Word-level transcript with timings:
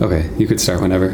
Okay, 0.00 0.30
you 0.38 0.46
could 0.46 0.60
start 0.60 0.80
whenever. 0.80 1.08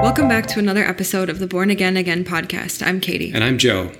Welcome 0.00 0.28
back 0.28 0.46
to 0.46 0.60
another 0.60 0.84
episode 0.84 1.28
of 1.28 1.40
the 1.40 1.48
Born 1.48 1.70
Again 1.70 1.96
Again 1.96 2.24
podcast. 2.24 2.86
I'm 2.86 3.00
Katie. 3.00 3.32
And 3.34 3.42
I'm 3.42 3.58
Joe. 3.58 3.90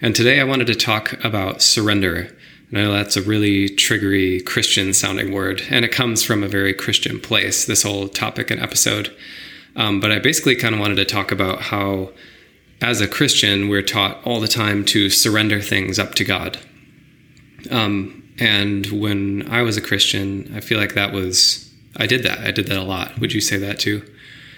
And 0.00 0.12
today 0.12 0.40
I 0.40 0.44
wanted 0.44 0.66
to 0.66 0.74
talk 0.74 1.12
about 1.24 1.62
surrender. 1.62 2.36
Know 2.70 2.92
that's 2.92 3.16
a 3.16 3.22
really 3.22 3.68
triggery 3.68 4.44
Christian 4.44 4.92
sounding 4.92 5.32
word, 5.32 5.62
and 5.70 5.84
it 5.84 5.92
comes 5.92 6.24
from 6.24 6.42
a 6.42 6.48
very 6.48 6.74
Christian 6.74 7.20
place, 7.20 7.64
this 7.64 7.84
whole 7.84 8.08
topic 8.08 8.50
and 8.50 8.60
episode. 8.60 9.14
Um, 9.76 10.00
but 10.00 10.10
I 10.10 10.18
basically 10.18 10.56
kind 10.56 10.74
of 10.74 10.80
wanted 10.80 10.96
to 10.96 11.04
talk 11.04 11.30
about 11.30 11.62
how, 11.62 12.10
as 12.80 13.00
a 13.00 13.06
Christian, 13.06 13.68
we're 13.68 13.82
taught 13.82 14.20
all 14.26 14.40
the 14.40 14.48
time 14.48 14.84
to 14.86 15.10
surrender 15.10 15.60
things 15.60 15.98
up 15.98 16.14
to 16.16 16.24
God. 16.24 16.58
Um, 17.70 18.28
and 18.38 18.86
when 18.86 19.46
I 19.48 19.62
was 19.62 19.76
a 19.76 19.82
Christian, 19.82 20.52
I 20.54 20.60
feel 20.60 20.78
like 20.78 20.94
that 20.94 21.12
was, 21.12 21.72
I 21.96 22.06
did 22.06 22.22
that. 22.24 22.38
I 22.40 22.50
did 22.50 22.66
that 22.66 22.78
a 22.78 22.82
lot. 22.82 23.18
Would 23.20 23.32
you 23.32 23.40
say 23.40 23.58
that 23.58 23.78
too? 23.78 24.02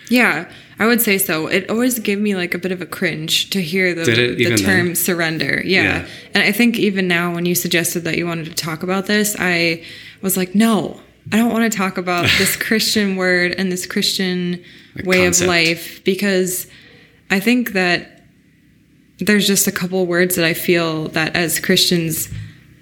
Yeah, 0.08 0.50
I 0.78 0.86
would 0.86 1.00
say 1.00 1.18
so. 1.18 1.46
It 1.48 1.68
always 1.70 1.98
gave 1.98 2.20
me 2.20 2.36
like 2.36 2.54
a 2.54 2.58
bit 2.58 2.70
of 2.72 2.80
a 2.80 2.86
cringe 2.86 3.50
to 3.50 3.60
hear 3.60 3.94
the, 3.94 4.04
the 4.04 4.56
term 4.56 4.86
then? 4.88 4.94
surrender. 4.94 5.60
Yeah. 5.64 5.82
Yeah. 5.82 6.06
And 6.34 6.42
I 6.44 6.52
think 6.52 6.76
even 6.78 7.08
now, 7.08 7.34
when 7.34 7.46
you 7.46 7.54
suggested 7.54 8.00
that 8.04 8.16
you 8.16 8.26
wanted 8.26 8.46
to 8.46 8.54
talk 8.54 8.82
about 8.82 9.06
this, 9.06 9.34
I 9.38 9.82
was 10.22 10.36
like, 10.36 10.54
no, 10.54 11.00
I 11.32 11.36
don't 11.36 11.52
want 11.52 11.70
to 11.70 11.76
talk 11.76 11.98
about 11.98 12.22
this 12.38 12.56
Christian 12.56 13.16
word 13.16 13.54
and 13.58 13.72
this 13.72 13.86
Christian 13.86 14.62
Like 14.94 15.04
way 15.04 15.24
concept. 15.24 15.42
of 15.42 15.48
life 15.48 16.04
because 16.04 16.66
I 17.30 17.40
think 17.40 17.72
that 17.72 18.22
there's 19.18 19.46
just 19.48 19.66
a 19.66 19.72
couple 19.72 20.06
words 20.06 20.36
that 20.36 20.44
I 20.44 20.54
feel 20.54 21.08
that 21.08 21.34
as 21.34 21.58
Christians 21.58 22.28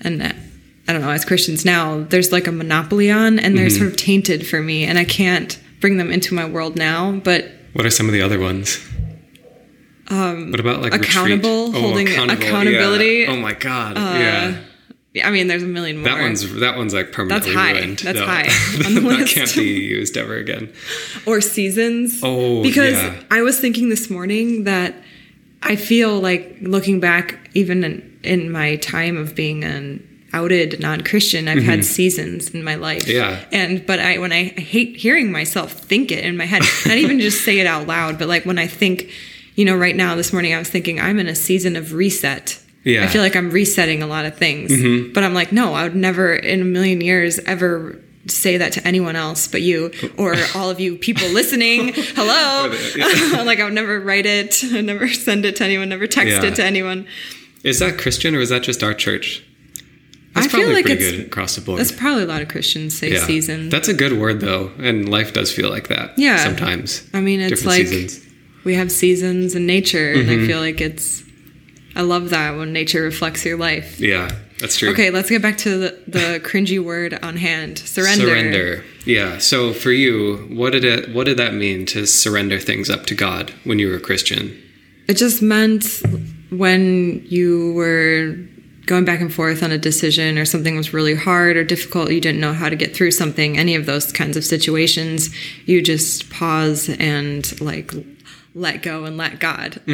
and 0.03 0.22
I 0.22 0.92
don't 0.92 1.00
know, 1.00 1.10
as 1.10 1.25
Christians 1.25 1.64
now, 1.64 2.03
there's 2.03 2.31
like 2.31 2.47
a 2.47 2.53
monopoly 2.53 3.10
on 3.10 3.38
and 3.38 3.55
Mm-hmm. 3.55 3.56
they're 3.56 3.70
sort 3.70 3.88
of 3.88 3.97
tainted 3.97 4.47
for 4.47 4.60
me 4.60 4.84
and 4.84 4.98
I 4.98 5.05
can't 5.05 5.58
bring 5.81 5.97
them 5.97 6.12
into 6.12 6.34
my 6.34 6.44
world 6.44 6.77
now. 6.77 7.12
But 7.25 7.50
What 7.77 7.84
are 7.84 7.91
some 7.91 8.06
of 8.06 8.12
the 8.12 8.22
other 8.22 8.38
ones? 8.41 8.78
Um, 10.08 10.50
what 10.50 10.60
about 10.60 10.80
like 10.82 10.92
retreat? 10.92 11.10
accountable, 11.10 11.72
holding 11.72 12.08
accountability. 12.08 13.24
Yeah. 13.27 13.30
Oh 13.32 13.36
my 13.36 13.52
god! 13.55 13.96
yeah, 13.96 15.27
I 15.27 15.30
mean, 15.30 15.46
there's 15.48 15.62
a 15.62 15.66
million 15.66 15.97
more. 15.98 16.04
that 16.08 16.20
one's 16.20 16.54
that 16.60 16.77
one's 16.77 16.94
like 16.94 17.12
permanently 17.12 17.52
That's 17.52 17.62
high. 17.62 17.72
ruined. 17.72 17.98
That's 17.98 18.19
No. 18.19 18.24
high 18.27 18.42
on 18.86 18.94
the 18.94 19.00
that 19.00 19.19
list. 19.20 19.34
can't 19.34 19.54
be 19.54 19.64
used 19.64 20.16
ever 20.16 20.36
again. 20.36 20.72
or 21.27 21.41
seasons. 21.41 22.20
Oh, 22.22 22.62
because 22.62 22.94
yeah. 22.94 23.20
I 23.30 23.42
was 23.42 23.58
thinking 23.60 23.88
this 23.91 24.08
morning 24.08 24.64
that 24.64 24.94
I 25.62 25.77
feel 25.77 26.20
like 26.20 26.56
looking 26.62 27.00
back, 27.00 27.50
even 27.54 27.82
in, 27.84 28.19
in 28.22 28.50
my 28.52 28.77
time 28.77 29.16
of 29.16 29.34
being 29.34 29.64
an 29.64 30.06
outed 30.36 30.78
non-Christian, 30.80 31.48
I've 31.48 31.62
had 31.62 31.84
seasons 31.84 32.50
in 32.50 32.62
my 32.62 32.74
life. 32.74 33.04
Mm-hmm. 33.06 33.16
Yeah. 33.16 33.44
And 33.52 33.86
but 33.86 33.98
I 34.00 34.18
when 34.18 34.32
I, 34.32 34.52
I 34.56 34.60
hate 34.60 34.96
hearing 34.96 35.32
myself 35.32 35.72
think 35.72 36.10
it 36.12 36.24
in 36.24 36.36
my 36.36 36.44
head, 36.44 36.62
not 36.86 36.96
even 36.98 37.18
just 37.20 37.44
say 37.44 37.58
it 37.58 37.66
out 37.66 37.86
loud, 37.86 38.18
but 38.18 38.28
like 38.28 38.44
when 38.44 38.58
I 38.58 38.66
think, 38.66 39.10
you 39.54 39.64
know, 39.64 39.76
right 39.76 39.96
now 39.96 40.14
this 40.14 40.32
morning 40.32 40.52
I 40.54 40.58
was 40.58 40.68
thinking 40.68 41.00
I'm 41.00 41.18
in 41.18 41.26
a 41.26 41.34
season 41.34 41.76
of 41.76 41.92
reset. 41.94 42.60
Yeah. 42.84 42.98
Mm-hmm. 43.00 43.04
I 43.04 43.12
feel 43.12 43.22
like 43.22 43.34
I'm 43.36 43.50
resetting 43.50 44.02
a 44.02 44.06
lot 44.06 44.26
of 44.26 44.36
things. 44.36 44.70
But 45.14 45.24
I'm 45.24 45.34
like, 45.34 45.50
no, 45.52 45.74
I 45.74 45.84
would 45.84 45.96
never 45.96 46.34
in 46.34 46.60
a 46.60 46.64
million 46.64 47.00
years 47.00 47.38
ever 47.40 47.98
say 48.28 48.56
that 48.58 48.72
to 48.72 48.84
anyone 48.86 49.14
else 49.14 49.46
but 49.46 49.62
you 49.62 49.92
or 50.18 50.34
all 50.54 50.68
of 50.70 50.78
you 50.80 50.96
people 50.96 51.28
listening. 51.28 51.92
Hello. 51.94 52.68
like 53.44 53.60
I 53.60 53.64
would 53.64 53.72
never 53.72 54.00
write 54.00 54.26
it, 54.26 54.62
I'd 54.72 54.84
never 54.84 55.08
send 55.08 55.44
it 55.46 55.56
to 55.56 55.64
anyone, 55.64 55.88
never 55.88 56.06
text 56.06 56.42
Yeah. 56.42 56.48
it 56.50 56.56
to 56.56 56.64
anyone. 56.64 57.06
Is 57.64 57.78
that 57.80 57.98
Christian 57.98 58.34
or 58.36 58.40
is 58.40 58.50
that 58.50 58.62
just 58.62 58.82
our 58.84 58.94
church? 58.94 59.42
That's 60.36 60.54
I 60.54 60.58
feel 60.58 60.69
like 60.72 60.84
pretty 60.86 61.02
it's- 61.04 61.16
good 61.19 61.26
across 61.26 61.56
the 61.56 61.62
board. 61.62 61.80
That's 61.80 61.92
probably 61.92 62.22
a 62.24 62.26
lot 62.26 62.42
of 62.42 62.48
Christians 62.48 62.97
say 62.97 63.12
yeah. 63.12 63.26
season. 63.26 63.69
That's 63.69 63.88
a 63.88 63.94
good 63.94 64.12
word 64.19 64.41
though, 64.41 64.70
and 64.78 65.08
life 65.08 65.32
does 65.32 65.52
feel 65.52 65.70
like 65.70 65.88
that. 65.88 66.19
Yeah. 66.19 66.36
sometimes. 66.44 67.08
I 67.14 67.20
mean, 67.20 67.41
it's 67.41 67.62
Different 67.62 67.78
like 67.78 67.86
seasons. 67.88 68.26
we 68.64 68.75
have 68.75 68.92
seasons 68.92 69.54
in 69.54 69.66
nature, 69.66 70.12
and 70.12 70.28
Mm-hmm. 70.28 70.44
I 70.44 70.46
feel 70.46 70.60
like 70.60 70.80
it's. 70.80 71.25
I 71.94 72.02
love 72.02 72.28
that 72.30 72.56
when 72.58 72.72
nature 72.75 73.02
reflects 73.02 73.44
your 73.46 73.56
life. 73.56 73.98
Yeah, 73.98 74.30
that's 74.60 74.76
true. 74.76 74.91
Okay, 74.91 75.10
let's 75.10 75.30
get 75.30 75.41
back 75.41 75.56
to 75.58 75.78
the, 75.78 75.98
the 76.06 76.41
cringy 76.44 76.78
word 76.78 77.19
on 77.22 77.36
hand. 77.38 77.78
Surrender. 77.78 78.26
Surrender. 78.26 78.84
Yeah. 79.06 79.38
So 79.38 79.72
for 79.72 79.92
you, 79.92 80.36
what 80.50 80.72
did 80.72 80.84
it? 80.84 81.14
What 81.14 81.25
did 81.25 81.38
that 81.38 81.54
mean 81.54 81.86
to 81.86 82.06
surrender 82.06 82.58
things 82.60 82.91
up 82.91 83.06
to 83.06 83.14
God 83.14 83.54
when 83.64 83.78
you 83.78 83.88
were 83.88 83.96
a 83.96 84.00
Christian? 84.00 84.62
It 85.08 85.14
just 85.16 85.41
meant 85.41 86.02
when 86.50 87.25
you 87.26 87.72
were 87.72 88.36
going 88.86 89.04
back 89.04 89.20
and 89.20 89.32
forth 89.32 89.62
on 89.62 89.72
a 89.72 89.78
decision 89.78 90.38
or 90.38 90.44
something 90.44 90.76
was 90.76 90.92
really 90.94 91.14
hard 91.14 91.56
or 91.56 91.64
difficult, 91.64 92.10
you 92.10 92.20
didn't 92.20 92.41
know 92.41 92.52
how 92.52 92.69
to 92.69 92.76
get 92.76 92.94
through 92.94 93.10
something, 93.10 93.58
any 93.58 93.74
of 93.74 93.84
those 93.86 94.12
kinds 94.12 94.36
of 94.36 94.44
situations, 94.44 95.34
you 95.66 95.82
just 95.82 96.30
pause 96.30 96.88
and 96.98 97.60
like 97.60 97.92
let 98.54 98.82
go 98.82 99.04
and 99.04 99.19
let 99.19 99.38
God. 99.38 99.82
I 99.88 99.92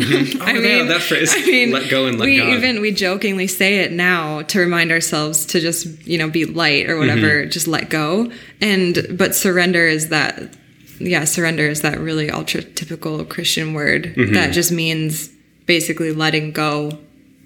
Oh, 0.56 0.60
yeah, 0.60 0.84
that 0.84 1.02
phrase, 1.02 1.34
I 1.34 1.41
mean, 1.44 1.72
let 1.72 1.91
go 1.91 2.06
and 2.06 2.16
let 2.19 2.26
we 2.26 2.38
God. 2.38 2.50
even 2.50 2.81
we 2.81 2.92
jokingly 2.92 3.48
say 3.48 3.81
it 3.81 3.91
now 3.91 4.42
to 4.42 4.60
remind 4.60 4.92
ourselves 4.92 5.47
to 5.47 5.58
just, 5.60 5.86
you 6.06 6.16
know, 6.16 6.31
be 6.31 6.44
light 6.44 6.88
or 6.88 6.97
whatever, 6.97 7.41
Mm-hmm. 7.42 7.50
just 7.50 7.66
let 7.66 7.91
go. 7.91 8.31
And 8.60 9.04
but 9.19 9.34
surrender 9.34 9.86
is 9.88 10.10
that 10.10 10.56
yeah, 11.00 11.25
surrender 11.25 11.66
is 11.66 11.81
that 11.81 11.98
really 11.98 12.31
ultra 12.31 12.62
typical 12.62 13.25
Christian 13.25 13.75
word 13.75 14.14
Mm-hmm. 14.14 14.34
that 14.34 14.52
just 14.52 14.70
means 14.70 15.28
basically 15.66 16.12
letting 16.12 16.52
go 16.52 17.00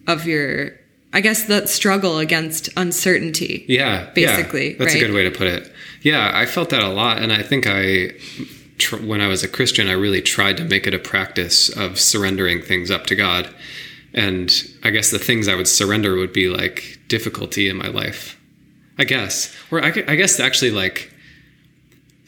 of 0.07 0.27
your, 0.27 0.73
I 1.13 1.21
guess, 1.21 1.45
the 1.45 1.67
struggle 1.67 2.19
against 2.19 2.69
uncertainty. 2.77 3.65
Yeah, 3.69 4.11
Basically, 4.15 4.73
yeah. 4.73 4.77
that's 4.79 4.95
a 4.95 4.99
good 4.99 5.15
way 5.15 5.25
to 5.25 5.31
put 5.31 5.47
it. 5.47 5.73
Yeah, 6.03 6.31
I 6.35 6.47
felt 6.47 6.71
that 6.71 6.83
a 6.83 6.89
lot, 6.89 7.23
and 7.23 7.33
I 7.33 7.43
think 7.43 7.67
I, 7.67 8.13
tr- 8.79 8.97
when 8.97 9.21
I 9.21 9.27
was 9.27 9.43
a 9.43 9.49
Christian, 9.49 9.89
I 9.89 9.93
really 9.93 10.21
tried 10.21 10.57
to 10.59 10.65
make 10.65 10.87
it 10.87 10.95
a 10.95 10.99
practice 10.99 11.69
of 11.69 11.99
surrendering 11.99 12.61
things 12.63 12.91
up 12.91 13.07
to 13.07 13.17
God, 13.17 13.49
and 14.13 14.53
I 14.83 14.91
guess 14.91 15.11
the 15.11 15.19
things 15.19 15.49
I 15.49 15.55
would 15.55 15.69
surrender 15.69 16.17
would 16.17 16.33
be 16.33 16.49
like 16.49 16.99
difficulty 17.09 17.69
in 17.69 17.77
my 17.77 17.89
life, 17.89 18.39
I 18.99 19.05
guess, 19.05 19.55
or 19.71 19.83
I, 19.83 19.89
I 19.89 20.17
guess 20.17 20.39
actually 20.39 20.71
like 20.71 21.13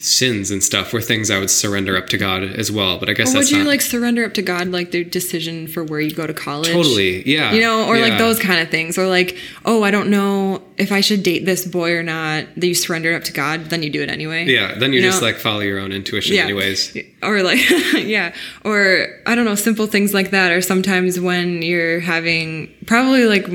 sins 0.01 0.49
and 0.49 0.63
stuff 0.63 0.93
were 0.93 1.01
things 1.01 1.29
I 1.29 1.39
would 1.39 1.49
surrender 1.49 1.97
up 1.97 2.07
to 2.07 2.17
God 2.17 2.41
as 2.43 2.71
well. 2.71 2.99
But 2.99 3.09
I 3.09 3.13
guess 3.13 3.35
would 3.35 3.51
you 3.51 3.57
not 3.59 3.67
like 3.67 3.81
surrender 3.81 4.23
up 4.23 4.33
to 4.35 4.41
God, 4.41 4.69
like 4.69 4.91
the 4.91 5.03
decision 5.03 5.67
for 5.67 5.83
where 5.83 5.99
you 5.99 6.15
go 6.15 6.25
to 6.25 6.33
college? 6.33 6.71
totally, 6.71 7.27
yeah, 7.29 7.51
You 7.51 7.59
know, 7.59 7.85
or 7.85 7.99
like 7.99 8.17
those 8.17 8.39
kind 8.39 8.61
of 8.61 8.69
things. 8.69 8.97
Or 8.97 9.07
like, 9.07 9.37
oh, 9.65 9.83
I 9.83 9.91
don't 9.91 10.09
know 10.09 10.63
if 10.77 10.93
I 10.93 11.01
should 11.01 11.21
date 11.21 11.45
this 11.45 11.65
boy 11.65 11.93
or 11.93 12.01
not. 12.03 12.45
That 12.55 12.67
you 12.67 12.75
surrender 12.75 13.13
up 13.13 13.25
to 13.25 13.33
God, 13.33 13.65
then 13.65 13.83
you 13.83 13.89
do 13.89 14.01
it 14.01 14.09
anyway. 14.09 14.45
Yeah, 14.45 14.75
then 14.75 14.93
you, 14.93 14.99
You 15.01 15.05
just 15.05 15.21
know? 15.21 15.27
like 15.27 15.35
follow 15.35 15.59
your 15.59 15.79
own 15.79 15.91
intuition, 15.91 16.37
anyways. 16.37 16.97
Or 17.21 17.43
like, 17.43 17.59
yeah. 17.95 18.33
Or 18.63 19.07
I 19.25 19.35
don't 19.35 19.43
know, 19.43 19.55
simple 19.55 19.85
things 19.85 20.13
like 20.13 20.31
that. 20.31 20.53
Or 20.53 20.61
sometimes 20.61 21.19
when 21.19 21.61
you're 21.61 21.99
having, 21.99 22.73
probably 22.85 23.25
like 23.25 23.47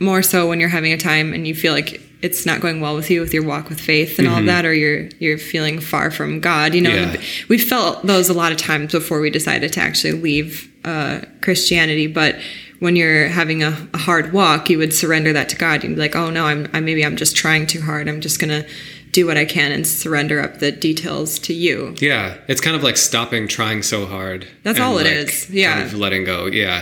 more 0.00 0.22
so 0.22 0.48
when 0.48 0.60
you're 0.60 0.70
having 0.70 0.94
a 0.94 0.96
time 0.96 1.34
and 1.34 1.46
you 1.46 1.54
feel 1.54 1.74
like 1.74 2.00
it's 2.22 2.44
not 2.44 2.60
going 2.60 2.80
well 2.80 2.94
with 2.96 3.10
you 3.10 3.20
with 3.20 3.32
your 3.32 3.44
walk 3.44 3.68
with 3.68 3.80
faith 3.80 4.18
and 4.18 4.28
all 4.28 4.38
of 4.38 4.46
that, 4.46 4.64
or 4.64 4.74
you're 4.74 5.08
you're 5.18 5.38
feeling 5.38 5.80
far 5.80 6.10
from 6.10 6.40
God. 6.40 6.74
You 6.74 6.82
know, 6.82 6.90
Mm-hmm. 6.90 7.14
Yeah. 7.14 7.20
we 7.48 7.58
felt 7.58 8.06
those 8.06 8.28
a 8.28 8.34
lot 8.34 8.52
of 8.52 8.58
times 8.58 8.92
before 8.92 9.20
we 9.20 9.30
decided 9.30 9.72
to 9.74 9.80
actually 9.80 10.12
leave 10.12 10.70
uh, 10.84 11.20
Christianity, 11.42 12.06
but. 12.06 12.36
When 12.80 12.96
you're 12.96 13.28
having 13.28 13.62
a, 13.62 13.76
a 13.92 13.98
hard 13.98 14.32
walk, 14.32 14.70
you 14.70 14.78
would 14.78 14.94
surrender 14.94 15.34
that 15.34 15.50
to 15.50 15.56
God. 15.56 15.84
You'd 15.84 15.96
be 15.96 16.00
like, 16.00 16.16
"Oh 16.16 16.30
no, 16.30 16.46
I'm 16.46 16.66
I, 16.72 16.80
maybe 16.80 17.04
I'm 17.04 17.14
just 17.14 17.36
trying 17.36 17.66
too 17.66 17.82
hard. 17.82 18.08
I'm 18.08 18.22
just 18.22 18.40
gonna 18.40 18.64
do 19.12 19.26
what 19.26 19.36
I 19.36 19.44
can 19.44 19.70
and 19.70 19.86
surrender 19.86 20.40
up 20.40 20.60
the 20.60 20.72
details 20.72 21.38
to 21.40 21.52
you." 21.52 21.94
Yeah, 22.00 22.38
it's 22.48 22.62
kind 22.62 22.74
of 22.74 22.82
like 22.82 22.96
stopping 22.96 23.48
trying 23.48 23.82
so 23.82 24.06
hard. 24.06 24.48
That's 24.62 24.80
all 24.80 24.96
it 24.96 25.04
like, 25.04 25.12
is. 25.12 25.50
Yeah. 25.50 25.72
Mm-hmm. 25.72 25.80
Kind 25.80 25.92
of 25.92 25.98
letting 25.98 26.24
go. 26.24 26.46
Yeah. 26.46 26.80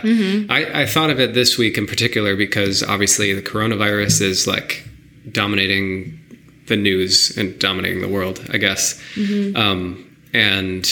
I, 0.49 0.83
I 0.83 0.87
thought 0.87 1.11
of 1.11 1.19
it 1.19 1.35
this 1.35 1.59
week 1.59 1.77
in 1.77 1.85
particular 1.89 2.37
because 2.37 2.85
obviously 2.85 3.33
the 3.33 3.43
coronavirus 3.43 4.23
is 4.23 4.47
like 4.47 4.85
dominating 5.33 6.19
the 6.67 6.77
news 6.77 7.37
and 7.37 7.59
dominating 7.59 8.01
the 8.01 8.09
world, 8.09 8.45
I 8.51 8.59
guess. 8.59 9.01
Mm-hmm. 9.15 9.57
Um, 9.57 10.05
and 10.33 10.87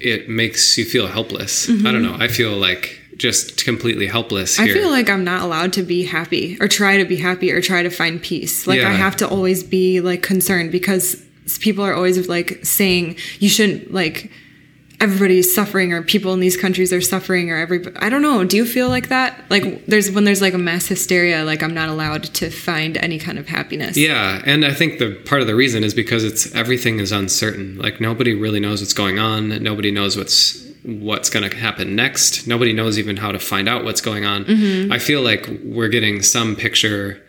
it 0.00 0.28
makes 0.28 0.78
you 0.78 0.84
feel 0.84 1.06
helpless. 1.06 1.66
Mm-hmm. 1.66 1.86
I 1.86 1.92
don't 1.92 2.02
know. 2.02 2.16
I 2.18 2.28
feel 2.28 2.56
like 2.56 3.00
just 3.20 3.62
completely 3.66 4.06
helpless 4.06 4.58
I 4.58 4.66
feel 4.66 4.88
like 4.88 5.10
I'm 5.10 5.24
not 5.24 5.42
allowed 5.42 5.74
to 5.74 5.82
be 5.82 6.04
happy 6.04 6.56
or 6.58 6.68
try 6.68 6.96
to 6.96 7.04
be 7.04 7.16
happy 7.16 7.52
or 7.52 7.60
try 7.60 7.82
to 7.82 7.90
find 7.90 8.20
peace. 8.20 8.66
Like 8.66 8.80
Yeah. 8.80 8.88
I 8.88 8.92
have 8.92 9.14
to 9.16 9.28
always 9.28 9.62
be 9.62 10.00
like 10.00 10.22
concerned 10.22 10.72
because 10.72 11.22
people 11.60 11.84
are 11.84 11.92
always 11.92 12.28
like 12.28 12.64
saying 12.64 13.16
you 13.38 13.50
shouldn't 13.50 13.92
like 13.92 14.30
everybody's 15.00 15.52
suffering 15.52 15.92
or 15.92 16.02
people 16.02 16.34
in 16.34 16.40
these 16.40 16.56
countries 16.56 16.92
are 16.92 17.00
suffering 17.00 17.50
or 17.50 17.56
every 17.56 17.84
I 17.96 18.08
don't 18.10 18.22
know. 18.22 18.44
Do 18.44 18.56
you 18.56 18.66
feel 18.66 18.88
like 18.88 19.08
that? 19.08 19.42
Like 19.50 19.86
there's 19.86 20.10
when 20.10 20.24
there's 20.24 20.42
like 20.42 20.54
a 20.54 20.58
mass 20.58 20.86
hysteria, 20.86 21.44
like 21.44 21.62
I'm 21.62 21.74
not 21.74 21.88
allowed 21.88 22.24
to 22.24 22.50
find 22.50 22.96
any 22.98 23.18
kind 23.18 23.38
of 23.38 23.48
happiness. 23.48 23.96
Yeah, 23.96 24.42
and 24.44 24.64
I 24.64 24.74
think 24.74 24.98
the 24.98 25.14
part 25.24 25.40
of 25.40 25.46
the 25.46 25.54
reason 25.54 25.82
is 25.82 25.94
because 25.94 26.22
it's 26.22 26.54
everything 26.54 26.98
is 26.98 27.12
uncertain. 27.12 27.78
Like 27.78 28.00
nobody 28.00 28.34
really 28.34 28.60
knows 28.60 28.80
what's 28.80 28.92
going 28.92 29.18
on. 29.18 29.62
Nobody 29.62 29.90
knows 29.90 30.16
what's 30.16 30.66
what's 30.82 31.28
going 31.30 31.48
to 31.48 31.56
happen 31.56 31.94
next. 31.94 32.46
Nobody 32.46 32.72
knows 32.72 32.98
even 32.98 33.16
how 33.16 33.32
to 33.32 33.38
find 33.38 33.68
out 33.68 33.84
what's 33.84 34.00
going 34.00 34.24
on. 34.24 34.44
Mm-hmm. 34.44 34.92
I 34.92 34.98
feel 34.98 35.22
like 35.22 35.48
we're 35.64 35.88
getting 35.88 36.22
some 36.22 36.56
picture 36.56 37.22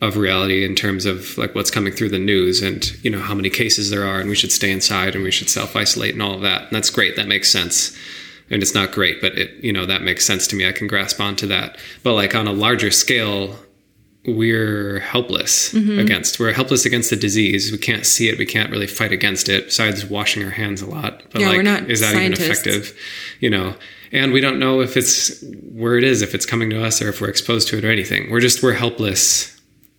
of 0.00 0.16
reality 0.16 0.64
in 0.64 0.74
terms 0.74 1.06
of 1.06 1.38
like 1.38 1.54
what's 1.54 1.70
coming 1.70 1.92
through 1.92 2.10
the 2.10 2.18
news 2.18 2.60
and 2.60 2.92
you 3.02 3.10
know 3.10 3.20
how 3.20 3.34
many 3.34 3.48
cases 3.48 3.90
there 3.90 4.04
are 4.04 4.20
and 4.20 4.28
we 4.28 4.36
should 4.36 4.52
stay 4.52 4.70
inside 4.70 5.14
and 5.14 5.24
we 5.24 5.30
should 5.30 5.48
self-isolate 5.48 6.12
and 6.12 6.22
all 6.22 6.34
of 6.34 6.42
that. 6.42 6.62
And 6.62 6.72
that's 6.72 6.90
great. 6.90 7.16
That 7.16 7.28
makes 7.28 7.50
sense. 7.50 7.96
And 8.50 8.62
it's 8.62 8.74
not 8.74 8.92
great 8.92 9.20
but 9.20 9.36
it 9.38 9.52
you 9.64 9.72
know 9.72 9.86
that 9.86 10.02
makes 10.02 10.26
sense 10.26 10.46
to 10.48 10.56
me. 10.56 10.68
I 10.68 10.72
can 10.72 10.86
grasp 10.86 11.20
onto 11.20 11.46
that. 11.46 11.78
But 12.02 12.12
like 12.14 12.34
on 12.34 12.46
a 12.46 12.52
larger 12.52 12.90
scale 12.90 13.56
we're 14.26 14.98
helpless 14.98 15.72
mm-hmm. 15.72 16.00
against 16.00 16.38
we're 16.38 16.52
helpless 16.52 16.84
against 16.84 17.08
the 17.08 17.16
disease. 17.16 17.72
We 17.72 17.78
can't 17.78 18.04
see 18.04 18.28
it. 18.28 18.38
We 18.38 18.46
can't 18.46 18.70
really 18.70 18.88
fight 18.88 19.12
against 19.12 19.48
it 19.48 19.66
besides 19.66 20.04
washing 20.04 20.44
our 20.44 20.50
hands 20.50 20.82
a 20.82 20.86
lot. 20.86 21.22
But 21.30 21.40
Yeah, 21.40 21.48
like 21.48 21.56
we're 21.56 21.62
not 21.62 21.90
is 21.90 22.00
that 22.00 22.12
scientists. 22.12 22.40
even 22.40 22.52
effective? 22.52 22.98
You 23.40 23.48
know 23.48 23.76
and 24.12 24.32
we 24.32 24.40
don't 24.42 24.58
know 24.58 24.82
if 24.82 24.96
it's 24.96 25.42
where 25.72 25.96
it 25.96 26.04
is 26.04 26.20
if 26.20 26.34
it's 26.34 26.46
coming 26.46 26.68
to 26.70 26.84
us 26.84 27.00
or 27.00 27.08
if 27.08 27.20
we're 27.22 27.28
exposed 27.28 27.68
to 27.68 27.78
it 27.78 27.84
or 27.84 27.90
anything. 27.90 28.30
We're 28.30 28.40
just 28.40 28.62
we're 28.62 28.74
helpless 28.74 29.55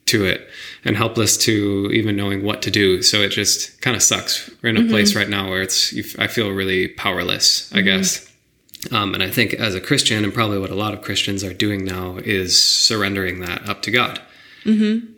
to 0.07 0.25
it 0.25 0.49
and 0.83 0.97
helpless 0.97 1.37
to 1.37 1.89
even 1.93 2.15
knowing 2.15 2.43
what 2.43 2.61
to 2.63 2.71
do. 2.71 3.01
So 3.01 3.21
it 3.21 3.29
just 3.29 3.81
kind 3.81 3.95
of 3.95 4.03
sucks 4.03 4.49
we're 4.61 4.69
in 4.69 4.77
a 4.77 4.89
place 4.89 5.15
right 5.15 5.29
now 5.29 5.49
where 5.49 5.61
it's 5.61 5.93
you, 5.93 6.03
i 6.17 6.27
feel 6.27 6.49
really 6.51 6.87
powerless 6.87 7.71
i 7.73 7.81
guess. 7.81 8.25
Um, 8.91 9.13
and 9.13 9.23
i 9.23 9.29
think 9.29 9.53
as 9.53 9.75
a 9.75 9.81
christian 9.81 10.23
and 10.23 10.33
probably 10.33 10.59
what 10.59 10.69
a 10.69 10.75
lot 10.75 10.93
of 10.93 11.01
christians 11.01 11.43
are 11.43 11.53
doing 11.53 11.83
now 11.83 12.17
is 12.17 12.61
surrendering 12.61 13.39
that 13.41 13.67
up 13.67 13.81
to 13.83 13.91
god. 13.91 14.21
Mm-hmm. 14.63 15.13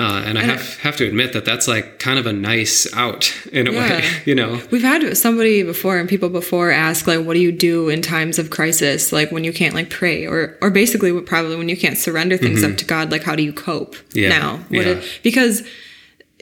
Uh, 0.00 0.22
and 0.26 0.38
i 0.38 0.42
have, 0.42 0.78
have 0.78 0.96
to 0.96 1.04
admit 1.06 1.32
that 1.34 1.44
that's 1.44 1.66
like 1.68 1.98
kind 1.98 2.18
of 2.18 2.26
a 2.26 2.32
nice 2.32 2.92
out 2.94 3.32
in 3.52 3.66
a 3.68 3.72
way 3.72 4.02
you 4.24 4.34
know? 4.34 4.60
We've 4.70 4.82
had 4.82 5.16
somebody 5.16 5.62
before 5.62 5.98
and 5.98 6.08
people 6.08 6.28
before 6.30 6.70
ask 6.70 7.06
like 7.06 7.24
what 7.26 7.34
do 7.34 7.40
you 7.40 7.52
do 7.52 7.88
in 7.88 8.00
times 8.02 8.38
of 8.38 8.50
crisis 8.50 9.12
like 9.12 9.30
when 9.30 9.44
you 9.44 9.52
can't 9.52 9.74
like 9.74 9.90
pray 9.90 10.26
or 10.26 10.56
or 10.62 10.70
basically 10.70 11.12
probably 11.20 11.56
when 11.56 11.68
you 11.68 11.76
can't 11.76 11.98
surrender 11.98 12.36
things 12.36 12.64
up 12.64 12.76
to 12.78 12.84
God 12.84 13.10
like 13.12 13.24
how 13.24 13.34
do 13.36 13.42
you 13.42 13.52
cope 13.52 13.94
Mm-hmm. 13.96 14.18
Yeah, 14.18 14.28
now? 14.38 14.56
What 14.56 14.86
yeah. 14.86 14.92
it- 14.94 15.20
because 15.22 15.62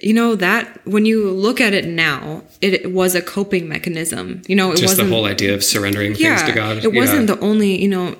you 0.00 0.14
know 0.14 0.37
that 0.37 0.62
when 0.87 1.05
you 1.06 1.28
look 1.31 1.60
at 1.60 1.72
it 1.75 1.84
now 1.87 2.43
it, 2.60 2.72
it 2.75 2.93
was 2.93 3.14
a 3.16 3.22
coping 3.22 3.69
mechanism 3.69 4.43
you 4.46 4.55
know 4.55 4.70
it 4.70 4.76
just 4.76 4.96
the 4.96 5.02
wasn't 5.02 5.10
whole 5.10 5.25
idea 5.25 5.52
of 5.55 5.64
surrendering 5.64 6.14
yeah. 6.14 6.37
things 6.37 6.49
to 6.49 6.55
god. 6.55 6.84
It 6.84 6.93
wasn't 6.94 7.28
Yeah. 7.28 7.34
the 7.34 7.40
only 7.40 7.81
you 7.82 7.88
know 7.88 8.14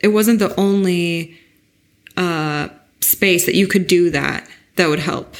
it 0.00 0.08
wasn't 0.08 0.38
the 0.40 0.52
only 0.58 1.36
uh 2.16 2.68
space 3.00 3.46
that 3.46 3.54
you 3.54 3.66
could 3.66 3.86
do 3.86 4.10
that 4.10 4.48
that 4.76 4.88
would 4.88 4.98
help 5.00 5.34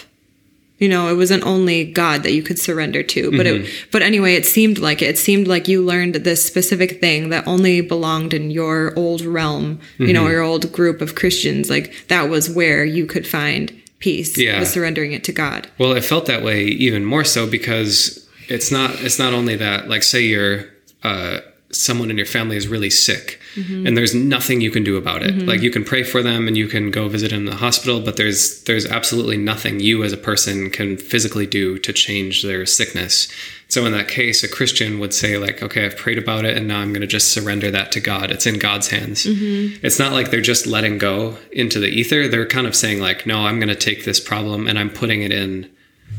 you 0.79 0.89
know 0.89 1.09
it 1.09 1.17
wasn't 1.17 1.43
only 1.47 1.85
god 1.85 2.23
that 2.25 2.33
you 2.33 2.43
could 2.43 2.59
surrender 2.59 3.03
to 3.03 3.31
but 3.31 3.47
Mm-hmm. 3.47 3.65
it 3.65 3.71
but 3.93 4.03
anyway 4.03 4.35
it 4.35 4.45
seemed 4.45 4.79
like 4.79 5.01
it. 5.03 5.11
it 5.11 5.19
seemed 5.19 5.47
like 5.47 5.69
you 5.69 5.83
learned 5.83 6.17
this 6.17 6.45
specific 6.45 7.01
thing 7.01 7.29
that 7.31 7.47
only 7.47 7.81
belonged 7.81 8.35
in 8.35 8.51
your 8.51 8.93
old 8.97 9.21
realm 9.23 9.79
you 9.99 10.07
Mm-hmm. 10.07 10.15
know 10.15 10.29
your 10.29 10.43
old 10.43 10.73
group 10.73 11.01
of 11.01 11.15
christians 11.15 11.71
like 11.71 12.07
that 12.09 12.29
was 12.29 12.51
where 12.51 12.85
you 12.85 13.07
could 13.07 13.27
find 13.27 13.73
peace 14.01 14.37
Yeah. 14.37 14.59
was 14.61 14.71
surrendering 14.71 15.13
it 15.13 15.23
to 15.25 15.33
god 15.33 15.69
Well, 15.79 15.93
it 15.93 16.05
felt 16.05 16.27
that 16.27 16.43
way 16.43 16.65
even 16.65 17.05
more 17.05 17.25
so 17.25 17.47
because 17.49 18.29
it's 18.49 18.71
not 18.71 18.91
it's 19.03 19.19
not 19.19 19.33
only 19.33 19.57
that 19.57 19.89
like 19.89 20.03
say 20.03 20.23
you're 20.23 20.65
uh, 21.05 21.41
someone 21.75 22.11
in 22.11 22.17
your 22.17 22.27
family 22.27 22.57
is 22.57 22.69
really 22.69 22.91
sick 22.91 23.41
mm-hmm. 23.55 23.87
and 23.87 23.97
there's 23.97 24.15
nothing 24.15 24.61
you 24.61 24.71
can 24.71 24.85
do 24.85 24.97
about 24.97 25.23
it. 25.23 25.35
Mm-hmm. 25.35 25.49
Like 25.49 25.63
you 25.63 25.71
can 25.71 25.85
pray 25.85 26.03
for 26.03 26.23
them 26.23 26.47
and 26.47 26.57
you 26.57 26.69
can 26.69 26.91
go 26.91 27.09
visit 27.09 27.31
them 27.31 27.41
in 27.41 27.45
the 27.47 27.57
hospital, 27.57 28.01
but 28.01 28.17
there's 28.17 28.63
there's 28.65 28.87
absolutely 28.87 29.37
nothing 29.37 29.81
you 29.81 30.05
as 30.05 30.13
a 30.13 30.17
person 30.17 30.71
can 30.71 30.97
physically 30.97 31.47
do 31.47 31.79
to 31.79 31.93
change 31.93 32.43
their 32.43 32.67
sickness. 32.67 33.29
So 33.69 33.85
in 33.87 33.93
that 33.93 34.09
case, 34.09 34.45
a 34.45 34.49
Christian 34.49 34.99
would 35.01 35.15
say 35.15 35.37
like, 35.37 35.63
okay, 35.63 35.85
I've 35.85 35.97
prayed 35.97 36.19
about 36.19 36.45
it 36.45 36.57
and 36.57 36.69
now 36.69 36.81
I'm 36.81 36.93
going 36.93 37.01
to 37.01 37.07
just 37.07 37.33
surrender 37.33 37.71
that 37.71 37.93
to 37.93 38.01
God. 38.01 38.31
It's 38.31 38.47
in 38.47 38.59
God's 38.59 38.89
hands. 38.89 39.25
Mm-hmm. 39.25 39.85
It's 39.85 39.99
not 39.99 40.13
like 40.13 40.31
they're 40.31 40.41
just 40.41 40.67
letting 40.67 40.99
go 40.99 41.39
into 41.51 41.81
the 41.81 41.89
ether. 41.89 42.29
They're 42.29 42.47
kind 42.47 42.67
of 42.67 42.77
saying 42.77 43.01
like, 43.01 43.27
no, 43.27 43.47
I'm 43.47 43.59
going 43.59 43.69
to 43.69 43.75
take 43.75 44.05
this 44.05 44.21
problem 44.21 44.69
and 44.69 44.79
I'm 44.79 44.91
putting 44.91 45.23
it 45.23 45.33
in 45.33 45.71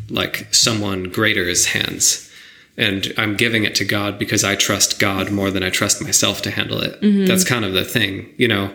like 0.10 0.54
someone 0.54 1.06
greater's 1.06 1.68
hands 1.68 2.25
and 2.78 3.14
i'm 3.18 3.36
giving 3.36 3.64
it 3.64 3.74
to 3.76 3.86
god 3.86 4.18
because 4.20 4.44
i 4.44 4.56
trust 4.56 5.00
god 5.00 5.32
more 5.32 5.50
than 5.52 5.64
i 5.64 5.70
trust 5.70 6.02
myself 6.02 6.42
to 6.42 6.52
handle 6.52 6.80
it 6.82 6.98
that's 7.28 7.44
kind 7.44 7.64
of 7.66 7.74
the 7.74 7.84
thing 7.86 8.34
you 8.38 8.48
know 8.48 8.74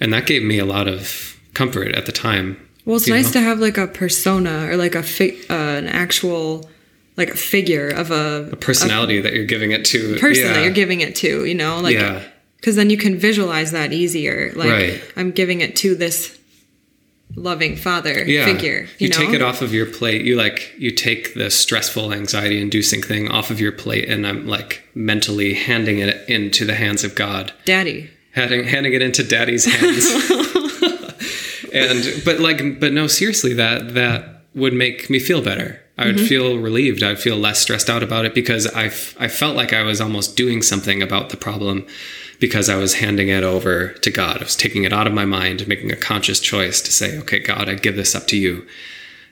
and 0.00 0.12
that 0.12 0.26
gave 0.26 0.42
me 0.42 0.58
a 0.58 0.64
lot 0.64 0.86
of 0.88 1.36
comfort 1.54 1.92
at 1.94 2.06
the 2.06 2.12
time 2.12 2.56
Well, 2.84 2.96
it's 2.96 3.08
nice 3.08 3.26
know? 3.26 3.40
to 3.40 3.40
have 3.40 3.58
like 3.60 3.78
a 3.78 3.86
persona 3.86 4.66
or 4.70 4.76
like 4.76 4.94
a 4.94 5.02
fi- 5.02 5.38
uh, 5.50 5.54
an 5.78 5.86
actual 5.86 6.68
like 7.16 7.28
a 7.30 7.36
figure 7.36 7.88
of 7.90 8.10
a, 8.10 8.48
a 8.52 8.56
personality 8.56 9.20
that 9.20 9.34
you're 9.34 9.44
giving 9.44 9.70
it 9.72 9.84
to 9.86 10.16
person 10.18 10.46
yeah. 10.46 10.52
that 10.54 10.62
you're 10.64 10.72
giving 10.72 11.00
it 11.02 11.14
to. 11.16 11.44
You 11.44 11.54
know, 11.54 11.78
like 11.80 11.94
Yeah. 11.94 12.22
because 12.56 12.74
then 12.76 12.88
you 12.90 12.96
can 12.96 13.18
visualize 13.18 13.70
that 13.72 13.92
easier. 13.92 14.50
Like 14.56 14.70
Right. 14.70 15.02
I'm 15.16 15.30
giving 15.30 15.60
it 15.60 15.76
to 15.76 15.94
this 15.94 16.38
loving 17.34 17.76
father 17.76 18.24
yeah. 18.24 18.44
figure. 18.44 18.82
You, 18.98 19.06
you 19.06 19.08
know? 19.08 19.16
take 19.16 19.30
it 19.30 19.42
off 19.42 19.62
of 19.62 19.72
your 19.72 19.86
plate 19.86 20.24
you 20.24 20.36
like 20.36 20.74
you 20.78 20.90
take 20.90 21.34
the 21.34 21.50
stressful 21.50 22.12
anxiety 22.12 22.60
inducing 22.60 23.02
thing 23.02 23.30
off 23.30 23.50
of 23.50 23.60
your 23.60 23.72
plate 23.72 24.08
and 24.08 24.26
i'm 24.26 24.46
like 24.46 24.82
mentally 24.94 25.54
handing 25.54 25.98
it 25.98 26.28
into 26.28 26.64
the 26.64 26.74
hands 26.74 27.04
of 27.04 27.14
god 27.14 27.52
Daddy. 27.64 28.10
handing 28.32 28.64
handing 28.64 28.92
it 28.92 29.02
into 29.02 29.24
daddy's 29.24 29.64
hands 29.64 30.06
and 31.72 32.24
but 32.24 32.40
like 32.40 32.80
but 32.80 32.92
no 32.92 33.06
seriously 33.06 33.54
that 33.54 33.94
that 33.94 34.42
would 34.54 34.74
make 34.74 35.08
me 35.08 35.18
feel 35.18 35.42
better 35.42 35.80
i 36.02 36.06
would 36.06 36.16
mm-hmm. 36.16 36.26
feel 36.26 36.58
relieved 36.58 37.02
i'd 37.02 37.18
feel 37.18 37.36
less 37.36 37.60
stressed 37.60 37.88
out 37.88 38.02
about 38.02 38.24
it 38.24 38.34
because 38.34 38.66
i 38.68 38.84
f- 38.84 39.14
i 39.20 39.28
felt 39.28 39.56
like 39.56 39.72
i 39.72 39.82
was 39.82 40.00
almost 40.00 40.36
doing 40.36 40.62
something 40.62 41.02
about 41.02 41.30
the 41.30 41.36
problem 41.36 41.86
because 42.40 42.68
i 42.68 42.76
was 42.76 42.94
handing 42.94 43.28
it 43.28 43.44
over 43.44 43.88
to 43.94 44.10
god 44.10 44.38
i 44.38 44.44
was 44.44 44.56
taking 44.56 44.84
it 44.84 44.92
out 44.92 45.06
of 45.06 45.12
my 45.12 45.24
mind 45.24 45.66
making 45.66 45.90
a 45.90 45.96
conscious 45.96 46.40
choice 46.40 46.80
to 46.80 46.92
say 46.92 47.18
okay 47.18 47.38
god 47.38 47.68
i 47.68 47.74
give 47.74 47.96
this 47.96 48.14
up 48.14 48.26
to 48.26 48.36
you 48.36 48.66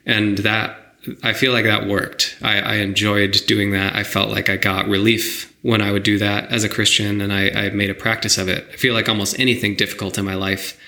and 0.07 0.39
that 0.39 0.77
I 1.23 1.33
feel 1.33 1.53
like 1.53 1.65
that 1.65 1.87
worked. 1.87 2.37
I, 2.43 2.61
I 2.61 2.75
enjoyed 2.77 3.33
doing 3.47 3.71
that. 3.73 3.97
I 3.97 4.03
felt 4.03 4.31
like 4.31 4.51
I 4.51 4.57
got 4.57 4.87
relief 4.87 5.55
when 5.63 5.81
I 5.81 5.93
would 5.93 6.03
do 6.03 6.19
that 6.19 6.51
as 6.51 6.65
a 6.65 6.69
Christian, 6.69 7.21
and 7.21 7.33
I, 7.33 7.49
I 7.51 7.71
made 7.71 7.91
a 7.91 7.95
practice 7.95 8.39
of 8.39 8.49
it. 8.49 8.67
I 8.73 8.77
feel 8.77 8.95
like 8.95 9.09
almost 9.09 9.39
anything 9.39 9.77
difficult 9.77 10.19
in 10.19 10.25
my 10.25 10.35
life, 10.35 10.79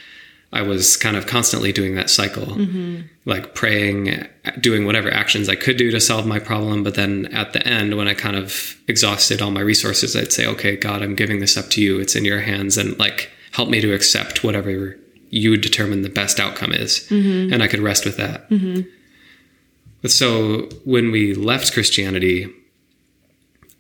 I 0.53 0.61
was 0.61 0.97
kind 0.99 1.17
of 1.17 1.27
constantly 1.27 1.73
doing 1.73 1.95
that 1.95 2.11
cycle, 2.11 2.45
mm-hmm. 2.45 3.03
like 3.25 3.55
praying, 3.55 4.27
doing 4.61 4.85
whatever 4.85 5.11
actions 5.11 5.49
I 5.49 5.55
could 5.55 5.79
do 5.79 5.91
to 5.91 6.01
solve 6.01 6.27
my 6.27 6.39
problem. 6.39 6.83
But 6.83 6.95
then 6.95 7.27
at 7.33 7.55
the 7.55 7.67
end, 7.67 7.97
when 7.97 8.07
I 8.07 8.13
kind 8.13 8.37
of 8.37 8.77
exhausted 8.87 9.41
all 9.41 9.51
my 9.51 9.63
resources, 9.63 10.15
I'd 10.15 10.33
say, 10.33 10.47
"Okay, 10.47 10.77
God, 10.77 11.03
I'm 11.03 11.15
giving 11.15 11.41
this 11.41 11.57
up 11.57 11.71
to 11.71 11.81
you. 11.81 11.99
It's 12.01 12.15
in 12.15 12.27
your 12.27 12.41
hands, 12.41 12.77
and 12.77 12.99
like 12.99 13.31
help 13.53 13.71
me 13.71 13.81
to 13.81 13.95
accept 13.95 14.45
whatever 14.45 14.99
you 15.31 15.57
determine 15.57 16.03
the 16.03 16.11
best 16.11 16.39
outcome 16.39 16.73
is." 16.73 17.07
Mm-hmm. 17.09 17.55
And 17.55 17.63
I 17.63 17.69
could 17.69 17.81
rest 17.81 18.05
with 18.05 18.19
that. 18.19 18.51
Mm-hmm. 18.51 18.83
But 20.03 20.11
so 20.11 20.69
when 20.85 21.11
we 21.11 21.35
left 21.35 21.73
Christianity, 21.73 22.53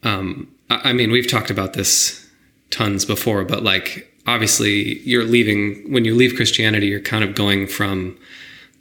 um, 0.05 0.49
I, 0.71 0.91
I 0.91 0.93
mean, 0.95 1.11
we've 1.11 1.29
talked 1.29 1.51
about 1.51 1.75
this 1.75 2.27
tons 2.71 3.05
before, 3.05 3.45
but 3.45 3.63
like 3.63 4.12
obviously 4.27 4.99
you're 5.01 5.25
leaving 5.25 5.93
when 5.93 6.05
you 6.05 6.15
leave 6.15 6.37
Christianity, 6.37 6.87
you're 6.87 7.01
kind 7.01 7.25
of 7.25 7.35
going 7.35 7.67
from 7.67 8.19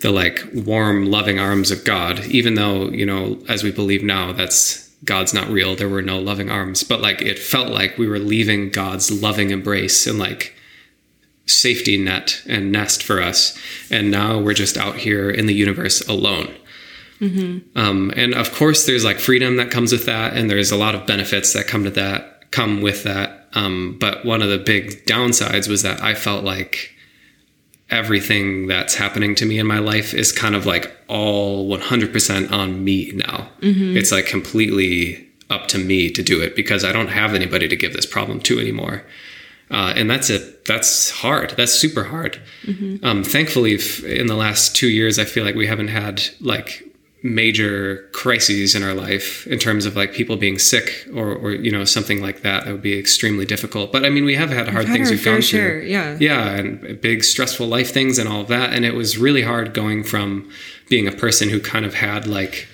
the 0.02 0.12
like 0.12 0.44
warm, 0.54 1.06
loving 1.06 1.40
arms 1.40 1.72
of 1.72 1.84
God, 1.84 2.26
even 2.26 2.56
though, 2.56 2.90
you 2.90 3.06
know, 3.06 3.40
as 3.48 3.64
we 3.64 3.72
believe 3.72 4.04
now, 4.04 4.32
that's 4.32 4.90
God's 5.04 5.34
not 5.34 5.48
real. 5.48 5.76
There 5.76 5.90
were 5.90 6.02
no 6.02 6.20
loving 6.20 6.50
arms, 6.50 6.84
but 6.84 7.02
like 7.02 7.22
it 7.22 7.40
felt 7.40 7.70
like 7.70 7.98
we 7.98 8.08
were 8.08 8.20
leaving 8.20 8.70
God's 8.70 9.12
loving 9.22 9.50
embrace 9.50 10.06
and 10.06 10.20
like 10.20 10.56
safety 11.48 11.98
net 11.98 12.42
and 12.48 12.72
nest 12.72 13.04
for 13.04 13.22
us. 13.22 13.58
And 13.90 14.12
now 14.12 14.40
we're 14.40 14.54
just 14.54 14.78
out 14.78 14.98
here 14.98 15.30
in 15.30 15.48
the 15.48 15.54
universe 15.54 16.08
alone. 16.08 16.56
Um, 17.76 18.12
and 18.16 18.34
of 18.34 18.52
course, 18.54 18.86
there's 18.86 19.04
like 19.04 19.20
freedom 19.20 19.58
that 19.58 19.70
comes 19.70 19.92
with 19.92 20.06
that, 20.06 20.36
and 20.36 20.50
there's 20.50 20.72
a 20.72 20.78
lot 20.78 20.96
of 20.96 21.06
benefits 21.06 21.54
that 21.54 21.68
come 21.68 21.84
to 21.84 21.92
that, 21.92 22.50
come 22.52 22.82
with 22.82 23.04
that. 23.04 23.41
Um, 23.54 23.98
but 24.00 24.26
one 24.26 24.42
of 24.42 24.50
the 24.50 24.58
big 24.58 25.06
downsides 25.06 25.68
was 25.68 25.82
that 25.84 26.02
I 26.02 26.14
felt 26.16 26.44
like 26.44 26.96
everything 27.90 28.68
that's 28.68 28.96
happening 28.96 29.36
to 29.36 29.46
me 29.46 29.60
in 29.60 29.68
my 29.68 29.80
life 29.80 30.14
is 30.14 30.32
kind 30.32 30.56
of 30.56 30.66
like 30.66 30.92
all 31.08 31.68
100% 31.78 32.52
on 32.52 32.84
me 32.84 33.12
now. 33.14 33.50
It's 33.98 34.12
like 34.12 34.26
completely 34.26 35.28
up 35.50 35.68
to 35.68 35.78
me 35.78 36.10
to 36.12 36.24
do 36.24 36.42
it 36.42 36.56
because 36.56 36.86
I 36.86 36.94
don't 36.94 37.10
have 37.10 37.34
anybody 37.34 37.68
to 37.68 37.76
give 37.76 37.94
this 37.94 38.06
problem 38.06 38.40
to 38.42 38.60
anymore. 38.60 39.04
Uh, 39.70 39.94
and 39.96 40.10
that's 40.10 40.30
it. 40.30 40.66
That's 40.66 41.12
hard. 41.12 41.52
That's 41.58 41.74
super 41.74 42.06
hard. 42.06 42.42
Um, 43.04 43.24
thankfully, 43.24 43.76
f- 43.76 44.04
in 44.04 44.28
the 44.28 44.36
last 44.36 44.76
two 44.76 44.90
years, 44.90 45.18
I 45.20 45.26
feel 45.26 45.44
like 45.46 45.56
we 45.56 45.68
haven't 45.68 45.88
had 45.90 46.22
like 46.40 46.84
major 47.24 48.10
crises 48.14 48.74
in 48.74 48.82
our 48.82 48.96
life 48.96 49.46
in 49.46 49.60
terms 49.60 49.86
of 49.86 49.96
like 49.96 50.12
people 50.12 50.38
being 50.38 50.58
sick 50.58 51.08
or, 51.14 51.34
or 51.36 51.52
you 51.52 51.72
know 51.72 51.86
something 51.86 52.20
like 52.20 52.42
that 52.42 52.66
that 52.66 52.72
would 52.72 52.82
be 52.82 52.98
extremely 52.98 53.46
difficult 53.46 53.92
but 53.92 54.04
i 54.04 54.10
mean 54.10 54.26
we 54.26 54.36
have 54.36 54.50
had 54.50 54.68
hard 54.68 54.88
had 54.88 54.94
things 54.94 55.12
we've 55.12 55.24
gone 55.24 55.40
share, 55.40 55.82
through 55.82 55.88
yeah. 55.88 56.18
yeah 56.20 56.56
and 56.56 57.00
big 57.00 57.24
stressful 57.24 57.68
life 57.68 57.94
things 57.94 58.18
and 58.18 58.28
all 58.28 58.42
of 58.42 58.48
that 58.48 58.74
and 58.74 58.86
it 58.86 58.96
was 58.96 59.20
really 59.20 59.44
hard 59.44 59.72
going 59.72 60.04
from 60.04 60.50
being 60.90 61.08
a 61.08 61.12
person 61.12 61.48
who 61.50 61.60
kind 61.60 61.86
of 61.86 61.94
had 61.94 62.26
like 62.26 62.68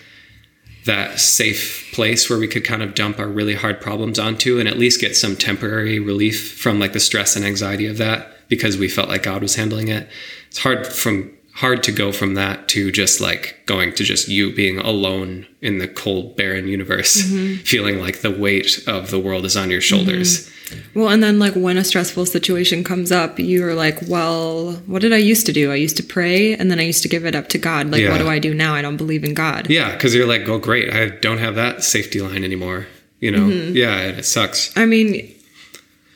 that 0.86 1.20
safe 1.20 1.92
place 1.94 2.30
where 2.30 2.40
we 2.40 2.48
could 2.48 2.64
kind 2.64 2.82
of 2.82 2.96
dump 2.96 3.20
our 3.20 3.28
really 3.28 3.54
hard 3.54 3.80
problems 3.80 4.18
onto 4.18 4.60
and 4.60 4.68
at 4.68 4.78
least 4.78 5.00
get 5.00 5.16
some 5.16 5.36
temporary 5.36 6.00
relief 6.00 6.58
from 6.58 6.80
like 6.80 6.94
the 6.94 7.00
stress 7.00 7.36
and 7.36 7.46
anxiety 7.46 7.86
of 7.86 7.98
that 7.98 8.48
because 8.48 8.78
we 8.78 8.88
felt 8.88 9.10
like 9.10 9.24
God 9.24 9.42
was 9.42 9.56
handling 9.56 9.90
it. 9.90 10.08
It's 10.48 10.58
hard 10.58 10.88
from 10.88 11.37
hard 11.58 11.82
to 11.82 11.92
go 11.92 12.12
from 12.12 12.36
that 12.36 12.68
to 12.68 12.92
just 12.92 13.20
like 13.20 13.60
going 13.66 13.92
to 13.92 14.04
just 14.04 14.28
you 14.28 14.54
being 14.54 14.78
alone 14.78 15.48
in 15.60 15.80
the 15.80 15.88
cold 15.88 16.38
barren 16.38 16.68
universe 16.68 17.24
mm-hmm. 17.24 17.56
feeling 17.64 18.00
like 18.00 18.22
the 18.22 18.30
weight 18.30 18.88
of 18.88 19.10
the 19.10 19.20
world 19.20 19.44
is 19.44 19.58
on 19.58 19.72
your 19.72 19.82
shoulders. 19.82 20.48
Mm-hmm. 20.48 21.00
Well, 21.00 21.10
and 21.10 21.24
then 21.24 21.40
like 21.40 21.54
when 21.54 21.78
a 21.78 21.84
stressful 21.84 22.28
situation 22.28 22.84
comes 22.84 23.12
up, 23.12 23.40
you're 23.40 23.74
like, 23.74 23.98
well, 24.08 24.74
what 24.86 25.02
did 25.02 25.14
I 25.14 25.18
used 25.18 25.48
to 25.48 25.54
do? 25.54 25.72
I 25.72 25.76
used 25.76 25.98
to 25.98 26.04
pray 26.04 26.54
and 26.54 26.70
then 26.70 26.78
I 26.78 26.84
used 26.84 27.02
to 27.02 27.10
give 27.10 27.26
it 27.26 27.34
up 27.34 27.48
to 27.50 27.58
God. 27.58 27.90
Like, 27.90 28.02
Yeah. 28.02 28.12
what 28.12 28.20
do 28.20 28.28
I 28.28 28.38
do 28.38 28.54
now? 28.54 28.76
I 28.76 28.84
don't 28.84 28.98
believe 28.98 29.24
in 29.24 29.34
God. 29.34 29.68
Yeah, 29.68 29.94
because 29.94 30.14
you're 30.14 30.28
like, 30.28 30.48
oh, 30.48 30.60
great, 30.60 30.94
I 30.94 31.10
don't 31.10 31.40
have 31.40 31.56
that 31.56 31.84
safety 31.84 32.22
line 32.22 32.44
anymore. 32.44 32.86
You 33.20 33.32
know, 33.32 33.48
mm-hmm. 33.48 33.76
yeah, 33.76 33.98
and 33.98 34.20
it 34.20 34.26
sucks. 34.26 34.78
I 34.78 34.86
mean, 34.86 35.34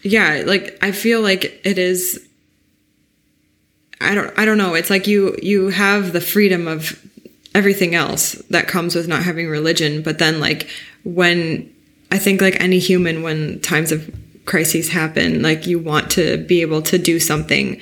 yeah, 0.04 0.44
like 0.46 0.78
I 0.84 0.92
feel 0.92 1.22
like 1.22 1.60
it 1.64 1.80
is 1.80 2.24
I 4.02 4.16
don't 4.16 4.38
I 4.38 4.46
don't 4.46 4.58
know. 4.58 4.74
It's 4.74 4.90
like 4.90 5.08
you 5.08 5.38
you 5.42 5.70
have 5.70 6.14
the 6.14 6.22
freedom 6.22 6.68
of 6.68 7.00
everything 7.54 7.96
else 7.96 8.34
that 8.50 8.68
comes 8.68 8.96
with 8.96 9.08
not 9.08 9.24
having 9.24 9.48
religion, 9.48 10.02
but 10.02 10.20
then 10.20 10.40
like 10.40 10.70
when 11.04 11.72
I 12.12 12.18
think 12.18 12.42
like 12.42 12.60
any 12.62 12.80
human 12.80 13.24
when 13.24 13.60
times 13.62 13.92
of 13.92 14.10
crises 14.46 14.90
happen, 14.90 15.42
like 15.42 15.68
you 15.68 15.78
want 15.80 16.12
to 16.12 16.38
be 16.46 16.62
able 16.62 16.82
to 16.84 16.98
do 16.98 17.20
something 17.20 17.80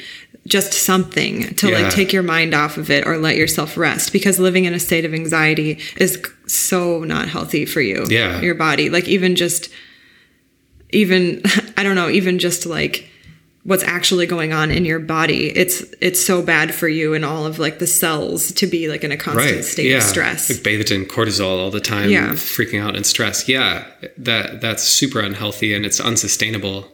just 0.47 0.73
something 0.73 1.53
to 1.55 1.69
Yeah. 1.69 1.79
like 1.81 1.93
take 1.93 2.11
your 2.11 2.23
mind 2.23 2.55
off 2.55 2.77
of 2.77 2.89
it 2.89 3.05
or 3.05 3.17
let 3.17 3.35
yourself 3.35 3.77
rest 3.77 4.11
because 4.11 4.39
living 4.39 4.65
in 4.65 4.73
a 4.73 4.79
state 4.79 5.05
of 5.05 5.13
anxiety 5.13 5.77
is 5.97 6.19
so 6.47 7.03
not 7.03 7.29
healthy 7.29 7.65
for 7.65 7.81
you 7.81 8.05
Yeah. 8.09 8.41
your 8.41 8.55
body 8.55 8.89
like 8.89 9.07
even 9.07 9.35
just 9.35 9.69
even 10.91 11.41
i 11.77 11.83
don't 11.83 11.95
know 11.95 12.09
even 12.09 12.39
just 12.39 12.65
like 12.65 13.08
what's 13.69 13.83
actually 13.83 14.25
going 14.25 14.51
on 14.51 14.71
in 14.71 14.83
your 14.83 14.97
body 14.97 15.55
it's 15.55 15.81
it's 16.01 16.25
so 16.25 16.41
bad 16.41 16.73
for 16.73 16.87
you 16.87 17.13
and 17.13 17.23
all 17.23 17.45
of 17.45 17.59
like 17.59 17.77
the 17.77 17.85
cells 17.85 18.51
to 18.51 18.65
be 18.65 18.87
like 18.87 19.03
in 19.03 19.11
a 19.11 19.17
constant 19.17 19.57
right. 19.57 19.63
state 19.63 19.91
yeah. 19.91 19.97
of 19.97 20.03
stress. 20.03 20.49
Like 20.49 20.63
bathed 20.63 20.89
in 20.89 21.05
cortisol 21.05 21.59
all 21.59 21.69
the 21.69 21.79
time 21.79 22.09
Yeah. 22.09 22.29
freaking 22.29 22.81
out 22.81 22.95
and 22.95 23.05
stress. 23.05 23.47
Yeah 23.47 23.85
that 24.17 24.59
that's 24.59 24.81
super 24.81 25.19
unhealthy 25.19 25.75
and 25.75 25.85
it's 25.85 25.99
unsustainable. 25.99 26.87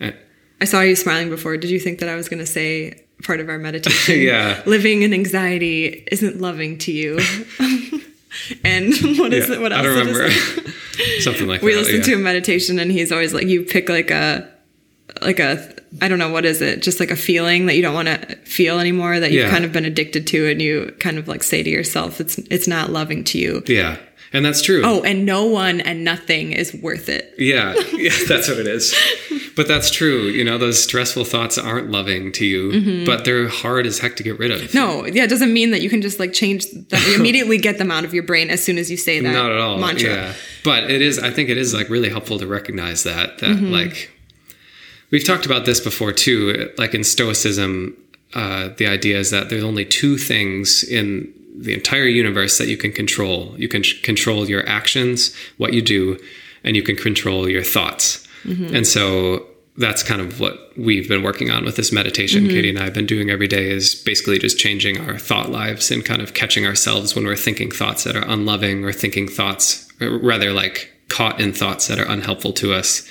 Uh, 0.00 0.12
i 0.60 0.64
saw 0.64 0.82
you 0.82 0.94
smiling 0.94 1.30
before. 1.30 1.56
Did 1.56 1.70
you 1.70 1.80
think 1.80 1.98
that 1.98 2.08
i 2.08 2.14
was 2.14 2.28
going 2.28 2.38
to 2.38 2.46
say 2.46 3.02
part 3.24 3.40
of 3.40 3.48
our 3.48 3.58
meditation? 3.58 4.20
Yeah. 4.30 4.62
living 4.66 5.02
in 5.02 5.12
anxiety 5.12 6.06
isn't 6.12 6.40
loving 6.40 6.78
to 6.78 6.92
you. 6.92 7.18
And 8.64 8.94
what 9.18 9.32
is 9.32 9.48
yeah, 9.48 9.56
it 9.56 9.60
what 9.60 9.72
else 9.72 9.80
i 9.80 9.82
don't 9.82 9.98
remember. 9.98 10.30
something 11.20 11.48
like 11.48 11.60
that. 11.60 11.66
we 11.66 11.72
that 11.74 11.80
listened 11.80 12.06
yeah. 12.06 12.14
to 12.14 12.20
a 12.20 12.22
meditation 12.22 12.78
and 12.78 12.92
he's 12.92 13.10
always 13.10 13.34
like 13.34 13.48
you 13.48 13.64
pick 13.64 13.88
like 13.88 14.12
a 14.12 14.48
like 15.22 15.38
a 15.40 15.74
i 16.00 16.08
don't 16.08 16.18
know 16.18 16.30
what 16.30 16.44
is 16.44 16.60
it 16.62 16.82
just 16.82 17.00
like 17.00 17.10
a 17.10 17.16
feeling 17.16 17.66
that 17.66 17.74
you 17.74 17.82
don't 17.82 17.94
want 17.94 18.08
to 18.08 18.36
feel 18.44 18.78
anymore 18.78 19.18
that 19.20 19.30
you've 19.32 19.44
Yeah. 19.44 19.50
kind 19.50 19.64
of 19.64 19.72
been 19.72 19.84
addicted 19.84 20.26
to 20.28 20.46
and 20.48 20.60
you 20.62 20.94
kind 21.00 21.18
of 21.18 21.26
like 21.28 21.42
say 21.42 21.62
to 21.62 21.70
yourself 21.70 22.20
it's 22.20 22.38
it's 22.38 22.68
not 22.68 22.90
loving 22.90 23.24
to 23.24 23.38
you 23.38 23.62
yeah 23.66 23.96
and 24.32 24.44
that's 24.44 24.62
true 24.62 24.82
oh 24.84 25.02
and 25.02 25.26
no 25.26 25.44
one 25.46 25.80
and 25.80 26.04
nothing 26.04 26.52
is 26.52 26.72
worth 26.74 27.08
it 27.08 27.34
Yeah, 27.38 27.74
yeah, 27.96 28.12
that's 28.28 28.48
what 28.48 28.58
it 28.58 28.68
is. 28.68 28.94
But 29.56 29.66
that's 29.66 29.90
true. 29.90 30.22
You 30.28 30.44
know, 30.44 30.56
those 30.56 30.82
stressful 30.82 31.24
thoughts 31.24 31.58
aren't 31.58 31.90
loving 31.90 32.30
to 32.32 32.46
you, 32.46 33.04
but 33.04 33.24
they're 33.24 33.48
hard 33.48 33.84
as 33.86 33.98
heck 33.98 34.14
to 34.16 34.22
get 34.22 34.38
rid 34.38 34.52
of. 34.52 34.60
Mm-hmm. 34.60 34.78
no 34.78 35.04
yeah 35.06 35.24
it 35.24 35.30
doesn't 35.30 35.52
mean 35.52 35.72
that 35.72 35.80
you 35.82 35.90
can 35.90 36.00
just 36.00 36.20
like 36.20 36.32
change 36.32 36.64
them 36.70 36.86
you 37.08 37.14
immediately 37.20 37.58
get 37.58 37.78
them 37.78 37.90
out 37.90 38.04
of 38.04 38.14
your 38.14 38.22
brain 38.22 38.50
as 38.50 38.62
soon 38.62 38.78
as 38.78 38.88
you 38.88 38.96
say 38.96 39.18
that 39.18 39.32
Not 39.32 39.50
at 39.50 39.58
all. 39.58 39.78
mantra 39.78 40.08
Yeah. 40.10 40.34
But 40.62 40.88
it 40.90 41.02
is, 41.02 41.18
I 41.18 41.30
think 41.32 41.48
it 41.50 41.56
is 41.58 41.74
like 41.74 41.88
really 41.88 42.08
helpful 42.10 42.38
to 42.38 42.46
recognize 42.46 43.02
that, 43.02 43.38
that 43.38 43.50
Mm-hmm. 43.50 43.72
like, 43.72 44.10
we've 45.10 45.24
talked 45.24 45.46
about 45.46 45.64
this 45.64 45.80
before 45.80 46.12
too. 46.12 46.70
Like 46.78 46.94
in 46.94 47.04
Stoicism, 47.04 47.96
uh, 48.34 48.70
the 48.76 48.86
idea 48.86 49.18
is 49.18 49.30
that 49.30 49.50
there's 49.50 49.64
only 49.64 49.84
two 49.84 50.16
things 50.16 50.84
in 50.84 51.32
the 51.56 51.74
entire 51.74 52.06
universe 52.06 52.58
that 52.58 52.68
you 52.68 52.76
can 52.76 52.92
control. 52.92 53.54
You 53.58 53.68
can 53.68 53.82
ch- 53.82 54.02
control 54.02 54.48
your 54.48 54.66
actions, 54.68 55.34
what 55.58 55.72
you 55.72 55.82
do, 55.82 56.18
and 56.64 56.76
you 56.76 56.82
can 56.82 56.96
control 56.96 57.48
your 57.48 57.62
thoughts. 57.62 58.26
And 58.74 58.86
so 58.86 59.46
that's 59.76 60.02
kind 60.02 60.20
of 60.20 60.40
what 60.40 60.72
we've 60.76 61.08
been 61.08 61.22
working 61.22 61.50
on 61.50 61.64
with 61.64 61.76
this 61.76 61.92
meditation 61.92 62.48
Katie 62.48 62.68
and 62.68 62.78
I 62.78 62.84
have 62.84 62.94
been 62.94 63.06
doing 63.06 63.30
every 63.30 63.48
day 63.48 63.70
is 63.70 63.94
basically 63.94 64.38
just 64.38 64.58
changing 64.58 65.00
our 65.00 65.18
thought 65.18 65.50
lives 65.50 65.90
and 65.90 66.04
kind 66.04 66.20
of 66.20 66.34
catching 66.34 66.66
ourselves 66.66 67.14
when 67.14 67.24
we're 67.24 67.36
thinking 67.36 67.70
thoughts 67.70 68.04
that 68.04 68.16
are 68.16 68.24
unloving 68.26 68.84
or 68.84 68.92
thinking 68.92 69.28
thoughts 69.28 69.88
or 70.00 70.18
rather 70.18 70.52
like 70.52 70.90
caught 71.08 71.40
in 71.40 71.52
thoughts 71.52 71.88
that 71.88 71.98
are 71.98 72.08
unhelpful 72.08 72.52
to 72.54 72.72
us 72.72 73.08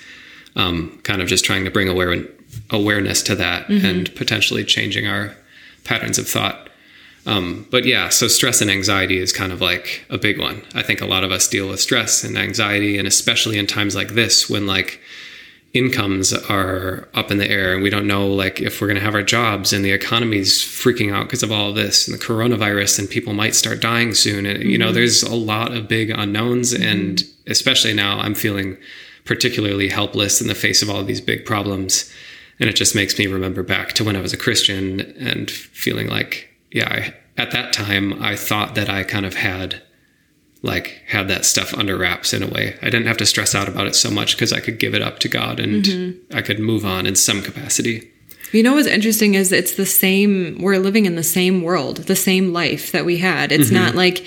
um, 0.56 1.00
kind 1.03 1.22
of 1.22 1.27
just 1.27 1.46
trying 1.46 1.65
to 1.65 1.72
bring 1.72 1.88
aware- 1.88 2.27
awareness 2.70 3.22
to 3.24 3.36
that 3.36 3.70
and 3.70 4.13
potentially 4.15 4.63
changing 4.63 5.08
our 5.08 5.36
patterns 5.84 6.18
of 6.18 6.27
thought. 6.27 6.70
Um, 7.25 7.68
but 7.70 7.86
yeah, 7.86 8.10
so 8.10 8.27
stress 8.27 8.62
and 8.62 8.72
anxiety 8.72 9.18
is 9.18 9.32
kind 9.32 9.51
of 9.51 9.62
like 9.62 10.06
a 10.10 10.18
big 10.18 10.39
one. 10.39 10.63
I 10.74 10.82
think 10.82 11.01
a 11.01 11.06
lot 11.06 11.24
of 11.24 11.32
us 11.32 11.48
deal 11.48 11.70
with 11.70 11.79
stress 11.79 12.24
and 12.24 12.38
anxiety, 12.38 12.98
and 12.98 13.08
especially 13.08 13.58
in 13.58 13.68
times 13.68 13.96
like 13.96 14.10
this 14.10 14.50
when 14.50 14.65
like 14.65 15.00
incomes 15.74 16.34
are 16.34 17.08
up 17.13 17.29
in 17.29 17.38
the 17.38 17.48
air 17.48 17.75
and 17.75 17.84
we 17.84 17.91
don't 17.91 18.08
know 18.08 18.27
like 18.27 18.60
if 18.60 18.82
we're 18.82 18.88
going 18.88 18.98
to 18.98 19.03
have 19.03 19.13
our 19.13 19.22
jobs 19.22 19.72
and 19.72 19.86
the 19.86 19.91
economy's 19.91 20.63
freaking 20.63 21.13
out 21.13 21.27
because 21.27 21.44
of 21.44 21.51
all 21.51 21.70
of 21.70 21.75
this 21.75 22.08
and 22.08 22.20
the 22.20 22.24
coronavirus 22.24 22.98
and 22.98 23.08
people 23.08 23.34
might 23.34 23.53
start 23.53 23.79
dying 23.79 24.15
soon. 24.15 24.48
And 24.48 24.63
you 24.63 24.77
know 24.77 24.91
there's 24.91 25.22
a 25.22 25.36
lot 25.36 25.72
of 25.72 25.88
big 25.88 26.10
unknowns 26.10 26.74
and 26.74 27.24
especially 27.46 27.94
now 27.94 28.20
I'm 28.20 28.34
feeling 28.34 28.77
particularly 29.29 29.89
helpless 29.89 30.41
in 30.41 30.48
the 30.48 30.55
face 30.55 30.81
of 30.81 30.89
all 30.89 31.01
of 31.01 31.05
these 31.05 31.21
big 31.21 31.45
problems 31.45 32.12
and 32.59 32.67
it 32.67 32.75
just 32.75 32.95
makes 32.95 33.15
me 33.19 33.27
remember 33.27 33.62
back 33.62 33.93
to 33.93 34.03
when 34.03 34.15
I 34.15 34.21
was 34.21 34.33
a 34.33 34.38
Christian 34.38 35.01
and 35.19 35.51
feeling 35.51 36.07
like 36.07 36.50
yeah 36.71 36.89
I, 36.91 37.13
at 37.39 37.51
that 37.51 37.71
time 37.71 38.19
I 38.24 38.36
thought 38.36 38.74
that 38.74 38.89
I 38.89 39.03
kind 39.03 39.27
of 39.27 39.36
had 39.36 39.83
like 40.63 41.03
had 41.07 41.27
that 41.27 41.45
stuff 41.45 41.75
under 41.75 41.95
wraps 41.95 42.33
in 42.33 42.41
a 42.41 42.48
way. 42.48 42.75
I 42.81 42.86
didn't 42.86 43.05
have 43.05 43.17
to 43.17 43.25
stress 43.27 43.53
out 43.53 43.69
about 43.69 43.86
it 43.86 43.95
so 43.95 44.09
much 44.09 44.36
because 44.36 44.51
I 44.51 44.62
could 44.62 44.79
give 44.79 44.95
it 44.95 45.03
up 45.03 45.19
to 45.19 45.29
God 45.29 45.59
and 45.59 46.19
I 46.33 46.41
could 46.41 46.59
move 46.59 46.83
on 46.83 47.05
in 47.05 47.15
some 47.15 47.43
capacity. 47.43 48.12
You 48.51 48.63
know 48.63 48.74
what's 48.74 48.88
interesting 48.88 49.36
is 49.36 49.51
it's 49.51 49.75
the 49.75 49.86
same 49.86 50.57
we're 50.59 50.79
living 50.79 51.05
in 51.05 51.15
the 51.15 51.24
same 51.24 51.62
world, 51.62 51.98
the 51.98 52.15
same 52.15 52.51
life 52.51 52.91
that 52.93 53.05
we 53.05 53.17
had. 53.17 53.51
Mm-hmm. 53.51 53.62
It's 53.62 53.71
not 53.71 53.93
like 53.93 54.25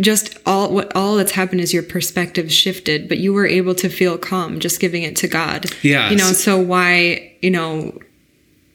just 0.00 0.38
all 0.44 0.72
what 0.72 0.94
all 0.94 1.16
that's 1.16 1.32
happened 1.32 1.60
is 1.60 1.72
your 1.72 1.82
perspective 1.82 2.52
shifted, 2.52 3.08
but 3.08 3.18
you 3.18 3.32
were 3.32 3.46
able 3.46 3.74
to 3.76 3.88
feel 3.88 4.18
calm 4.18 4.60
just 4.60 4.80
giving 4.80 5.02
it 5.02 5.16
to 5.16 5.28
God. 5.28 5.66
Yeah. 5.82 6.10
You 6.10 6.16
know, 6.16 6.32
so 6.32 6.60
why, 6.60 7.34
you 7.40 7.50
know, 7.50 7.98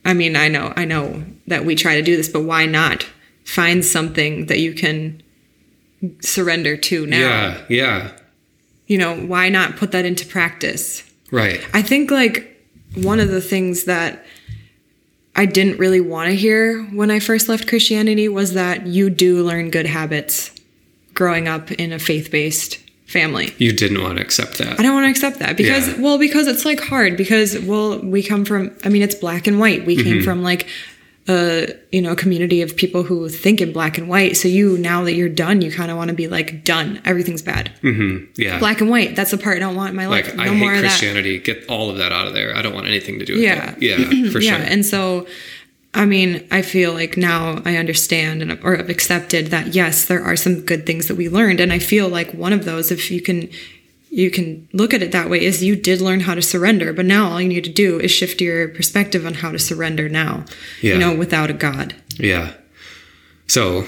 I 0.04 0.14
mean, 0.14 0.36
I 0.36 0.48
know 0.48 0.74
I 0.76 0.86
know 0.86 1.24
that 1.48 1.64
we 1.66 1.76
try 1.76 1.96
to 1.96 2.02
do 2.02 2.18
this, 2.18 2.28
but 2.30 2.44
why 2.44 2.66
not 2.66 3.06
find 3.44 3.86
something 3.86 4.48
that 4.48 4.60
you 4.60 4.74
can 4.74 5.22
surrender 6.22 6.76
to 6.76 7.06
now? 7.06 7.20
Yeah, 7.20 7.62
yeah, 7.70 8.12
You 8.88 8.98
know, 8.98 9.16
why 9.16 9.50
not 9.50 9.78
put 9.78 9.92
that 9.92 10.06
into 10.06 10.26
practice? 10.26 11.04
right. 11.32 11.66
I 11.74 11.82
think 11.82 12.12
like 12.12 12.48
one 12.96 13.20
of 13.20 13.30
the 13.30 13.42
things 13.42 13.86
that 13.86 14.26
I 15.36 15.46
didn't 15.46 15.78
really 15.78 16.02
want 16.02 16.30
to 16.30 16.36
hear 16.36 16.84
when 16.86 17.10
I 17.10 17.20
first 17.20 17.48
left 17.48 17.68
Christianity 17.68 18.28
was 18.28 18.54
that 18.54 18.88
you 18.88 19.10
do 19.10 19.44
learn 19.46 19.70
good 19.70 19.86
habits 19.86 20.52
growing 21.14 21.48
up 21.48 21.72
in 21.72 21.92
a 21.94 22.00
faith-based 22.00 22.78
family. 23.08 23.54
You 23.58 23.74
didn't 23.74 24.02
want 24.02 24.18
to 24.18 24.22
accept 24.24 24.58
that. 24.60 24.80
I 24.80 24.84
don't 24.84 24.94
want 24.94 25.06
to 25.06 25.10
accept 25.12 25.40
that 25.40 25.58
because 25.58 25.88
Yeah. 25.90 26.02
well 26.02 26.18
because 26.18 26.48
it's 26.48 26.64
like 26.64 26.80
hard 26.80 27.18
because 27.18 27.60
well 27.60 28.00
we 28.00 28.24
come 28.24 28.46
from 28.46 28.72
I 28.86 28.90
mean 28.90 29.02
it's 29.02 29.16
black 29.16 29.48
and 29.48 29.60
white. 29.60 29.86
We 29.86 29.96
Mm-hmm. 29.98 30.04
came 30.06 30.24
from 30.24 30.44
like 30.44 30.68
a 31.28 31.68
you 31.92 32.02
know 32.02 32.16
community 32.16 32.62
of 32.64 32.76
people 32.76 33.04
who 33.04 33.30
think 33.30 33.62
in 33.62 33.72
black 33.74 33.98
and 33.98 34.08
white. 34.08 34.38
So 34.38 34.48
you 34.48 34.78
now 34.78 35.04
that 35.04 35.14
you're 35.14 35.30
done, 35.30 35.62
you 35.62 35.72
kind 35.72 35.92
of 35.92 35.98
want 35.98 36.08
to 36.08 36.16
be 36.16 36.28
like 36.28 36.64
done. 36.64 37.02
Everything's 37.06 37.42
bad. 37.44 37.70
Yeah. 38.38 38.58
Black 38.60 38.82
and 38.82 38.90
white. 38.90 39.16
That's 39.16 39.32
the 39.32 39.38
part 39.38 39.58
I 39.58 39.60
don't 39.60 39.76
want 39.76 39.90
in 39.92 39.96
my 39.98 40.08
life. 40.08 40.28
like 40.28 40.38
no 40.38 40.44
I 40.44 40.56
more 40.56 40.72
hate 40.72 40.78
of 40.78 40.82
that. 40.84 40.88
Christianity. 40.90 41.38
Get 41.40 41.66
all 41.70 41.90
of 41.92 41.98
that 41.98 42.12
out 42.12 42.28
of 42.28 42.34
there. 42.34 42.56
I 42.56 42.62
don't 42.62 42.74
want 42.74 42.88
anything 42.88 43.20
to 43.20 43.26
do 43.26 43.34
with 43.34 43.44
Yeah. 43.44 43.76
it. 43.78 43.82
Yeah, 43.84 44.30
for 44.32 44.40
yeah, 44.40 44.58
sure. 44.58 44.66
and 44.66 44.86
so 44.86 45.28
I 45.94 46.06
mean, 46.06 46.48
I 46.52 46.62
feel 46.62 46.94
like 46.94 47.18
now 47.18 47.62
I 47.66 47.76
understand 47.76 48.42
and 48.42 48.58
or 48.64 48.78
have 48.78 48.90
accepted 48.90 49.48
that 49.48 49.76
yes, 49.76 50.06
there 50.06 50.24
are 50.24 50.38
some 50.38 50.62
good 50.62 50.86
things 50.86 51.08
that 51.08 51.16
we 51.16 51.28
learned, 51.28 51.60
and 51.60 51.74
I 51.74 51.80
feel 51.80 52.08
like 52.08 52.32
one 52.34 52.54
of 52.54 52.64
those, 52.64 52.92
if 52.92 53.12
you 53.12 53.22
can, 53.22 53.50
you 54.10 54.32
can 54.32 54.68
look 54.72 54.94
at 54.94 55.02
it 55.04 55.12
that 55.12 55.30
way, 55.30 55.44
is 55.44 55.62
you 55.64 55.76
did 55.76 56.00
learn 56.00 56.22
how 56.22 56.34
to 56.34 56.42
surrender, 56.42 56.94
but 56.94 57.06
now 57.06 57.30
all 57.30 57.42
you 57.42 57.50
need 57.50 57.66
to 57.66 57.70
do 57.72 58.00
is 58.00 58.10
shift 58.12 58.40
your 58.40 58.70
perspective 58.70 59.26
on 59.26 59.34
how 59.36 59.52
to 59.52 59.60
surrender 59.60 60.08
now. 60.08 60.46
Yeah. 60.82 60.94
You 60.94 61.00
know, 61.00 61.16
without 61.16 61.50
a 61.50 61.54
God. 61.54 61.96
Yeah. 62.18 62.54
So 63.48 63.86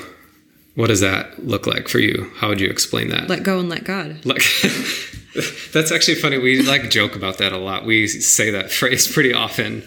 What 0.76 0.88
does 0.88 1.02
that 1.02 1.46
look 1.46 1.68
like 1.68 1.88
for 1.88 2.00
you? 2.00 2.32
How 2.38 2.50
would 2.50 2.60
you 2.60 2.68
explain 2.68 3.10
that? 3.10 3.30
Let 3.30 3.44
go 3.44 3.60
and 3.60 3.70
let 3.70 3.84
God. 3.84 4.26
Like 4.26 4.42
that's 5.72 5.92
actually 5.92 6.16
funny. 6.16 6.38
We 6.40 6.64
like 6.64 6.90
joke 6.90 7.16
about 7.16 7.38
that 7.38 7.54
a 7.54 7.58
lot. 7.58 7.86
We 7.86 8.08
say 8.08 8.50
that 8.50 8.72
phrase 8.72 9.12
pretty 9.12 9.34
often. 9.34 9.84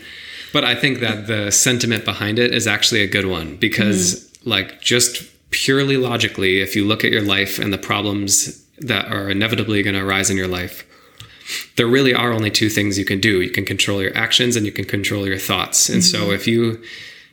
But 0.56 0.64
I 0.64 0.74
think 0.74 1.00
that 1.00 1.26
the 1.26 1.50
sentiment 1.50 2.06
behind 2.06 2.38
it 2.38 2.54
is 2.54 2.66
actually 2.66 3.02
a 3.02 3.06
good 3.06 3.26
one 3.26 3.56
because 3.56 4.14
mm-hmm. 4.14 4.48
like 4.48 4.80
just 4.80 5.22
purely 5.50 5.98
logically, 5.98 6.62
if 6.62 6.74
you 6.74 6.86
look 6.86 7.04
at 7.04 7.10
your 7.10 7.20
life 7.20 7.58
and 7.58 7.74
the 7.74 7.76
problems 7.92 8.64
that 8.78 9.06
are 9.12 9.28
inevitably 9.28 9.82
going 9.82 9.96
to 9.96 10.02
arise 10.02 10.30
in 10.30 10.38
your 10.38 10.48
life, 10.48 10.82
there 11.76 11.86
really 11.86 12.14
are 12.14 12.32
only 12.32 12.50
two 12.50 12.70
things 12.70 12.98
you 12.98 13.04
can 13.04 13.20
do. 13.20 13.42
You 13.42 13.50
can 13.50 13.66
control 13.66 14.00
your 14.00 14.16
actions 14.16 14.56
and 14.56 14.64
you 14.64 14.72
can 14.72 14.86
control 14.86 15.26
your 15.26 15.36
thoughts. 15.36 15.90
And 15.90 16.00
mm-hmm. 16.00 16.24
so 16.24 16.30
if 16.30 16.46
you 16.46 16.82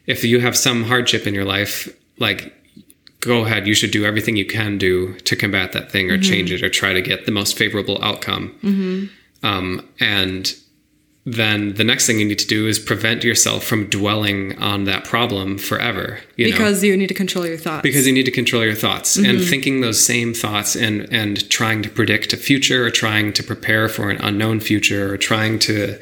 if 0.06 0.26
you 0.26 0.42
have 0.42 0.58
some 0.58 0.84
hardship 0.84 1.26
in 1.26 1.34
your 1.34 1.46
life, 1.46 1.88
like 2.20 2.54
go 3.22 3.46
ahead, 3.46 3.68
you 3.68 3.74
should 3.74 3.92
do 3.92 4.04
everything 4.04 4.36
you 4.36 4.46
can 4.46 4.78
do 4.78 5.18
to 5.20 5.38
combat 5.38 5.72
that 5.72 5.90
thing 5.90 6.12
or 6.12 6.16
mm-hmm. 6.16 6.30
change 6.30 6.52
it 6.52 6.62
or 6.62 6.70
try 6.70 6.92
to 6.92 7.02
get 7.02 7.26
the 7.26 7.32
most 7.32 7.58
favorable 7.58 8.04
outcome. 8.04 8.54
Mm-hmm. 8.62 9.48
Um, 9.48 9.88
and 10.02 10.54
then 11.26 11.76
the 11.76 11.86
next 11.86 12.06
thing 12.06 12.20
you 12.20 12.26
need 12.26 12.40
to 12.40 12.48
do 12.48 12.68
is 12.68 12.80
prevent 12.80 13.24
yourself 13.24 13.64
from 13.64 13.86
dwelling 13.88 14.58
on 14.60 14.84
that 14.84 15.06
problem 15.06 15.58
forever. 15.58 16.20
You 16.36 16.52
because 16.52 16.82
know? 16.82 16.90
you 16.90 16.98
need 16.98 17.08
to 17.08 17.14
control 17.14 17.46
your 17.46 17.58
thoughts. 17.58 17.82
Because 17.82 18.06
you 18.06 18.12
need 18.12 18.26
to 18.26 18.32
control 18.32 18.64
your 18.64 18.76
thoughts 18.76 19.16
mm-hmm. 19.16 19.30
and 19.30 19.42
thinking 19.42 19.80
those 19.80 20.06
same 20.06 20.34
thoughts 20.34 20.76
and 20.76 21.12
and 21.14 21.50
trying 21.50 21.82
to 21.84 21.90
predict 21.90 22.34
a 22.34 22.38
future 22.38 22.86
or 22.86 22.90
trying 22.90 23.32
to 23.34 23.44
prepare 23.44 23.88
for 23.88 24.10
an 24.10 24.18
unknown 24.22 24.60
future 24.60 25.14
or 25.14 25.18
trying 25.18 25.60
to 25.60 25.98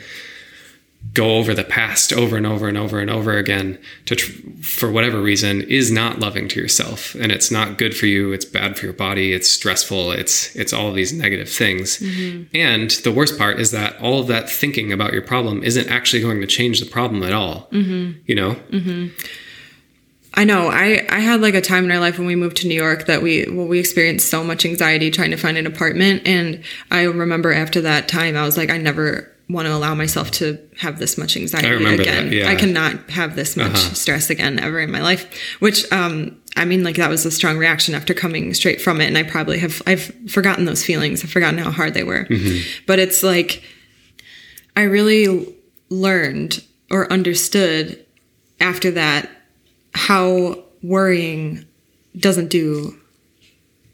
go 1.13 1.35
over 1.35 1.53
the 1.53 1.63
past 1.63 2.13
over 2.13 2.37
and 2.37 2.45
over 2.45 2.67
and 2.67 2.77
over 2.77 2.99
and 2.99 3.09
over 3.09 3.37
again 3.37 3.77
to 4.05 4.15
tr- 4.15 4.31
for 4.61 4.89
whatever 4.89 5.21
reason 5.21 5.61
is 5.63 5.91
not 5.91 6.19
loving 6.19 6.47
to 6.47 6.59
yourself 6.59 7.15
and 7.15 7.31
it's 7.31 7.51
not 7.51 7.77
good 7.77 7.95
for 7.95 8.05
you 8.05 8.31
it's 8.31 8.45
bad 8.45 8.77
for 8.77 8.85
your 8.85 8.93
body 8.93 9.33
it's 9.33 9.49
stressful 9.49 10.11
it's 10.11 10.55
it's 10.55 10.71
all 10.71 10.91
these 10.93 11.11
negative 11.11 11.49
things 11.49 11.97
mm-hmm. 11.97 12.43
and 12.55 12.91
the 13.03 13.11
worst 13.11 13.37
part 13.37 13.59
is 13.59 13.71
that 13.71 13.99
all 14.01 14.21
of 14.21 14.27
that 14.27 14.49
thinking 14.49 14.91
about 14.91 15.11
your 15.11 15.21
problem 15.21 15.63
isn't 15.63 15.89
actually 15.89 16.21
going 16.21 16.39
to 16.39 16.47
change 16.47 16.79
the 16.79 16.89
problem 16.89 17.23
at 17.23 17.33
all 17.33 17.67
mm-hmm. 17.71 18.17
you 18.25 18.35
know 18.35 18.53
mm-hmm. 18.69 19.07
I 20.33 20.45
know. 20.45 20.69
I, 20.69 21.05
I 21.09 21.19
had 21.19 21.41
like 21.41 21.55
a 21.55 21.61
time 21.61 21.83
in 21.83 21.91
our 21.91 21.99
life 21.99 22.17
when 22.17 22.25
we 22.25 22.37
moved 22.37 22.57
to 22.57 22.67
New 22.67 22.73
York 22.75 23.05
that 23.07 23.21
we 23.21 23.49
well 23.49 23.67
we 23.67 23.79
experienced 23.79 24.29
so 24.29 24.43
much 24.43 24.65
anxiety 24.65 25.11
trying 25.11 25.31
to 25.31 25.37
find 25.37 25.57
an 25.57 25.67
apartment 25.67 26.21
and 26.25 26.63
I 26.89 27.03
remember 27.03 27.51
after 27.51 27.81
that 27.81 28.07
time 28.07 28.37
I 28.37 28.45
was 28.45 28.55
like 28.55 28.69
I 28.69 28.77
never 28.77 29.30
want 29.49 29.67
to 29.67 29.73
allow 29.73 29.93
myself 29.95 30.31
to 30.31 30.57
have 30.77 30.99
this 30.99 31.17
much 31.17 31.35
anxiety 31.35 31.67
again. 31.67 32.29
That, 32.29 32.35
yeah. 32.35 32.49
I 32.49 32.55
cannot 32.55 33.09
have 33.09 33.35
this 33.35 33.57
much 33.57 33.73
uh-huh. 33.73 33.93
stress 33.93 34.29
again 34.29 34.59
ever 34.59 34.79
in 34.79 34.91
my 34.91 35.01
life. 35.01 35.59
Which, 35.59 35.91
um, 35.91 36.39
I 36.55 36.65
mean, 36.65 36.83
like 36.83 36.95
that 36.95 37.09
was 37.09 37.25
a 37.25 37.31
strong 37.31 37.57
reaction 37.57 37.95
after 37.95 38.13
coming 38.13 38.53
straight 38.53 38.81
from 38.81 39.01
it, 39.01 39.07
and 39.07 39.17
I 39.17 39.23
probably 39.23 39.59
have 39.59 39.81
I've 39.85 40.13
forgotten 40.29 40.65
those 40.65 40.85
feelings. 40.85 41.23
I've 41.23 41.31
forgotten 41.31 41.57
how 41.59 41.71
hard 41.71 41.93
they 41.93 42.03
were. 42.03 42.25
Mm-hmm. 42.25 42.83
But 42.87 42.99
it's 42.99 43.23
like 43.23 43.63
I 44.75 44.83
really 44.83 45.53
learned 45.89 46.63
or 46.89 47.11
understood 47.11 48.05
after 48.59 48.91
that 48.91 49.29
how 49.93 50.63
worrying 50.83 51.65
doesn't 52.17 52.49
do 52.49 52.97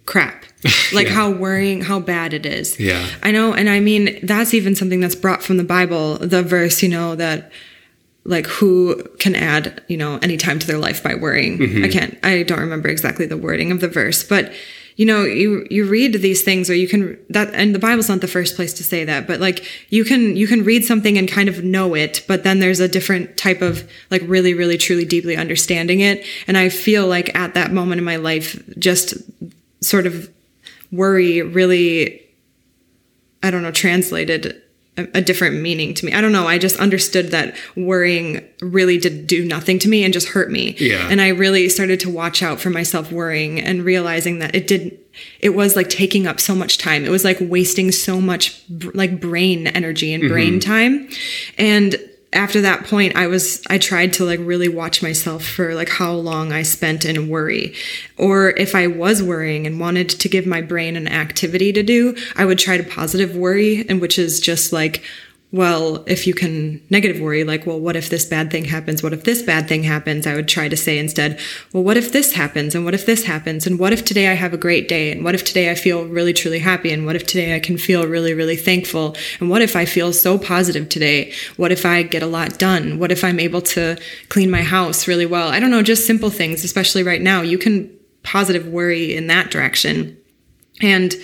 crap. 0.08 0.46
Like 0.92 1.08
yeah. 1.08 1.14
how 1.14 1.32
worrying, 1.32 1.82
how 1.82 2.00
bad 2.00 2.34
it 2.34 2.46
is. 2.46 2.80
Yeah. 2.80 3.06
I 3.22 3.32
know. 3.32 3.54
And 3.54 3.70
I 3.70 3.80
mean, 3.80 4.20
that's 4.24 4.54
even 4.54 4.74
something 4.74 5.00
that's 5.00 5.16
brought 5.16 5.44
from 5.44 5.58
the 5.58 5.64
Bible, 5.64 6.18
the 6.18 6.42
verse, 6.42 6.82
you 6.82 6.90
know, 6.90 7.16
that 7.16 7.52
like 8.24 8.48
who 8.48 9.04
can 9.20 9.36
add, 9.36 9.84
you 9.88 9.98
know, 9.98 10.18
any 10.22 10.36
time 10.36 10.60
to 10.60 10.68
their 10.68 10.78
life 10.78 11.04
by 11.04 11.16
worrying. 11.16 11.58
Mm-hmm. 11.58 11.84
I 11.84 11.88
can't, 11.90 12.18
I 12.24 12.44
don't 12.44 12.60
remember 12.60 12.90
exactly 12.90 13.26
the 13.26 13.38
wording 13.38 13.72
of 13.72 13.82
the 13.82 13.88
verse, 13.88 14.24
but 14.24 14.52
you 14.96 15.06
know, 15.06 15.24
you, 15.24 15.68
you 15.70 15.86
read 15.86 16.14
these 16.16 16.42
things 16.42 16.70
or 16.70 16.74
you 16.74 16.88
can, 16.88 17.18
that, 17.30 17.54
and 17.54 17.76
the 17.76 17.80
Bible's 17.80 18.10
not 18.10 18.22
the 18.22 18.28
first 18.28 18.56
place 18.56 18.74
to 18.74 18.84
say 18.84 19.06
that, 19.06 19.28
but 19.28 19.40
like 19.40 19.64
you 19.90 20.04
can, 20.04 20.36
you 20.36 20.48
can 20.48 20.64
read 20.64 20.84
something 20.84 21.18
and 21.18 21.30
kind 21.30 21.48
of 21.48 21.64
know 21.64 21.94
it, 21.94 22.26
but 22.28 22.44
then 22.44 22.60
there's 22.60 22.80
a 22.80 22.88
different 22.88 23.38
type 23.38 23.62
of 23.62 23.90
like 24.10 24.24
really, 24.26 24.54
really, 24.54 24.78
truly, 24.78 25.06
deeply 25.06 25.38
understanding 25.38 26.00
it. 26.00 26.26
And 26.48 26.58
I 26.58 26.70
feel 26.70 27.08
like 27.08 27.34
at 27.36 27.54
that 27.54 27.72
moment 27.72 28.00
in 28.00 28.06
my 28.06 28.16
life, 28.16 28.62
just 28.80 29.14
sort 29.82 30.06
of 30.06 30.32
worry 30.92 31.42
really 31.42 32.22
i 33.44 33.52
don't 33.52 33.62
know 33.64 33.72
translated 33.72 34.62
a, 34.98 35.08
a, 35.20 35.22
different 35.22 35.62
meaning 35.62 35.94
to 35.94 36.06
me. 36.06 36.14
I 36.14 36.22
don't 36.22 36.32
know. 36.32 36.48
I 36.48 36.58
just 36.58 36.78
understood 36.78 37.28
that 37.28 37.56
worrying 37.76 38.44
really 38.62 38.98
did 38.98 39.28
do 39.28 39.46
nothing 39.46 39.80
to 39.80 39.88
me 39.88 40.04
and 40.04 40.12
just 40.12 40.30
hurt 40.30 40.52
me. 40.52 40.76
Yeah. 40.80 41.08
And 41.10 41.22
i 41.22 41.30
really 41.30 41.70
started 41.70 42.00
to 42.02 42.10
watch 42.10 42.42
out 42.42 42.60
for 42.60 42.70
myself 42.70 43.12
worrying 43.12 43.62
and 43.62 43.86
realizing 43.86 44.40
that 44.40 44.56
it 44.56 44.68
didn't 44.68 45.00
it 45.40 45.50
was 45.50 45.76
like 45.76 45.90
taking 45.90 46.28
up 46.28 46.40
so 46.40 46.54
much 46.54 46.78
time. 46.78 47.06
It 47.06 47.10
was 47.10 47.24
like 47.24 47.38
wasting 47.40 47.92
so 47.92 48.20
much 48.20 48.62
like 48.94 49.20
brain 49.20 49.68
energy 49.68 50.14
and 50.14 50.28
brain 50.28 50.60
mm-hmm. 50.60 50.72
time. 50.72 51.10
And 51.58 51.96
after 52.34 52.60
that 52.62 52.84
point 52.86 53.16
i 53.16 53.26
was 53.26 53.64
i 53.70 53.78
tried 53.78 54.12
to 54.12 54.26
like 54.26 54.40
really 54.42 54.68
watch 54.68 55.02
myself 55.02 55.46
for 55.46 55.74
like 55.74 55.90
how 55.90 56.12
long 56.12 56.52
i 56.52 56.62
spent 56.62 57.06
in 57.06 57.30
worry. 57.30 57.74
Or 58.18 58.50
if 58.52 58.76
i 58.76 58.88
was 58.88 59.24
worrying 59.24 59.66
and 59.66 59.80
wanted 59.80 60.10
to 60.10 60.30
give 60.30 60.46
my 60.46 60.62
brain 60.62 60.96
an 60.96 61.08
activity 61.08 61.72
to 61.74 61.84
do 61.84 62.16
i 62.36 62.46
would 62.46 62.60
try 62.60 62.78
to 62.78 62.84
positive 62.84 63.36
worry 63.36 63.88
and 63.88 64.02
which 64.02 64.20
is 64.20 64.40
just 64.40 64.74
like 64.74 65.04
well, 65.50 66.04
if 66.08 66.28
you 66.28 66.34
can 66.34 66.82
negative 66.90 67.22
worry, 67.22 67.46
like, 67.46 67.66
well, 67.66 67.80
what 67.80 67.96
if 67.96 68.10
this 68.10 68.26
bad 68.26 68.52
thing 68.52 68.66
happens? 68.66 69.02
What 69.02 69.14
if 69.14 69.24
this 69.24 69.42
bad 69.42 69.70
thing 69.70 69.84
happens? 69.84 70.28
I 70.28 70.36
would 70.36 70.50
try 70.50 70.68
to 70.68 70.76
say 70.76 70.98
instead, 70.98 71.40
well, 71.72 71.84
what 71.84 71.96
if 71.96 72.12
this 72.12 72.34
happens? 72.34 72.76
And 72.76 72.84
what 72.84 72.94
if 72.94 73.06
this 73.06 73.24
happens? 73.24 73.66
And 73.66 73.80
what 73.80 73.94
if 73.94 74.04
today 74.04 74.28
I 74.28 74.34
have 74.34 74.54
a 74.54 74.58
great 74.58 74.90
day? 74.90 75.10
And 75.10 75.24
what 75.24 75.36
if 75.36 75.46
today 75.46 75.72
I 75.72 75.76
feel 75.76 76.06
really, 76.06 76.34
truly 76.34 76.60
happy? 76.60 76.92
And 76.92 77.06
what 77.06 77.16
if 77.16 77.26
today 77.26 77.56
I 77.56 77.62
can 77.62 77.78
feel 77.78 78.06
really, 78.06 78.34
really 78.34 78.58
thankful? 78.58 79.16
And 79.40 79.50
what 79.50 79.62
if 79.62 79.78
I 79.78 79.86
feel 79.86 80.12
so 80.12 80.38
positive 80.38 80.90
today? 80.90 81.32
What 81.56 81.72
if 81.72 81.86
I 81.86 82.04
get 82.04 82.24
a 82.24 82.28
lot 82.28 82.60
done? 82.60 83.00
What 83.00 83.14
if 83.14 83.24
I'm 83.24 83.40
able 83.40 83.62
to 83.62 83.98
clean 84.28 84.52
my 84.52 84.64
house 84.64 85.08
really 85.08 85.26
well? 85.26 85.48
I 85.48 85.62
don't 85.62 85.72
know, 85.72 85.82
just 85.82 86.06
simple 86.06 86.30
things, 86.30 86.66
especially 86.66 87.04
right 87.04 87.22
now. 87.22 87.42
You 87.42 87.58
can 87.58 87.90
positive 88.24 88.68
worry 88.68 89.16
in 89.16 89.28
that 89.28 89.50
direction. 89.50 90.18
And 90.82 91.16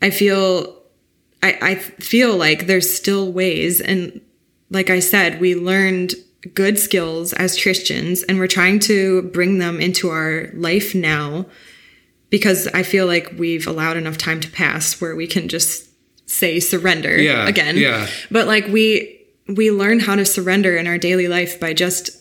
I 0.00 0.08
feel 0.08 0.79
I, 1.42 1.58
I 1.62 1.74
feel 1.74 2.36
like 2.36 2.66
there's 2.66 2.92
still 2.92 3.32
ways. 3.32 3.80
And 3.80 4.20
like 4.70 4.90
I 4.90 5.00
said, 5.00 5.40
we 5.40 5.54
learned 5.54 6.14
good 6.54 6.78
skills 6.78 7.32
as 7.34 7.60
Christians 7.60 8.22
and 8.22 8.38
we're 8.38 8.46
trying 8.46 8.78
to 8.80 9.22
bring 9.22 9.58
them 9.58 9.80
into 9.80 10.08
our 10.08 10.48
life 10.54 10.94
now 10.94 11.46
because 12.30 12.66
I 12.68 12.82
feel 12.82 13.06
like 13.06 13.32
we've 13.36 13.66
allowed 13.66 13.96
enough 13.96 14.16
time 14.16 14.40
to 14.40 14.50
pass 14.50 15.00
where 15.00 15.14
we 15.14 15.26
can 15.26 15.48
just 15.48 15.88
say 16.26 16.60
surrender 16.60 17.20
yeah, 17.20 17.46
again. 17.46 17.76
Yeah. 17.76 18.06
But 18.30 18.46
like 18.46 18.66
we 18.68 19.18
we 19.48 19.70
learn 19.70 19.98
how 20.00 20.14
to 20.14 20.24
surrender 20.24 20.76
in 20.76 20.86
our 20.86 20.96
daily 20.96 21.26
life 21.26 21.58
by 21.58 21.72
just 21.72 22.19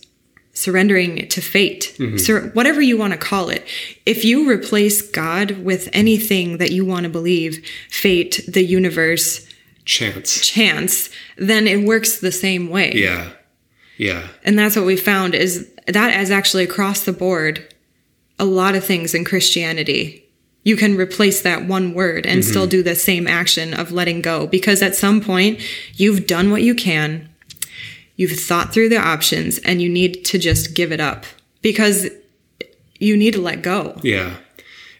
surrendering 0.60 1.28
to 1.30 1.42
fate, 1.42 1.96
mm-hmm. 1.98 2.18
Sur- 2.18 2.50
whatever 2.50 2.82
you 2.82 2.98
want 2.98 3.14
to 3.14 3.20
call 3.20 3.50
it. 3.50 3.66
If 4.06 4.26
you 4.26 4.50
replace 4.50 5.02
God 5.02 5.64
with 5.64 5.90
anything 5.94 6.58
that 6.58 6.72
you 6.72 6.86
want 6.86 7.04
to 7.04 7.10
believe, 7.10 7.66
fate, 7.90 8.42
the 8.48 8.64
universe, 8.64 9.48
chance, 9.86 10.46
chance, 10.46 11.10
then 11.38 11.68
it 11.68 11.86
works 11.86 12.20
the 12.20 12.32
same 12.32 12.70
way. 12.70 12.92
Yeah. 12.94 13.32
Yeah. 13.98 14.28
And 14.44 14.58
that's 14.58 14.76
what 14.76 14.86
we 14.86 14.96
found 14.96 15.36
is 15.36 15.70
that 15.88 16.20
is 16.20 16.32
actually 16.32 16.64
across 16.64 17.04
the 17.04 17.14
board 17.14 17.74
a 18.38 18.46
lot 18.46 18.76
of 18.76 18.86
things 18.86 19.14
in 19.14 19.26
Christianity. 19.26 20.26
You 20.64 20.76
can 20.76 20.96
replace 20.96 21.42
that 21.42 21.66
one 21.66 21.94
word 21.94 22.26
and 22.26 22.42
mm-hmm. 22.42 22.50
still 22.50 22.68
do 22.68 22.84
the 22.84 22.96
same 22.96 23.28
action 23.28 23.74
of 23.74 23.92
letting 23.92 24.22
go 24.22 24.48
because 24.48 24.82
at 24.82 24.96
some 24.96 25.22
point 25.22 25.62
you've 25.96 26.28
done 26.28 26.52
what 26.52 26.62
you 26.62 26.76
can 26.76 27.29
You've 28.20 28.38
thought 28.38 28.74
through 28.74 28.90
the 28.90 28.98
options 28.98 29.60
and 29.60 29.82
you 29.82 29.88
need 29.88 30.26
to 30.26 30.38
just 30.38 30.76
give 30.76 30.92
it 30.92 31.00
up 31.00 31.24
because 31.62 32.10
you 33.00 33.16
need 33.16 33.34
to 33.36 33.40
let 33.40 33.62
go. 33.62 33.98
Yeah. 34.04 34.36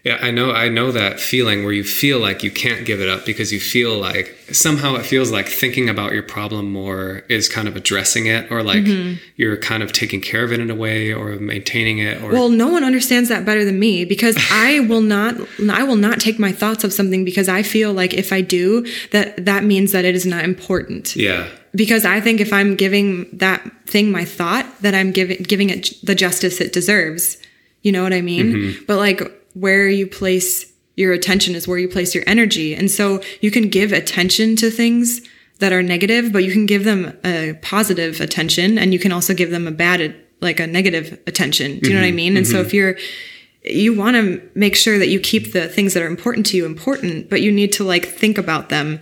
Yeah, 0.04 0.16
I 0.22 0.30
know 0.30 0.52
I 0.52 0.70
know 0.70 0.90
that 0.92 1.20
feeling 1.20 1.62
where 1.62 1.74
you 1.74 1.84
feel 1.84 2.18
like 2.18 2.42
you 2.42 2.50
can't 2.50 2.86
give 2.86 3.02
it 3.02 3.10
up 3.10 3.26
because 3.26 3.52
you 3.52 3.60
feel 3.60 3.98
like 3.98 4.34
somehow 4.50 4.94
it 4.94 5.04
feels 5.04 5.30
like 5.30 5.48
thinking 5.48 5.90
about 5.90 6.14
your 6.14 6.22
problem 6.22 6.72
more 6.72 7.24
is 7.28 7.46
kind 7.46 7.68
of 7.68 7.76
addressing 7.76 8.24
it 8.24 8.50
or 8.50 8.62
like 8.62 8.84
mm-hmm. 8.84 9.22
you're 9.36 9.58
kind 9.58 9.82
of 9.82 9.92
taking 9.92 10.22
care 10.22 10.42
of 10.42 10.50
it 10.50 10.60
in 10.60 10.70
a 10.70 10.74
way 10.74 11.12
or 11.12 11.32
maintaining 11.32 11.98
it 11.98 12.22
or 12.22 12.32
Well, 12.32 12.48
no 12.48 12.68
one 12.68 12.84
understands 12.84 13.28
that 13.28 13.44
better 13.44 13.66
than 13.66 13.78
me 13.78 14.06
because 14.06 14.38
I 14.50 14.80
will 14.80 15.02
not 15.02 15.34
I 15.68 15.82
will 15.82 15.96
not 15.96 16.18
take 16.18 16.38
my 16.38 16.52
thoughts 16.52 16.84
of 16.84 16.94
something 16.94 17.22
because 17.22 17.50
I 17.50 17.62
feel 17.62 17.92
like 17.92 18.14
if 18.14 18.32
I 18.32 18.40
do 18.40 18.86
that 19.10 19.44
that 19.44 19.64
means 19.64 19.92
that 19.92 20.06
it 20.06 20.14
is 20.14 20.24
not 20.24 20.44
important. 20.44 21.14
Yeah 21.14 21.50
because 21.74 22.04
I 22.04 22.20
think 22.20 22.40
if 22.40 22.52
I'm 22.52 22.76
giving 22.76 23.28
that 23.38 23.62
thing 23.86 24.10
my 24.10 24.24
thought, 24.24 24.66
that 24.82 24.94
I'm 24.94 25.12
giving 25.12 25.42
giving 25.42 25.70
it 25.70 25.94
the 26.02 26.14
justice 26.14 26.60
it 26.60 26.72
deserves. 26.72 27.36
You 27.82 27.92
know 27.92 28.02
what 28.02 28.12
I 28.12 28.20
mean? 28.20 28.52
Mm-hmm. 28.52 28.84
But 28.86 28.96
like 28.96 29.20
where 29.54 29.88
you 29.88 30.06
place 30.06 30.70
your 30.96 31.12
attention 31.12 31.54
is 31.54 31.66
where 31.66 31.78
you 31.78 31.88
place 31.88 32.14
your 32.14 32.24
energy. 32.26 32.74
And 32.74 32.90
so 32.90 33.22
you 33.40 33.50
can 33.50 33.68
give 33.68 33.92
attention 33.92 34.56
to 34.56 34.70
things 34.70 35.26
that 35.58 35.72
are 35.72 35.82
negative, 35.82 36.32
but 36.32 36.44
you 36.44 36.52
can 36.52 36.66
give 36.66 36.84
them 36.84 37.18
a 37.24 37.58
positive 37.62 38.20
attention 38.20 38.78
and 38.78 38.92
you 38.92 38.98
can 38.98 39.12
also 39.12 39.34
give 39.34 39.50
them 39.50 39.66
a 39.66 39.70
bad 39.70 40.14
like 40.40 40.60
a 40.60 40.66
negative 40.66 41.18
attention. 41.26 41.66
Do 41.66 41.74
you 41.74 41.80
mm-hmm. 41.80 41.94
know 41.94 42.00
what 42.00 42.04
I 42.04 42.08
mm-hmm. 42.08 42.16
mean? 42.16 42.36
And 42.36 42.46
mm-hmm. 42.46 42.54
so 42.54 42.60
if 42.60 42.74
you're 42.74 42.96
you 43.62 43.94
want 43.94 44.16
to 44.16 44.40
make 44.54 44.74
sure 44.74 44.98
that 44.98 45.08
you 45.08 45.20
keep 45.20 45.52
the 45.52 45.68
things 45.68 45.92
that 45.92 46.02
are 46.02 46.06
important 46.06 46.46
to 46.46 46.56
you 46.56 46.64
important, 46.64 47.28
but 47.28 47.42
you 47.42 47.52
need 47.52 47.72
to 47.74 47.84
like 47.84 48.06
think 48.06 48.38
about 48.38 48.70
them 48.70 49.00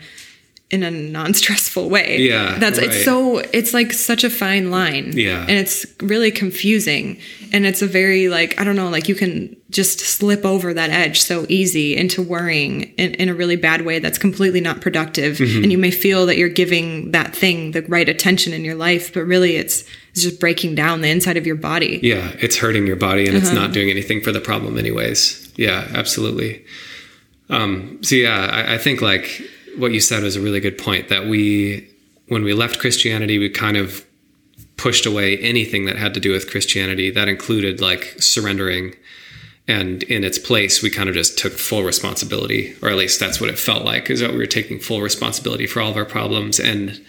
in 0.70 0.82
a 0.82 0.90
non-stressful 0.90 1.88
way. 1.88 2.18
Yeah, 2.18 2.58
That's 2.58 2.78
right. 2.78 2.88
it's 2.88 3.02
so 3.04 3.38
it's 3.38 3.72
like 3.72 3.90
such 3.92 4.22
a 4.22 4.28
fine 4.28 4.70
line. 4.70 5.12
Yeah. 5.16 5.40
And 5.40 5.52
it's 5.52 5.86
really 6.02 6.30
confusing. 6.30 7.18
And 7.54 7.64
it's 7.64 7.80
a 7.80 7.86
very 7.86 8.28
like 8.28 8.60
I 8.60 8.64
don't 8.64 8.76
know, 8.76 8.90
like 8.90 9.08
you 9.08 9.14
can 9.14 9.56
just 9.70 10.00
slip 10.00 10.44
over 10.44 10.74
that 10.74 10.90
edge 10.90 11.20
so 11.22 11.46
easy 11.48 11.96
into 11.96 12.20
worrying 12.22 12.82
in, 12.98 13.14
in 13.14 13.28
a 13.30 13.34
really 13.34 13.56
bad 13.56 13.82
way 13.86 13.98
that's 13.98 14.18
completely 14.18 14.60
not 14.60 14.82
productive. 14.82 15.38
Mm-hmm. 15.38 15.62
And 15.62 15.72
you 15.72 15.78
may 15.78 15.90
feel 15.90 16.26
that 16.26 16.36
you're 16.36 16.48
giving 16.50 17.12
that 17.12 17.34
thing 17.34 17.70
the 17.72 17.80
right 17.82 18.08
attention 18.08 18.52
in 18.52 18.62
your 18.62 18.74
life, 18.74 19.14
but 19.14 19.20
really 19.24 19.56
it's 19.56 19.84
it's 20.12 20.22
just 20.22 20.38
breaking 20.38 20.74
down 20.74 21.00
the 21.00 21.08
inside 21.08 21.38
of 21.38 21.46
your 21.46 21.56
body. 21.56 21.98
Yeah, 22.02 22.32
it's 22.40 22.56
hurting 22.56 22.86
your 22.86 22.96
body 22.96 23.26
and 23.26 23.36
Uh-huh. 23.36 23.46
it's 23.46 23.54
not 23.54 23.72
doing 23.72 23.88
anything 23.88 24.20
for 24.20 24.32
the 24.32 24.40
problem, 24.40 24.76
anyways. 24.76 25.50
Yeah, 25.56 25.88
absolutely. 25.94 26.62
Um, 27.48 27.98
so 28.02 28.14
yeah, 28.16 28.50
I, 28.52 28.74
I 28.74 28.78
think 28.78 29.00
like 29.00 29.42
what 29.78 29.92
you 29.92 30.00
said 30.00 30.22
was 30.22 30.36
a 30.36 30.40
really 30.40 30.60
good 30.60 30.78
point 30.78 31.08
that 31.08 31.26
we, 31.26 31.88
when 32.28 32.42
we 32.42 32.52
left 32.52 32.78
Christianity, 32.78 33.38
we 33.38 33.48
kind 33.48 33.76
of 33.76 34.04
pushed 34.76 35.06
away 35.06 35.38
anything 35.38 35.86
that 35.86 35.96
had 35.96 36.14
to 36.14 36.20
do 36.20 36.32
with 36.32 36.50
Christianity. 36.50 37.10
That 37.10 37.28
included 37.28 37.80
like 37.80 38.16
surrendering, 38.18 38.94
and 39.66 40.02
in 40.04 40.24
its 40.24 40.38
place, 40.38 40.82
we 40.82 40.90
kind 40.90 41.08
of 41.08 41.14
just 41.14 41.38
took 41.38 41.52
full 41.52 41.82
responsibility, 41.82 42.74
or 42.82 42.88
at 42.88 42.96
least 42.96 43.20
that's 43.20 43.40
what 43.40 43.50
it 43.50 43.58
felt 43.58 43.84
like, 43.84 44.08
is 44.08 44.20
that 44.20 44.30
we 44.30 44.38
were 44.38 44.46
taking 44.46 44.78
full 44.78 45.02
responsibility 45.02 45.66
for 45.66 45.80
all 45.80 45.90
of 45.90 45.96
our 45.96 46.06
problems. 46.06 46.58
And 46.58 47.00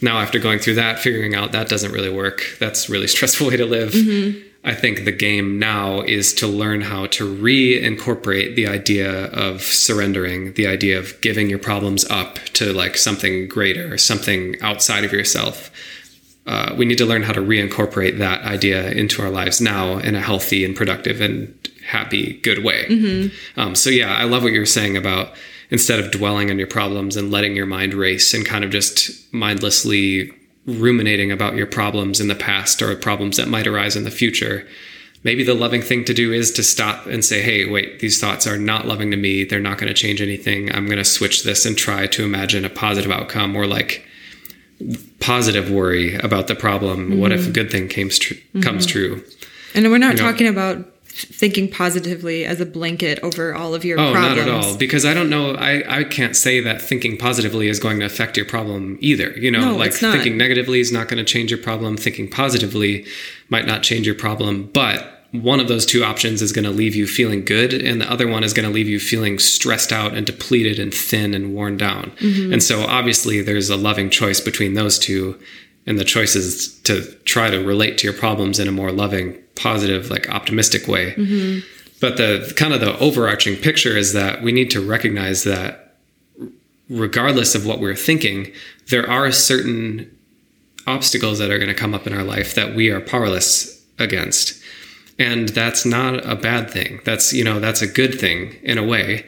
now 0.00 0.18
after 0.18 0.38
going 0.38 0.58
through 0.58 0.74
that 0.74 0.98
figuring 0.98 1.34
out 1.34 1.52
that 1.52 1.68
doesn't 1.68 1.92
really 1.92 2.10
work 2.10 2.42
that's 2.58 2.88
really 2.88 3.06
stressful 3.16 3.48
way 3.48 3.56
to 3.56 3.66
live 3.66 3.92
mm-hmm. 3.92 4.47
I 4.64 4.74
think 4.74 5.04
the 5.04 5.12
game 5.12 5.58
now 5.58 6.00
is 6.02 6.32
to 6.32 6.46
learn 6.46 6.80
how 6.80 7.06
to 7.06 7.24
reincorporate 7.36 8.54
the 8.56 8.66
idea 8.66 9.26
of 9.26 9.62
surrendering 9.62 10.52
the 10.54 10.66
idea 10.66 10.98
of 10.98 11.20
giving 11.20 11.48
your 11.48 11.58
problems 11.58 12.04
up 12.10 12.36
to 12.52 12.72
like 12.72 12.96
something 12.96 13.48
greater 13.48 13.96
something 13.98 14.56
outside 14.60 15.04
of 15.04 15.12
yourself. 15.12 15.70
Uh, 16.46 16.74
we 16.78 16.86
need 16.86 16.96
to 16.96 17.04
learn 17.04 17.22
how 17.22 17.32
to 17.32 17.40
reincorporate 17.42 18.18
that 18.18 18.40
idea 18.42 18.90
into 18.92 19.20
our 19.22 19.28
lives 19.28 19.60
now 19.60 19.98
in 19.98 20.14
a 20.14 20.20
healthy 20.20 20.64
and 20.64 20.74
productive 20.74 21.20
and 21.20 21.68
happy 21.86 22.38
good 22.40 22.64
way. 22.64 22.86
Um, 23.56 23.74
so 23.74 23.90
yeah 23.90 24.14
i 24.14 24.24
love 24.24 24.42
what 24.42 24.52
you're 24.52 24.66
saying 24.66 24.96
about 24.96 25.34
instead 25.70 26.00
of 26.00 26.10
dwelling 26.10 26.50
on 26.50 26.58
your 26.58 26.66
problems 26.66 27.16
and 27.16 27.30
letting 27.30 27.54
your 27.54 27.66
mind 27.66 27.92
race 27.92 28.32
and 28.32 28.46
kind 28.46 28.64
of 28.64 28.70
just 28.70 29.32
mindlessly 29.32 30.32
ruminating 30.68 31.32
about 31.32 31.54
your 31.54 31.66
problems 31.66 32.20
in 32.20 32.28
the 32.28 32.34
past 32.34 32.82
or 32.82 32.94
problems 32.94 33.36
that 33.36 33.48
might 33.48 33.66
arise 33.66 33.96
in 33.96 34.04
the 34.04 34.10
future 34.10 34.66
maybe 35.24 35.42
the 35.42 35.54
loving 35.54 35.82
thing 35.82 36.04
to 36.04 36.14
do 36.14 36.32
is 36.32 36.52
to 36.52 36.62
stop 36.62 37.06
and 37.06 37.24
say 37.24 37.42
hey 37.42 37.68
wait 37.68 38.00
these 38.00 38.20
thoughts 38.20 38.46
are 38.46 38.58
not 38.58 38.86
loving 38.86 39.10
to 39.10 39.16
me. 39.16 39.44
They're 39.44 39.60
not 39.60 39.78
going 39.78 39.88
to 39.88 39.94
change 39.94 40.20
anything. 40.20 40.72
I'm 40.74 40.86
going 40.86 40.98
to 40.98 41.04
switch 41.04 41.42
this 41.42 41.66
and 41.66 41.76
try 41.76 42.06
to 42.08 42.24
imagine 42.24 42.64
a 42.64 42.70
positive 42.70 43.10
outcome 43.10 43.56
or 43.56 43.66
like 43.66 44.04
positive 45.20 45.70
worry 45.70 46.14
about 46.14 46.46
the 46.46 46.54
problem. 46.54 47.18
What 47.18 47.32
if 47.32 47.40
mm-hmm. 47.40 47.50
a 47.50 47.52
good 47.52 47.70
thing 47.70 47.88
comes 47.88 48.18
tr- 48.18 48.34
comes 48.62 48.86
true? 48.86 49.24
And 49.74 49.84
we're 49.90 49.98
not 49.98 50.16
You 50.16 50.22
know- 50.22 50.30
talking 50.30 50.46
about 50.46 50.86
thinking 51.18 51.70
positively 51.70 52.44
as 52.44 52.60
a 52.60 52.66
blanket 52.66 53.18
over 53.22 53.54
all 53.54 53.74
of 53.74 53.84
your 53.84 53.98
Oh, 53.98 54.12
problems. 54.12 54.36
not 54.36 54.48
at 54.48 54.48
all. 54.48 54.76
Because 54.76 55.04
I 55.04 55.14
don't 55.14 55.28
know. 55.30 55.54
I, 55.54 56.00
I 56.00 56.04
can't 56.04 56.36
say 56.36 56.60
that 56.60 56.80
thinking 56.80 57.16
positively 57.16 57.68
is 57.68 57.78
going 57.80 57.98
to 58.00 58.06
affect 58.06 58.36
your 58.36 58.46
problem 58.46 58.98
either. 59.00 59.30
You 59.32 59.50
know, 59.50 59.72
No, 59.72 59.76
like 59.76 59.92
thinking 59.92 60.36
negatively 60.36 60.80
is 60.80 60.92
not 60.92 61.08
going 61.08 61.18
to 61.18 61.30
change 61.30 61.50
your 61.50 61.60
problem. 61.60 61.96
Thinking 61.96 62.30
positively 62.30 63.06
might 63.48 63.66
not 63.66 63.82
change 63.82 64.06
your 64.06 64.14
problem. 64.14 64.70
But 64.72 65.14
one 65.32 65.60
of 65.60 65.68
those 65.68 65.84
two 65.84 66.04
options 66.04 66.40
is 66.40 66.52
going 66.52 66.64
to 66.64 66.70
leave 66.70 66.94
you 66.94 67.06
feeling 67.06 67.44
good, 67.44 67.74
and 67.74 68.00
the 68.00 68.10
other 68.10 68.26
one 68.26 68.42
is 68.44 68.54
going 68.54 68.66
to 68.66 68.74
leave 68.74 68.88
you 68.88 68.98
feeling 68.98 69.38
stressed 69.38 69.92
out 69.92 70.14
and 70.14 70.24
depleted 70.26 70.78
and 70.78 70.92
thin 70.94 71.34
and 71.34 71.54
worn 71.54 71.76
down. 71.76 72.12
Mm-hmm. 72.20 72.52
And 72.54 72.62
so, 72.62 72.80
obviously, 72.84 73.42
there's 73.42 73.68
a 73.68 73.76
loving 73.76 74.08
choice 74.08 74.40
between 74.40 74.72
those 74.74 74.98
two. 74.98 75.38
And 75.88 75.98
the 75.98 76.04
choice 76.04 76.36
is 76.36 76.78
to 76.82 77.02
try 77.24 77.48
to 77.48 77.64
relate 77.64 77.96
to 77.98 78.06
your 78.06 78.12
problems 78.12 78.60
in 78.60 78.68
a 78.68 78.72
more 78.72 78.92
loving, 78.92 79.38
positive, 79.56 80.10
like 80.10 80.28
optimistic 80.28 80.86
way. 80.86 81.12
Mm-hmm. 81.12 81.66
But 81.98 82.18
the 82.18 82.52
kind 82.56 82.74
of 82.74 82.80
the 82.80 82.96
overarching 82.98 83.56
picture 83.56 83.96
is 83.96 84.12
that 84.12 84.42
we 84.42 84.52
need 84.52 84.70
to 84.72 84.86
recognize 84.86 85.44
that 85.44 85.96
regardless 86.90 87.54
of 87.54 87.64
what 87.64 87.80
we're 87.80 87.96
thinking, 87.96 88.52
there 88.90 89.08
are 89.08 89.32
certain 89.32 90.14
obstacles 90.86 91.38
that 91.38 91.50
are 91.50 91.58
going 91.58 91.70
to 91.70 91.74
come 91.74 91.94
up 91.94 92.06
in 92.06 92.12
our 92.12 92.22
life 92.22 92.54
that 92.54 92.74
we 92.74 92.90
are 92.90 93.00
powerless 93.00 93.82
against. 93.98 94.62
And 95.18 95.48
that's 95.48 95.86
not 95.86 96.24
a 96.24 96.36
bad 96.36 96.70
thing. 96.70 97.00
That's, 97.04 97.32
you 97.32 97.44
know, 97.44 97.60
that's 97.60 97.80
a 97.80 97.86
good 97.86 98.20
thing 98.20 98.56
in 98.62 98.76
a 98.76 98.84
way. 98.84 99.24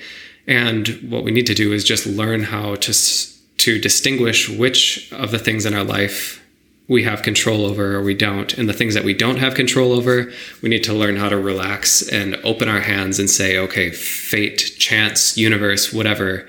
And 0.46 0.88
what 1.08 1.24
we 1.24 1.30
need 1.30 1.46
to 1.46 1.54
do 1.54 1.72
is 1.72 1.84
just 1.84 2.04
learn 2.06 2.42
how 2.42 2.74
to 2.76 2.92
to 2.92 3.78
distinguish 3.78 4.48
which 4.48 5.12
of 5.12 5.30
the 5.32 5.38
things 5.38 5.66
in 5.66 5.74
our 5.74 5.84
life 5.84 6.42
we 6.90 7.04
have 7.04 7.22
control 7.22 7.64
over 7.64 7.94
or 7.94 8.02
we 8.02 8.14
don't. 8.14 8.52
And 8.58 8.68
the 8.68 8.72
things 8.72 8.94
that 8.94 9.04
we 9.04 9.14
don't 9.14 9.36
have 9.38 9.54
control 9.54 9.92
over, 9.92 10.32
we 10.60 10.68
need 10.68 10.82
to 10.84 10.92
learn 10.92 11.14
how 11.14 11.28
to 11.28 11.38
relax 11.38 12.02
and 12.02 12.34
open 12.42 12.68
our 12.68 12.80
hands 12.80 13.20
and 13.20 13.30
say, 13.30 13.56
okay, 13.56 13.90
fate, 13.92 14.72
chance, 14.76 15.38
universe, 15.38 15.92
whatever, 15.92 16.48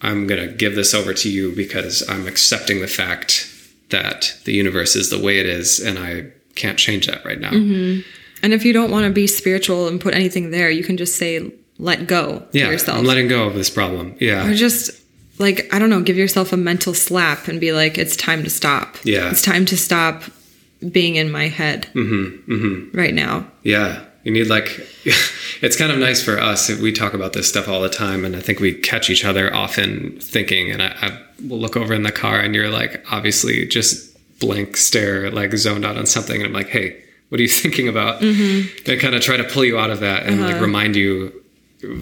I'm 0.00 0.26
going 0.26 0.40
to 0.40 0.54
give 0.54 0.76
this 0.76 0.94
over 0.94 1.12
to 1.12 1.30
you 1.30 1.54
because 1.54 2.02
I'm 2.08 2.26
accepting 2.26 2.80
the 2.80 2.88
fact 2.88 3.52
that 3.90 4.34
the 4.46 4.54
universe 4.54 4.96
is 4.96 5.10
the 5.10 5.20
way 5.20 5.40
it 5.40 5.46
is 5.46 5.78
and 5.78 5.98
I 5.98 6.28
can't 6.54 6.78
change 6.78 7.06
that 7.06 7.22
right 7.26 7.38
now. 7.38 7.50
Mm-hmm. 7.50 8.00
And 8.42 8.54
if 8.54 8.64
you 8.64 8.72
don't 8.72 8.90
want 8.90 9.04
to 9.04 9.12
be 9.12 9.26
spiritual 9.26 9.88
and 9.88 10.00
put 10.00 10.14
anything 10.14 10.52
there, 10.52 10.70
you 10.70 10.84
can 10.84 10.96
just 10.96 11.16
say, 11.16 11.52
let 11.78 12.06
go 12.06 12.46
Yeah, 12.52 12.70
yourself. 12.70 12.96
I'm 12.98 13.04
letting 13.04 13.28
go 13.28 13.44
of 13.46 13.54
this 13.54 13.68
problem. 13.68 14.16
Yeah. 14.20 14.48
or 14.48 14.54
just 14.54 15.02
like, 15.38 15.72
I 15.72 15.78
don't 15.78 15.90
know, 15.90 16.00
give 16.02 16.16
yourself 16.16 16.52
a 16.52 16.56
mental 16.56 16.94
slap 16.94 17.48
and 17.48 17.60
be 17.60 17.72
like, 17.72 17.98
it's 17.98 18.16
time 18.16 18.42
to 18.44 18.50
stop. 18.50 18.96
Yeah. 19.04 19.30
It's 19.30 19.42
time 19.42 19.64
to 19.66 19.76
stop 19.76 20.22
being 20.90 21.16
in 21.16 21.30
my 21.30 21.48
head 21.48 21.88
right 21.94 23.14
now. 23.14 23.46
Yeah. 23.62 24.02
You 24.24 24.32
need 24.32 24.48
like, 24.48 24.66
it's 25.62 25.76
kind 25.76 25.92
of 25.92 25.98
nice 25.98 26.22
for 26.22 26.38
us. 26.38 26.68
We 26.68 26.92
talk 26.92 27.14
about 27.14 27.32
this 27.32 27.48
stuff 27.48 27.68
all 27.68 27.80
the 27.80 27.88
time, 27.88 28.24
and 28.24 28.34
I 28.34 28.40
think 28.40 28.58
we 28.58 28.74
catch 28.74 29.08
each 29.08 29.24
other 29.24 29.54
often 29.54 30.18
thinking. 30.20 30.72
And 30.72 30.82
I, 30.82 30.96
I 31.00 31.22
will 31.46 31.58
look 31.60 31.76
over 31.76 31.94
in 31.94 32.02
the 32.02 32.10
car, 32.10 32.40
and 32.40 32.52
you're 32.54 32.68
like, 32.70 33.04
obviously, 33.12 33.66
just 33.66 34.16
blank 34.40 34.76
stare, 34.76 35.30
like 35.30 35.52
zoned 35.56 35.84
out 35.84 35.96
on 35.96 36.06
something. 36.06 36.36
And 36.42 36.46
I'm 36.48 36.52
like, 36.52 36.68
hey, 36.68 37.00
what 37.28 37.38
are 37.38 37.42
you 37.42 37.48
thinking 37.62 37.86
about? 37.88 38.20
Mm-hmm. 38.20 38.90
And 38.90 39.00
kind 39.00 39.14
of 39.14 39.22
try 39.22 39.36
to 39.36 39.44
pull 39.44 39.64
you 39.64 39.78
out 39.78 39.90
of 39.90 40.00
that 40.00 40.24
and 40.24 40.40
Uh-huh. 40.40 40.52
like 40.54 40.60
remind 40.60 40.96
you 40.96 41.32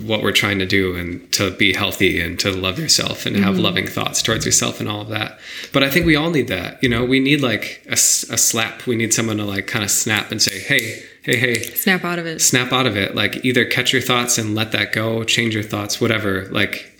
what 0.03 0.23
we're 0.23 0.33
trying 0.33 0.59
to 0.61 0.67
do 0.67 0.95
and 0.95 1.31
to 1.33 1.51
be 1.51 1.73
healthy 1.73 2.21
and 2.21 2.39
to 2.39 2.51
love 2.53 2.79
yourself 2.79 3.27
and 3.27 3.35
Mm-hmm. 3.35 3.45
have 3.45 3.59
loving 3.59 3.87
thoughts 3.89 4.23
towards 4.23 4.47
yourself 4.47 4.79
and 4.81 4.89
all 4.89 5.01
of 5.01 5.09
that. 5.09 5.39
But 5.73 5.83
I 5.83 5.91
think 5.91 6.07
we 6.07 6.15
all 6.17 6.31
need 6.31 6.47
that. 6.49 6.81
You 6.83 6.89
know, 6.89 7.05
we 7.05 7.19
need 7.19 7.41
like 7.43 7.83
a 7.89 7.97
slap. 7.97 8.87
We 8.87 8.95
need 8.95 9.13
someone 9.13 9.39
to 9.39 9.45
like 9.45 9.67
kind 9.67 9.85
of 9.85 9.91
snap 9.91 10.31
and 10.31 10.41
say, 10.41 10.61
hey, 10.61 11.03
hey, 11.23 11.37
hey, 11.37 11.55
Snap 11.63 12.05
out 12.05 12.19
of 12.21 12.27
it. 12.27 12.41
snap 12.41 12.73
out 12.73 12.87
of 12.87 12.97
it. 12.97 13.15
Like 13.17 13.45
either 13.45 13.65
catch 13.65 13.93
your 13.93 14.03
thoughts 14.03 14.39
and 14.39 14.55
let 14.55 14.71
that 14.73 14.93
go, 14.93 15.25
change 15.25 15.55
your 15.55 15.65
thoughts, 15.65 16.01
whatever. 16.01 16.47
Like, 16.53 16.93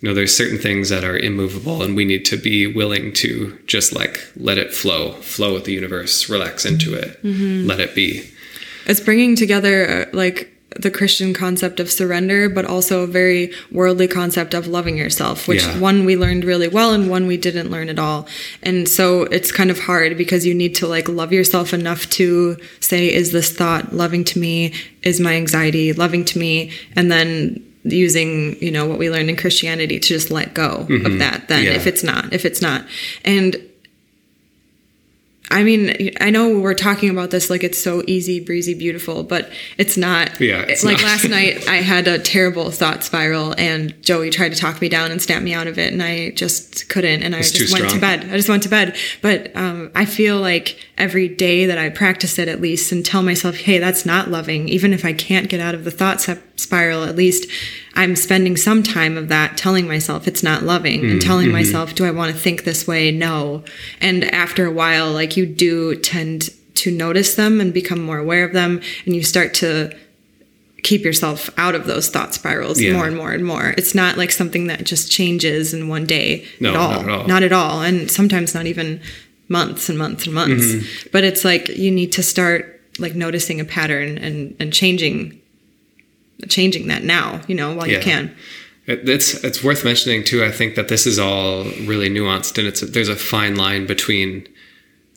you 0.00 0.08
know, 0.08 0.14
there's 0.14 0.34
certain 0.34 0.58
things 0.58 0.88
that 0.88 1.04
are 1.04 1.16
immovable 1.18 1.82
and 1.82 1.94
we 1.94 2.04
need 2.06 2.24
to 2.26 2.36
be 2.38 2.66
willing 2.66 3.12
to 3.14 3.58
just 3.66 3.92
like 3.94 4.18
let 4.36 4.56
it 4.56 4.72
flow, 4.72 5.12
flow 5.20 5.54
with 5.54 5.64
the 5.64 5.72
universe, 5.72 6.28
relax 6.30 6.64
into 6.64 6.94
it, 6.94 7.22
Mm-hmm. 7.22 7.66
let 7.68 7.80
it 7.80 7.94
be. 7.94 8.30
It's 8.86 9.00
bringing 9.00 9.36
together 9.36 10.06
uh, 10.06 10.16
like 10.16 10.50
the 10.76 10.90
Christian 10.90 11.32
concept 11.34 11.80
of 11.80 11.90
surrender, 11.90 12.48
but 12.48 12.64
also 12.64 13.02
a 13.02 13.06
very 13.06 13.52
worldly 13.70 14.08
concept 14.08 14.54
of 14.54 14.66
loving 14.66 14.96
yourself, 14.98 15.46
which 15.48 15.62
Yeah. 15.62 15.78
one 15.78 16.04
we 16.04 16.16
learned 16.16 16.44
really 16.44 16.68
well 16.68 16.92
and 16.92 17.08
one 17.08 17.26
we 17.26 17.36
didn't 17.36 17.70
learn 17.70 17.88
at 17.88 17.98
all. 17.98 18.26
And 18.62 18.88
so 18.88 19.22
it's 19.24 19.52
kind 19.52 19.70
of 19.70 19.78
hard 19.80 20.18
because 20.18 20.44
you 20.46 20.54
need 20.54 20.74
to 20.76 20.86
like 20.86 21.08
love 21.08 21.32
yourself 21.32 21.72
enough 21.72 22.08
to 22.10 22.56
say, 22.80 23.12
is 23.12 23.32
this 23.32 23.50
thought 23.52 23.94
loving 23.94 24.24
to 24.24 24.38
me? 24.38 24.72
Is 25.02 25.20
my 25.20 25.34
anxiety 25.34 25.92
loving 25.92 26.24
to 26.26 26.38
me? 26.38 26.70
And 26.96 27.10
then 27.10 27.62
using 27.86 28.56
you 28.62 28.70
know 28.70 28.86
what 28.86 28.98
we 28.98 29.10
learned 29.10 29.28
in 29.28 29.36
christianity 29.36 30.00
to 30.00 30.08
just 30.08 30.30
let 30.30 30.54
go 30.54 30.86
of 31.04 31.18
that 31.18 31.48
then 31.48 31.58
Mm-hmm. 31.58 31.66
Yeah. 31.66 31.72
if 31.76 31.86
it's 31.86 32.02
not 32.02 32.32
if 32.32 32.46
it's 32.46 32.62
not 32.62 32.86
and 33.26 33.56
I 35.54 35.62
mean, 35.62 36.10
I 36.20 36.30
know 36.30 36.58
we're 36.58 36.74
talking 36.74 37.10
about 37.10 37.30
this 37.30 37.48
like 37.48 37.62
it's 37.62 37.78
so 37.78 38.02
easy, 38.08 38.40
breezy, 38.40 38.74
beautiful, 38.74 39.22
but 39.22 39.48
it's 39.78 39.96
not. 39.96 40.40
Yeah, 40.40 40.62
it's 40.62 40.82
like 40.82 40.96
not. 40.96 41.06
last 41.06 41.28
night, 41.28 41.68
I 41.68 41.76
had 41.76 42.08
a 42.08 42.18
terrible 42.18 42.72
thought 42.72 43.04
spiral, 43.04 43.54
and 43.56 43.94
Joey 44.02 44.30
tried 44.30 44.52
to 44.52 44.58
talk 44.58 44.80
me 44.80 44.88
down 44.88 45.12
and 45.12 45.22
snap 45.22 45.44
me 45.44 45.54
out 45.54 45.68
of 45.68 45.78
it, 45.78 45.92
and 45.92 46.02
I 46.02 46.30
just 46.30 46.88
couldn't, 46.88 47.22
and 47.22 47.36
I 47.36 47.38
It's 47.38 47.52
just 47.52 47.72
went 47.72 47.88
to 47.90 48.00
bed. 48.00 48.24
I 48.24 48.36
just 48.36 48.48
went 48.48 48.64
to 48.64 48.68
bed. 48.68 48.96
But 49.22 49.56
um, 49.56 49.92
I 49.94 50.06
feel 50.06 50.40
like 50.40 50.76
every 50.96 51.28
day 51.28 51.66
that 51.66 51.76
I 51.78 51.88
practice 51.88 52.38
it, 52.38 52.46
at 52.48 52.60
least, 52.60 52.92
and 52.92 53.04
tell 53.04 53.22
myself, 53.22 53.56
"Hey, 53.56 53.78
that's 53.78 54.06
not 54.06 54.30
loving." 54.30 54.68
Even 54.68 54.92
if 54.92 55.04
I 55.04 55.12
can't 55.12 55.48
get 55.48 55.60
out 55.60 55.74
of 55.74 55.84
the 55.84 55.90
thought 55.90 56.24
spiral, 56.56 57.04
at 57.04 57.16
least 57.16 57.46
I'm 57.94 58.16
spending 58.16 58.56
some 58.56 58.82
time 58.82 59.16
of 59.16 59.28
that 59.28 59.56
telling 59.56 59.86
myself 59.86 60.26
it's 60.28 60.42
not 60.42 60.62
loving 60.64 61.02
Mm, 61.02 61.10
and 61.12 61.22
telling 61.22 61.46
mm-hmm. 61.46 61.54
myself, 61.54 61.94
do 61.94 62.04
I 62.04 62.10
want 62.10 62.32
to 62.32 62.38
think 62.38 62.64
this 62.64 62.86
way? 62.86 63.10
No. 63.10 63.62
And 64.00 64.24
after 64.32 64.66
a 64.66 64.72
while, 64.72 65.12
like 65.12 65.36
you 65.36 65.46
do 65.46 65.94
tend 65.96 66.50
to 66.76 66.90
notice 66.90 67.34
them 67.34 67.60
and 67.60 67.72
become 67.72 68.02
more 68.02 68.18
aware 68.18 68.44
of 68.44 68.52
them, 68.52 68.80
and 69.06 69.14
you 69.14 69.22
start 69.22 69.54
to 69.54 69.92
keep 70.82 71.02
yourself 71.02 71.48
out 71.56 71.74
of 71.74 71.86
those 71.86 72.08
thought 72.10 72.34
spirals 72.34 72.78
Yeah. 72.78 72.92
more 72.92 73.06
and 73.06 73.16
more 73.16 73.32
and 73.32 73.42
more. 73.44 73.74
It's 73.78 73.94
not 73.94 74.18
like 74.18 74.30
something 74.30 74.66
that 74.66 74.84
just 74.84 75.10
changes 75.10 75.72
in 75.72 75.88
one 75.88 76.04
day 76.04 76.44
No, 76.60 76.70
at 76.70 76.76
all. 76.76 76.90
not 76.90 77.00
at 77.02 77.08
all. 77.10 77.26
Not 77.28 77.42
at 77.42 77.52
all. 77.52 77.82
And 77.82 78.10
sometimes 78.10 78.54
not 78.54 78.66
even 78.66 79.00
months 79.48 79.88
and 79.88 79.98
months 79.98 80.24
and 80.26 80.34
months. 80.34 80.64
Mm-hmm. 80.66 81.08
But 81.12 81.24
it's 81.24 81.44
like 81.44 81.68
you 81.68 81.90
need 81.90 82.12
to 82.12 82.22
start 82.22 82.80
like 82.98 83.14
noticing 83.14 83.60
a 83.60 83.64
pattern 83.64 84.18
and 84.18 84.56
and 84.60 84.72
changing 84.72 85.40
changing 86.48 86.88
that 86.88 87.04
now, 87.04 87.40
you 87.46 87.54
know, 87.54 87.74
while 87.74 87.86
Yeah. 87.88 87.98
you 87.98 88.02
can. 88.02 88.34
It's 88.86 89.42
it's 89.42 89.64
worth 89.64 89.82
mentioning 89.84 90.24
too. 90.24 90.44
I 90.44 90.50
think 90.50 90.74
that 90.74 90.88
this 90.88 91.06
is 91.06 91.18
all 91.18 91.64
really 91.86 92.10
nuanced, 92.10 92.58
and 92.58 92.66
it's 92.66 92.80
there's 92.82 93.08
a 93.08 93.16
fine 93.16 93.56
line 93.56 93.86
between 93.86 94.46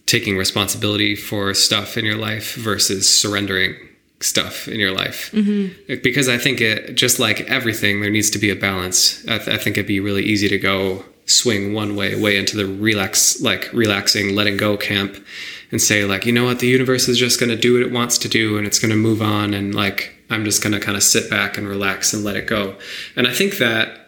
taking 0.06 0.38
responsibility 0.38 1.16
for 1.16 1.54
stuff 1.54 1.98
in 1.98 2.06
your 2.06 2.16
life 2.16 2.56
versus 2.56 3.14
surrendering 3.14 3.76
stuff 4.22 4.70
in 4.70 4.80
your 4.80 4.94
life. 4.94 5.32
Mm-hmm. 5.34 5.96
Because 6.02 6.30
I 6.30 6.38
think 6.38 6.62
it 6.62 6.96
just 6.96 7.20
like 7.20 7.42
everything, 7.42 8.00
there 8.00 8.10
needs 8.10 8.30
to 8.32 8.40
be 8.40 8.50
a 8.50 8.56
balance. 8.56 9.22
I, 9.28 9.38
th- 9.38 9.50
I 9.50 9.58
think 9.62 9.78
it'd 9.78 9.86
be 9.86 10.00
really 10.00 10.24
easy 10.24 10.48
to 10.48 10.58
go 10.58 11.04
swing 11.28 11.74
one 11.74 11.96
way, 11.96 12.20
way 12.20 12.38
into 12.38 12.58
the 12.58 12.66
relax, 12.66 13.42
like 13.42 13.72
relaxing, 13.74 14.36
letting 14.36 14.58
go 14.58 14.76
camp, 14.78 15.24
and 15.72 15.82
say 15.82 16.06
like, 16.06 16.26
you 16.26 16.32
know 16.32 16.46
what, 16.46 16.60
the 16.60 16.68
universe 16.68 17.08
is 17.08 17.18
just 17.18 17.40
going 17.40 17.50
to 17.50 17.58
do 17.58 17.74
what 17.74 17.84
it 17.84 17.92
wants 17.92 18.18
to 18.18 18.28
do, 18.28 18.58
and 18.58 18.66
it's 18.66 18.80
going 18.80 18.92
to 18.92 18.98
move 18.98 19.22
on, 19.22 19.54
and 19.54 19.76
like 19.76 20.16
I'm 20.30 20.44
just 20.44 20.64
going 20.64 20.74
to 20.74 20.80
kind 20.80 20.98
of 20.98 21.04
sit 21.04 21.30
back 21.30 21.58
and 21.58 21.68
relax 21.68 22.14
and 22.14 22.24
let 22.24 22.36
it 22.36 22.48
go. 22.48 22.76
And 23.16 23.28
I 23.28 23.34
think 23.34 23.58
that 23.58 24.08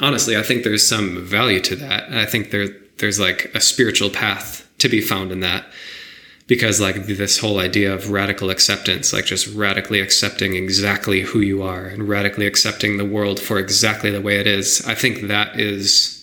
honestly, 0.00 0.36
I 0.36 0.42
think 0.42 0.64
there's 0.64 0.86
some 0.86 1.24
value 1.24 1.60
to 1.60 1.76
that. 1.76 2.08
And 2.08 2.18
I 2.18 2.26
think 2.26 2.50
there 2.50 2.68
there's 2.98 3.20
like 3.20 3.50
a 3.54 3.60
spiritual 3.60 4.10
path 4.10 4.68
to 4.78 4.88
be 4.88 5.00
found 5.00 5.32
in 5.32 5.40
that. 5.40 5.66
Because 6.46 6.80
like 6.80 7.06
this 7.06 7.38
whole 7.38 7.60
idea 7.60 7.92
of 7.92 8.10
radical 8.10 8.48
acceptance, 8.48 9.12
like 9.12 9.26
just 9.26 9.54
radically 9.54 10.00
accepting 10.00 10.56
exactly 10.56 11.20
who 11.20 11.40
you 11.40 11.62
are 11.62 11.84
and 11.84 12.08
radically 12.08 12.46
accepting 12.46 12.96
the 12.96 13.04
world 13.04 13.38
for 13.38 13.58
exactly 13.58 14.10
the 14.10 14.22
way 14.22 14.38
it 14.38 14.46
is. 14.46 14.82
I 14.86 14.94
think 14.94 15.28
that 15.28 15.60
is 15.60 16.17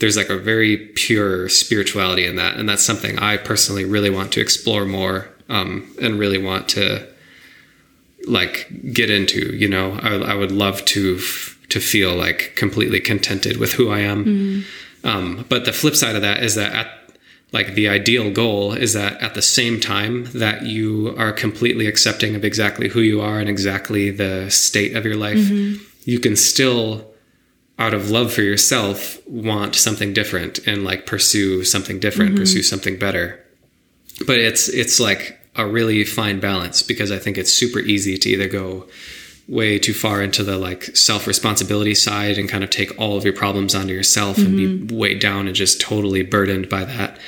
there's 0.00 0.16
like 0.16 0.30
a 0.30 0.36
very 0.36 0.76
pure 0.76 1.48
spirituality 1.48 2.26
in 2.26 2.36
that. 2.36 2.56
And 2.56 2.68
that's 2.68 2.82
something 2.82 3.18
I 3.18 3.36
personally 3.36 3.84
really 3.84 4.10
want 4.10 4.32
to 4.32 4.40
explore 4.40 4.84
more 4.84 5.28
um, 5.48 5.94
and 6.00 6.18
really 6.18 6.42
want 6.42 6.68
to 6.70 7.06
like 8.26 8.68
get 8.92 9.10
into 9.10 9.54
you 9.54 9.68
know? 9.68 9.98
I, 10.02 10.32
I 10.32 10.34
would 10.34 10.52
love 10.52 10.84
to 10.86 11.16
f- 11.18 11.58
to 11.68 11.80
feel 11.80 12.14
like 12.16 12.52
completely 12.56 12.98
contented 12.98 13.56
with 13.58 13.74
who 13.74 13.90
i 13.90 14.00
am. 14.00 14.64
Um, 15.04 15.46
but 15.48 15.64
the 15.64 15.72
flip 15.72 15.94
side 15.94 16.16
of 16.16 16.22
that 16.22 16.42
is 16.42 16.56
that 16.56 16.72
at 16.74 16.88
like 17.52 17.74
the 17.74 17.88
ideal 17.88 18.30
goal 18.30 18.72
is 18.72 18.92
that 18.94 19.20
at 19.22 19.34
the 19.34 19.42
same 19.42 19.80
time 19.80 20.24
that 20.32 20.62
you 20.62 21.14
are 21.16 21.32
completely 21.32 21.86
accepting 21.86 22.34
of 22.34 22.44
exactly 22.44 22.88
who 22.88 23.00
you 23.00 23.20
are 23.20 23.38
and 23.38 23.48
exactly 23.48 24.10
the 24.10 24.50
state 24.50 24.96
of 24.96 25.04
your 25.04 25.16
life 25.16 25.38
you 26.04 26.18
can 26.20 26.36
still 26.36 27.09
out 27.80 27.94
of 27.94 28.10
love 28.10 28.32
for 28.32 28.42
yourself 28.42 29.18
want 29.26 29.74
something 29.74 30.12
different 30.12 30.58
and 30.66 30.84
like 30.84 31.06
pursue 31.06 31.64
something 31.64 31.98
different 31.98 32.32
mm-hmm. 32.32 32.40
pursue 32.40 32.62
something 32.62 32.96
better 32.96 33.44
but 34.26 34.38
it's 34.38 34.68
it's 34.68 35.00
like 35.00 35.40
a 35.56 35.66
really 35.66 36.04
fine 36.04 36.40
balance 36.40 36.82
because 36.82 37.10
I 37.10 37.18
think 37.18 37.36
it's 37.36 37.52
super 37.52 37.80
easy 37.80 38.16
to 38.18 38.28
either 38.28 38.48
go 38.48 38.86
way 39.48 39.78
too 39.78 39.92
far 39.92 40.22
into 40.22 40.44
the 40.44 40.56
like 40.56 40.84
self 40.96 41.26
responsibility 41.26 41.94
side 41.94 42.38
and 42.38 42.48
kind 42.48 42.62
of 42.62 42.70
take 42.70 42.98
all 42.98 43.16
of 43.16 43.24
your 43.24 43.32
problems 43.32 43.74
onto 43.74 43.92
yourself 43.92 44.38
and 44.38 44.56
be 44.56 44.66
mm-hmm. 44.66 44.96
weighed 44.96 45.20
down 45.20 45.46
and 45.46 45.56
just 45.56 45.80
totally 45.80 46.22
burdened 46.22 46.68
by 46.68 46.84
that. 46.84 47.18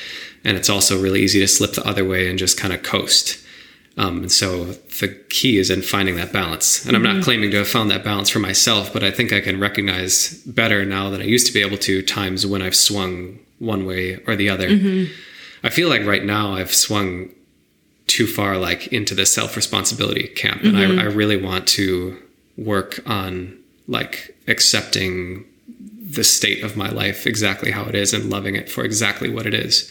And 0.45 0.57
it's 0.57 0.71
also 0.71 1.01
really 1.01 1.21
easy 1.21 1.41
to 1.41 1.49
slip 1.49 1.73
the 1.73 1.87
other 1.87 2.05
way 2.05 2.29
and 2.29 2.39
just 2.39 2.59
kind 2.59 2.73
of 2.73 2.83
coast. 2.83 3.42
Um, 3.97 4.19
and 4.19 4.33
so 4.33 4.65
the 4.65 5.09
key 5.29 5.59
is 5.59 5.71
in 5.71 5.83
finding 5.83 6.17
that 6.17 6.33
balance. 6.33 6.87
And 6.87 6.97
I'm 6.97 7.03
not 7.03 7.17
mm-hmm. 7.17 7.23
claiming 7.23 7.51
to 7.51 7.59
have 7.59 7.69
found 7.69 7.91
that 7.91 8.03
balance 8.03 8.31
for 8.31 8.39
myself, 8.39 8.93
but 8.93 9.05
I 9.05 9.11
think 9.11 9.33
I 9.33 9.41
can 9.41 9.61
recognize 9.61 10.43
better 10.47 10.85
now 10.85 11.11
than 11.11 11.21
I 11.21 11.25
used 11.25 11.47
to 11.49 11.53
be 11.53 11.61
able 11.61 11.77
to 11.79 12.03
times 12.03 12.47
when 12.47 12.63
I've 12.63 12.77
swung 12.77 13.39
one 13.59 13.85
way 13.85 14.17
or 14.27 14.35
the 14.35 14.49
other. 14.49 14.69
Mm-hmm. 14.69 15.13
I 15.63 15.69
feel 15.69 15.89
like 15.89 16.07
right 16.07 16.25
now 16.25 16.55
I've 16.55 16.75
swung 16.75 17.31
too 18.07 18.27
far 18.27 18.59
like 18.59 18.89
into 18.89 19.15
the 19.15 19.27
self 19.27 19.57
responsibility 19.57 20.29
camp, 20.29 20.63
and 20.65 20.77
I, 20.77 20.85
mm-hmm. 20.85 20.99
I 20.99 21.05
really 21.05 21.41
want 21.41 21.67
to 21.69 22.21
work 22.57 23.01
on 23.07 23.59
like 23.87 24.37
accepting 24.49 25.45
the 26.01 26.25
state 26.25 26.63
of 26.63 26.77
my 26.77 26.91
life 26.91 27.27
exactly 27.27 27.71
how 27.71 27.85
it 27.85 27.95
is 27.95 28.13
and 28.13 28.29
loving 28.29 28.55
it 28.55 28.71
for 28.71 28.85
exactly 28.85 29.31
what 29.31 29.47
it 29.47 29.55
is. 29.55 29.91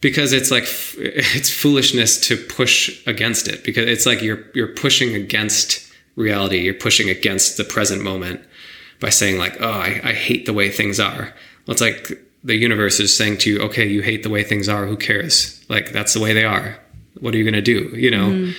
Because 0.00 0.32
it's 0.32 0.50
like 0.50 0.64
it's 0.98 1.50
foolishness 1.50 2.20
to 2.28 2.36
push 2.36 3.06
against 3.06 3.48
it 3.48 3.64
because 3.64 3.88
it's 3.88 4.06
like 4.06 4.22
you're 4.22 4.44
you're 4.54 4.74
pushing 4.74 5.14
against 5.14 5.90
reality, 6.16 6.58
you're 6.58 6.74
pushing 6.74 7.08
against 7.08 7.56
the 7.56 7.64
present 7.64 8.02
moment 8.02 8.40
by 9.00 9.10
saying 9.10 9.38
like, 9.38 9.60
"Oh, 9.60 9.70
I, 9.70 10.00
I 10.02 10.12
hate 10.12 10.46
the 10.46 10.52
way 10.52 10.70
things 10.70 11.00
are." 11.00 11.34
Well, 11.66 11.72
it's 11.72 11.80
like 11.80 12.12
the 12.44 12.56
universe 12.56 13.00
is 13.00 13.16
saying 13.16 13.38
to 13.38 13.50
you, 13.50 13.60
"Okay, 13.62 13.86
you 13.86 14.02
hate 14.02 14.22
the 14.22 14.30
way 14.30 14.44
things 14.44 14.68
are. 14.68 14.86
Who 14.86 14.96
cares? 14.96 15.64
Like 15.68 15.92
that's 15.92 16.14
the 16.14 16.20
way 16.20 16.32
they 16.32 16.44
are. 16.44 16.78
What 17.20 17.34
are 17.34 17.38
you 17.38 17.44
gonna 17.44 17.62
do?" 17.62 17.90
You 17.94 18.10
know. 18.10 18.30
Mm-hmm. 18.30 18.52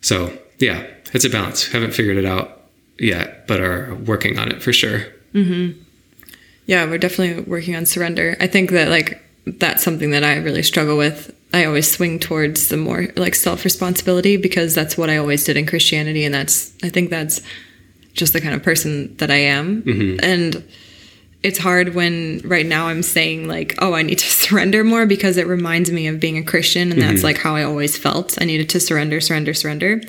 So 0.00 0.36
yeah, 0.58 0.86
it's 1.12 1.24
a 1.24 1.30
balance. 1.30 1.68
Haven't 1.68 1.92
figured 1.92 2.16
it 2.16 2.24
out 2.24 2.62
yet, 2.98 3.46
but 3.46 3.60
are 3.60 3.94
working 3.94 4.38
on 4.38 4.50
it 4.50 4.62
for 4.62 4.72
sure. 4.72 5.00
Mm-hmm. 5.34 5.80
Yeah, 6.66 6.86
we're 6.86 6.98
definitely 6.98 7.42
working 7.44 7.74
on 7.74 7.86
surrender. 7.86 8.36
I 8.40 8.46
think 8.46 8.70
that 8.70 8.88
like 8.88 9.21
that's 9.46 9.82
something 9.82 10.10
that 10.12 10.24
I 10.24 10.36
really 10.36 10.62
struggle 10.62 10.96
with. 10.96 11.34
I 11.52 11.64
always 11.64 11.90
swing 11.90 12.18
towards 12.18 12.68
the 12.68 12.76
more 12.76 13.08
like 13.16 13.34
self 13.34 13.64
responsibility 13.64 14.36
because 14.36 14.74
that's 14.74 14.96
what 14.96 15.10
I 15.10 15.18
always 15.18 15.44
did 15.44 15.56
in 15.56 15.66
Christianity, 15.66 16.24
and 16.24 16.34
that's 16.34 16.72
I 16.82 16.88
think 16.88 17.10
that's 17.10 17.42
just 18.14 18.32
the 18.32 18.40
kind 18.40 18.54
of 18.54 18.62
person 18.62 19.16
that 19.16 19.30
I 19.30 19.36
am. 19.36 19.82
Mm-hmm. 19.82 20.24
And 20.24 20.64
it's 21.42 21.58
hard 21.58 21.94
when 21.94 22.40
right 22.44 22.66
now 22.66 22.86
I'm 22.86 23.02
saying 23.02 23.48
like, 23.48 23.74
oh, 23.80 23.94
I 23.94 24.02
need 24.02 24.18
to 24.18 24.26
surrender 24.30 24.84
more 24.84 25.06
because 25.06 25.36
it 25.36 25.46
reminds 25.46 25.90
me 25.90 26.06
of 26.06 26.20
being 26.20 26.38
a 26.38 26.44
Christian, 26.44 26.92
and 26.92 27.02
that's 27.02 27.16
mm-hmm. 27.16 27.24
like 27.24 27.38
how 27.38 27.54
I 27.54 27.64
always 27.64 27.98
felt. 27.98 28.40
I 28.40 28.44
needed 28.44 28.70
to 28.70 28.80
surrender, 28.80 29.20
surrender, 29.20 29.52
surrender, 29.52 30.00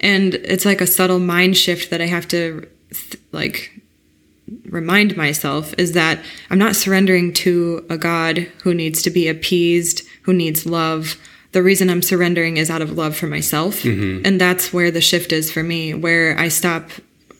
and 0.00 0.34
it's 0.34 0.64
like 0.64 0.80
a 0.80 0.86
subtle 0.86 1.20
mind 1.20 1.56
shift 1.56 1.90
that 1.90 2.00
I 2.00 2.06
have 2.06 2.26
to 2.28 2.66
th- 2.90 3.22
like 3.30 3.70
remind 4.66 5.16
myself 5.16 5.74
is 5.78 5.92
that 5.92 6.22
I'm 6.50 6.58
not 6.58 6.76
surrendering 6.76 7.32
to 7.34 7.84
a 7.88 7.96
God 7.96 8.38
who 8.62 8.74
needs 8.74 9.02
to 9.02 9.10
be 9.10 9.28
appeased, 9.28 10.02
who 10.22 10.32
needs 10.32 10.66
love. 10.66 11.18
The 11.52 11.62
reason 11.62 11.88
I'm 11.88 12.02
surrendering 12.02 12.56
is 12.56 12.70
out 12.70 12.82
of 12.82 12.96
love 12.96 13.16
for 13.16 13.26
myself. 13.26 13.82
Mm-hmm. 13.82 14.26
And 14.26 14.40
that's 14.40 14.72
where 14.72 14.90
the 14.90 15.00
shift 15.00 15.32
is 15.32 15.50
for 15.50 15.62
me, 15.62 15.94
where 15.94 16.38
I 16.38 16.48
stop 16.48 16.90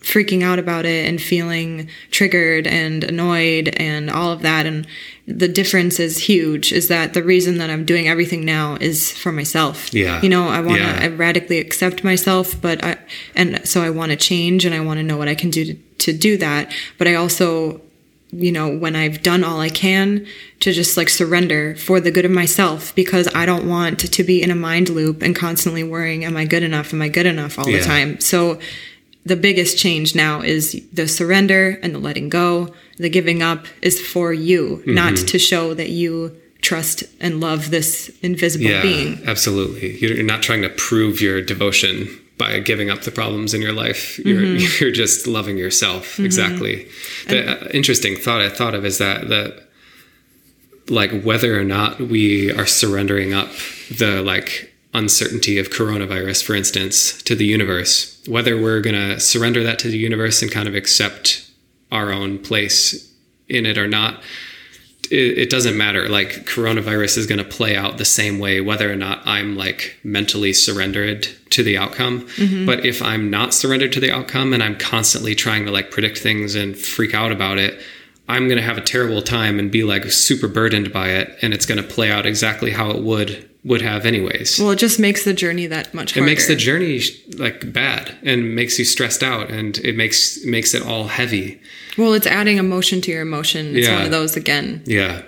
freaking 0.05 0.43
out 0.43 0.59
about 0.59 0.85
it 0.85 1.09
and 1.09 1.19
feeling 1.21 1.89
triggered 2.11 2.67
and 2.67 3.03
annoyed 3.03 3.69
and 3.77 4.09
all 4.09 4.31
of 4.31 4.43
that. 4.43 4.65
And 4.67 4.85
the 5.27 5.47
difference 5.47 5.99
is 5.99 6.19
huge 6.19 6.71
is 6.71 6.87
that 6.89 7.13
the 7.15 7.23
reason 7.23 7.57
that 7.57 7.71
I'm 7.71 7.85
doing 7.85 8.07
everything 8.07 8.45
now 8.45 8.75
is 8.79 9.11
for 9.11 9.31
myself. 9.31 9.91
Yeah. 9.91 10.21
You 10.21 10.29
know, 10.29 10.47
I 10.47 10.61
want 10.61 10.77
to 10.77 10.83
Yeah. 10.83 11.09
Radically 11.15 11.57
accept 11.57 12.03
myself, 12.03 12.59
but 12.61 12.83
I, 12.83 12.97
and 13.35 13.67
so 13.67 13.81
I 13.81 13.89
want 13.89 14.11
to 14.11 14.15
change 14.15 14.63
and 14.63 14.75
I 14.75 14.79
want 14.79 14.99
to 14.99 15.03
know 15.03 15.17
what 15.17 15.27
I 15.27 15.33
can 15.35 15.49
do 15.49 15.65
to, 15.65 15.73
to 15.73 16.13
do 16.13 16.37
that. 16.37 16.71
But 16.99 17.07
I 17.07 17.15
also, 17.15 17.81
you 18.31 18.51
know, 18.51 18.77
when 18.77 18.95
I've 18.95 19.23
done 19.23 19.43
all 19.43 19.59
I 19.59 19.69
can 19.69 20.27
to 20.59 20.71
just 20.71 20.97
like 20.97 21.09
surrender 21.09 21.75
for 21.77 21.99
the 21.99 22.11
good 22.11 22.25
of 22.25 22.31
myself 22.31 22.93
because 22.93 23.27
I 23.33 23.47
don't 23.47 23.67
want 23.67 23.99
to 24.13 24.23
be 24.23 24.43
in 24.43 24.51
a 24.51 24.55
mind 24.55 24.89
loop 24.89 25.23
and 25.23 25.35
constantly 25.35 25.83
worrying, 25.83 26.23
am 26.25 26.37
I 26.37 26.45
good 26.45 26.61
enough? 26.61 26.93
Am 26.93 27.01
I 27.01 27.09
good 27.09 27.25
enough 27.25 27.57
all 27.57 27.67
Yeah. 27.67 27.79
the 27.79 27.83
time? 27.85 28.19
So 28.19 28.59
the 29.25 29.35
biggest 29.35 29.77
change 29.77 30.15
now 30.15 30.41
is 30.41 30.81
the 30.93 31.07
surrender 31.07 31.79
and 31.81 31.93
the 31.95 31.99
letting 31.99 32.29
go. 32.29 32.73
The 32.97 33.09
giving 33.09 33.41
up 33.41 33.65
is 33.81 33.99
for 33.99 34.31
you, 34.33 34.83
not 34.85 35.13
Mm-hmm. 35.13 35.25
to 35.25 35.39
show 35.39 35.73
that 35.73 35.89
you 35.89 36.35
trust 36.61 37.03
and 37.19 37.39
love 37.41 37.69
this 37.71 38.09
invisible 38.21 38.65
being. 38.65 38.75
Yeah, 38.75 38.81
being. 39.15 39.27
absolutely. 39.27 39.97
You're 39.97 40.23
not 40.23 40.41
trying 40.43 40.61
to 40.61 40.69
prove 40.69 41.21
your 41.21 41.41
devotion 41.41 42.07
by 42.37 42.59
giving 42.59 42.89
up 42.89 43.01
the 43.01 43.11
problems 43.11 43.53
in 43.53 43.61
your 43.61 43.73
life. 43.73 44.19
You're 44.19 44.41
Mm-hmm. 44.41 44.83
you're 44.83 44.91
just 44.93 45.25
loving 45.27 45.57
yourself. 45.57 46.19
Exactly. 46.19 46.87
The 47.27 47.39
uh, 47.65 47.67
interesting 47.73 48.15
thought 48.15 48.41
I 48.41 48.49
thought 48.49 48.73
of 48.75 48.85
is 48.85 48.97
that 48.99 49.27
that 49.29 49.63
like 50.89 51.23
whether 51.23 51.59
or 51.59 51.63
not 51.63 51.99
we 51.99 52.51
are 52.51 52.65
surrendering 52.67 53.33
up 53.33 53.49
the 53.89 54.21
like 54.21 54.71
uncertainty 54.95 55.59
of 55.59 55.69
coronavirus, 55.69 56.43
for 56.43 56.55
instance, 56.55 57.21
to 57.23 57.35
the 57.35 57.45
universe, 57.45 58.21
whether 58.27 58.59
we're 58.59 58.81
gonna 58.81 59.19
surrender 59.19 59.63
that 59.63 59.79
to 59.79 59.89
the 59.89 59.97
universe 59.97 60.41
and 60.41 60.51
kind 60.51 60.67
of 60.67 60.75
accept 60.75 61.49
our 61.91 62.11
own 62.11 62.39
place 62.39 63.13
in 63.47 63.65
it 63.65 63.77
or 63.77 63.87
not, 63.87 64.21
it, 65.11 65.37
it 65.37 65.49
doesn't 65.49 65.77
matter. 65.77 66.09
Like 66.09 66.45
coronavirus 66.45 67.17
is 67.17 67.27
going 67.27 67.37
to 67.37 67.45
play 67.45 67.75
out 67.75 67.97
the 67.97 68.05
same 68.05 68.39
way, 68.39 68.61
whether 68.61 68.91
or 68.91 68.95
not 68.95 69.21
I'm 69.25 69.55
like 69.55 69.97
mentally 70.03 70.53
surrendered 70.53 71.27
to 71.51 71.63
the 71.63 71.77
outcome. 71.77 72.21
Mm-hmm. 72.21 72.65
But 72.65 72.85
if 72.85 73.01
I'm 73.01 73.29
not 73.29 73.53
surrendered 73.53 73.93
to 73.93 73.99
the 73.99 74.11
outcome 74.11 74.53
and 74.53 74.63
I'm 74.63 74.77
constantly 74.77 75.35
trying 75.35 75.65
to 75.65 75.71
like 75.71 75.91
predict 75.91 76.17
things 76.17 76.55
and 76.55 76.77
freak 76.77 77.13
out 77.13 77.31
about 77.31 77.57
it, 77.57 77.79
I'm 78.27 78.47
going 78.47 78.57
to 78.57 78.63
have 78.63 78.77
a 78.77 78.81
terrible 78.81 79.21
time 79.21 79.59
and 79.59 79.71
be 79.71 79.83
like 79.83 80.05
super 80.05 80.47
burdened 80.47 80.91
by 80.91 81.09
it. 81.09 81.37
And 81.41 81.53
it's 81.53 81.65
going 81.65 81.81
to 81.81 81.87
play 81.87 82.11
out 82.11 82.25
exactly 82.25 82.71
how 82.71 82.89
it 82.89 83.03
would 83.03 83.49
would 83.65 83.81
have 83.81 84.05
anyways. 84.05 84.59
Well, 84.59 84.71
it 84.71 84.77
just 84.79 84.99
makes 84.99 85.25
the 85.25 85.33
journey 85.33 85.65
that 85.67 85.93
much 85.93 86.15
it 86.15 86.21
makes 86.21 86.47
the 86.47 86.55
journey 86.55 87.01
like 87.37 87.73
bad 87.73 88.15
and 88.23 88.55
makes 88.55 88.77
you 88.79 88.85
stressed 88.85 89.23
out 89.23 89.49
and 89.49 89.77
it 89.79 89.95
makes 89.97 90.45
makes 90.45 90.73
it 90.73 90.83
all 90.85 91.07
heavy. 91.07 91.59
well, 91.97 92.13
it's 92.13 92.27
adding 92.27 92.57
emotion 92.57 93.01
to 93.01 93.11
your 93.11 93.21
emotion. 93.21 93.75
It's 93.75 93.87
Yeah. 93.87 93.95
one 93.95 94.05
of 94.05 94.11
those 94.11 94.35
again. 94.37 94.83
Yeah. 94.85 95.23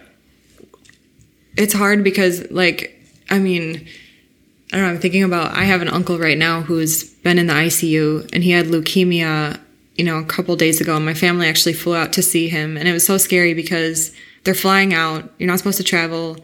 it's 1.57 1.73
hard 1.73 2.03
because 2.03 2.49
like 2.51 2.93
i 3.29 3.39
mean 3.39 3.87
i 4.71 4.77
don't 4.77 4.85
know 4.85 4.91
i'm 4.93 4.99
thinking 4.99 5.23
about 5.23 5.51
i 5.57 5.63
have 5.63 5.81
an 5.81 5.87
uncle 5.87 6.17
right 6.19 6.37
now 6.37 6.61
who's 6.61 7.03
been 7.25 7.39
in 7.39 7.47
the 7.47 7.53
icu 7.53 8.29
and 8.33 8.43
he 8.43 8.51
had 8.51 8.67
leukemia 8.67 9.59
you 9.95 10.05
know 10.05 10.17
a 10.19 10.23
couple 10.25 10.55
days 10.55 10.79
ago 10.79 10.95
and 10.95 11.03
my 11.05 11.13
family 11.15 11.47
actually 11.47 11.73
flew 11.73 11.95
out 11.95 12.13
to 12.13 12.21
see 12.21 12.47
him 12.47 12.77
and 12.77 12.87
it 12.87 12.91
was 12.93 13.05
so 13.05 13.17
scary 13.17 13.53
because 13.55 14.11
they're 14.43 14.53
flying 14.53 14.93
out 14.93 15.27
you're 15.39 15.47
not 15.47 15.57
supposed 15.57 15.77
to 15.77 15.83
travel 15.83 16.37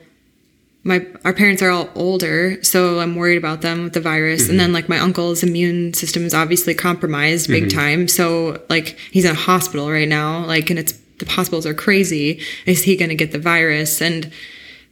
my 0.84 1.06
our 1.24 1.34
parents 1.34 1.62
are 1.62 1.70
all 1.70 1.90
older 1.96 2.62
so 2.62 3.00
i'm 3.00 3.16
worried 3.16 3.38
about 3.38 3.62
them 3.62 3.84
with 3.84 3.94
the 3.94 4.02
virus. 4.02 4.50
And 4.50 4.60
then 4.60 4.68
mm-hmm. 4.68 4.76
like 4.76 4.90
my 4.90 5.00
uncle's 5.00 5.44
immune 5.44 5.94
system 5.94 6.26
is 6.26 6.34
obviously 6.34 6.74
compromised 6.74 7.48
big 7.48 7.66
mm-hmm. 7.66 7.78
time. 7.78 8.08
So 8.08 8.62
like 8.70 8.98
he's 9.12 9.26
in 9.26 9.32
a 9.32 9.36
hospital 9.36 9.90
right 9.90 10.08
now 10.08 10.46
like 10.46 10.70
and 10.70 10.80
it's 10.80 10.94
the 11.20 11.32
hospitals 11.32 11.66
are 11.66 11.74
crazy. 11.74 12.42
Is 12.66 12.84
he 12.84 12.96
going 12.96 13.10
to 13.10 13.16
get 13.16 13.32
the 13.32 13.40
virus? 13.40 14.02
And 14.02 14.32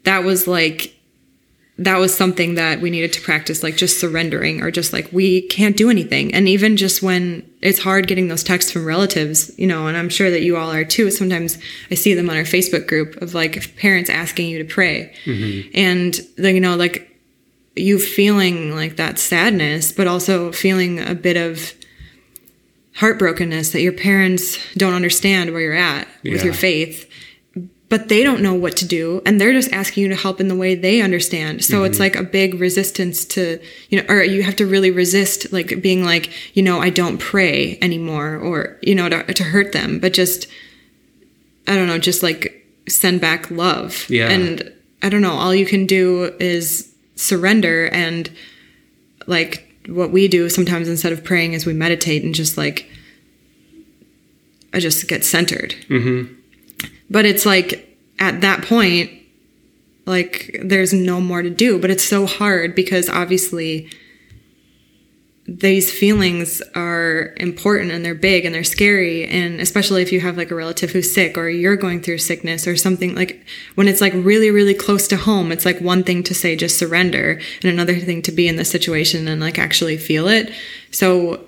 that 0.04 0.24
was 0.24 0.48
like 0.48 0.96
that 1.84 1.98
was 1.98 2.16
something 2.16 2.56
that 2.56 2.80
we 2.80 2.90
needed 2.90 3.12
to 3.14 3.22
practice 3.22 3.64
like 3.64 3.76
just 3.76 4.00
surrendering 4.00 4.62
or 4.62 4.70
just 4.70 4.94
like 4.94 5.12
we 5.12 5.42
can't 5.48 5.76
do 5.76 5.90
anything. 5.90 6.34
And 6.34 6.48
even 6.48 6.78
just 6.78 7.02
when 7.02 7.50
it's 7.62 7.80
hard 7.80 8.08
getting 8.08 8.28
those 8.28 8.44
texts 8.44 8.72
from 8.72 8.86
relatives 8.86 9.52
you 9.58 9.68
know 9.68 9.88
and 9.88 9.96
i'm 9.96 10.10
sure 10.10 10.32
that 10.32 10.42
you 10.42 10.58
all 10.58 10.72
are 10.72 10.84
too 10.84 11.12
sometimes 11.12 11.58
i 11.92 11.96
see 11.96 12.14
them 12.14 12.30
on 12.30 12.36
our 12.36 12.44
facebook 12.44 12.88
group 12.88 13.22
of 13.22 13.34
like 13.34 13.76
parents 13.78 14.10
asking 14.10 14.48
you 14.48 14.64
to 14.64 14.74
pray. 14.74 15.14
Mm-hmm. 15.26 15.70
And 15.76 16.20
then 16.38 16.56
you 16.56 16.62
know 16.62 16.76
like 16.76 17.08
you 17.76 18.00
feeling 18.00 18.76
like 18.76 18.98
that 18.98 19.18
sadness 19.18 19.92
but 19.92 20.08
also 20.08 20.52
feeling 20.52 21.00
a 21.00 21.16
bit 21.16 21.38
of 21.38 21.74
heartbrokenness 22.98 23.72
that 23.72 23.82
your 23.82 23.94
parents 23.94 24.58
don't 24.76 24.94
understand 24.94 25.52
where 25.52 25.62
you're 25.62 25.74
at 25.74 26.08
with 26.24 26.44
your 26.44 26.54
faith 26.54 27.10
but 27.92 28.08
they 28.08 28.24
don't 28.24 28.42
know 28.42 28.54
what 28.56 28.76
to 28.78 28.86
do 28.88 29.22
and 29.26 29.40
they're 29.40 29.52
just 29.54 29.72
asking 29.74 30.02
you 30.04 30.10
to 30.10 30.16
help 30.16 30.40
in 30.40 30.48
the 30.48 30.56
way 30.56 30.74
they 30.76 31.02
understand 31.02 31.64
so 31.64 31.84
it's 31.84 32.00
like 32.00 32.16
a 32.16 32.24
big 32.24 32.60
resistance 32.60 33.26
to 33.26 33.60
you 33.90 34.00
know 34.00 34.06
or 34.10 34.24
you 34.24 34.42
have 34.44 34.56
to 34.56 34.66
really 34.66 34.90
resist 34.90 35.52
like 35.52 35.82
being 35.82 36.04
like 36.06 36.32
you 36.56 36.64
know 36.64 36.80
i 36.80 36.90
don't 36.90 37.18
pray 37.20 37.78
anymore 37.82 38.38
or 38.38 38.78
you 38.82 38.96
know 38.96 39.10
to, 39.10 39.22
to 39.34 39.44
hurt 39.44 39.74
them 39.74 40.00
but 40.00 40.14
just 40.14 40.48
i 41.68 41.76
don't 41.76 41.88
know 41.88 42.00
just 42.00 42.24
like 42.24 42.66
send 42.88 43.20
back 43.22 43.52
love 43.52 44.06
Yeah. 44.10 44.30
and 44.30 44.72
i 45.04 45.10
don't 45.10 45.22
know 45.22 45.34
all 45.34 45.54
you 45.54 45.66
can 45.66 45.86
do 45.86 46.34
is 46.40 46.92
surrender 47.16 47.88
and 47.92 48.32
like 49.28 49.68
what 49.88 50.12
we 50.12 50.28
do 50.28 50.50
sometimes 50.50 50.88
instead 50.88 51.12
of 51.12 51.24
praying 51.24 51.54
is 51.54 51.66
we 51.66 51.74
meditate 51.74 52.24
and 52.24 52.34
just 52.34 52.58
like 52.58 52.90
i 54.74 54.80
just 54.80 55.08
get 55.08 55.26
centered 55.26 55.76
Mm-hmm. 55.90 56.36
But 57.10 57.26
it's 57.26 57.46
like 57.46 57.98
at 58.20 58.42
that 58.42 58.64
point 58.64 59.12
like 60.06 60.60
there's 60.64 60.94
no 60.94 61.22
more 61.22 61.42
to 61.42 61.50
do. 61.50 61.80
But 61.80 61.90
it's 61.90 62.04
so 62.04 62.26
hard 62.26 62.76
because 62.76 63.10
obviously 63.10 63.90
these 65.48 65.92
feelings 65.92 66.62
are 66.76 67.34
important 67.38 67.92
and 67.92 68.06
they're 68.06 68.16
big 68.16 68.46
and 68.46 68.54
they're 68.54 68.64
scary. 68.64 69.26
And 69.26 69.60
especially 69.60 70.02
if 70.02 70.12
you 70.12 70.20
have 70.22 70.38
like 70.38 70.52
a 70.52 70.56
relative 70.56 70.92
who's 70.92 71.14
sick 71.14 71.38
or 71.38 71.50
you're 71.50 71.76
going 71.76 72.02
through 72.02 72.20
sickness 72.20 72.68
or 72.68 72.76
something 72.76 73.16
like 73.16 73.46
when 73.76 73.88
it's 73.88 74.02
like 74.02 74.14
really 74.16 74.52
really 74.52 74.74
close 74.74 75.08
to 75.10 75.18
home 75.18 75.52
it's 75.52 75.66
like 75.66 75.80
one 75.80 76.04
thing 76.04 76.24
to 76.24 76.34
say 76.34 76.56
just 76.56 76.78
surrender 76.78 77.40
and 77.62 77.72
another 77.72 77.96
thing 77.96 78.22
to 78.22 78.32
be 78.32 78.48
in 78.48 78.56
the 78.56 78.66
situation 78.66 79.28
and 79.28 79.42
like 79.42 79.60
actually 79.60 79.98
feel 79.98 80.28
it. 80.28 80.52
So 80.92 81.46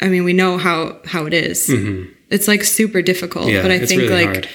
i 0.00 0.08
mean 0.08 0.24
we 0.24 0.32
know 0.32 0.58
how 0.58 0.98
how 1.04 1.26
it 1.26 1.34
is. 1.34 1.68
Mm-hmm. 1.68 2.12
It's 2.30 2.48
like 2.48 2.62
super 2.64 3.02
difficult 3.02 3.46
Mm-hmm. 3.46 3.54
Yeah, 3.56 3.62
but 3.62 3.70
i 3.70 3.78
think 3.86 4.02
really 4.02 4.14
like 4.24 4.26
hard. 4.34 4.48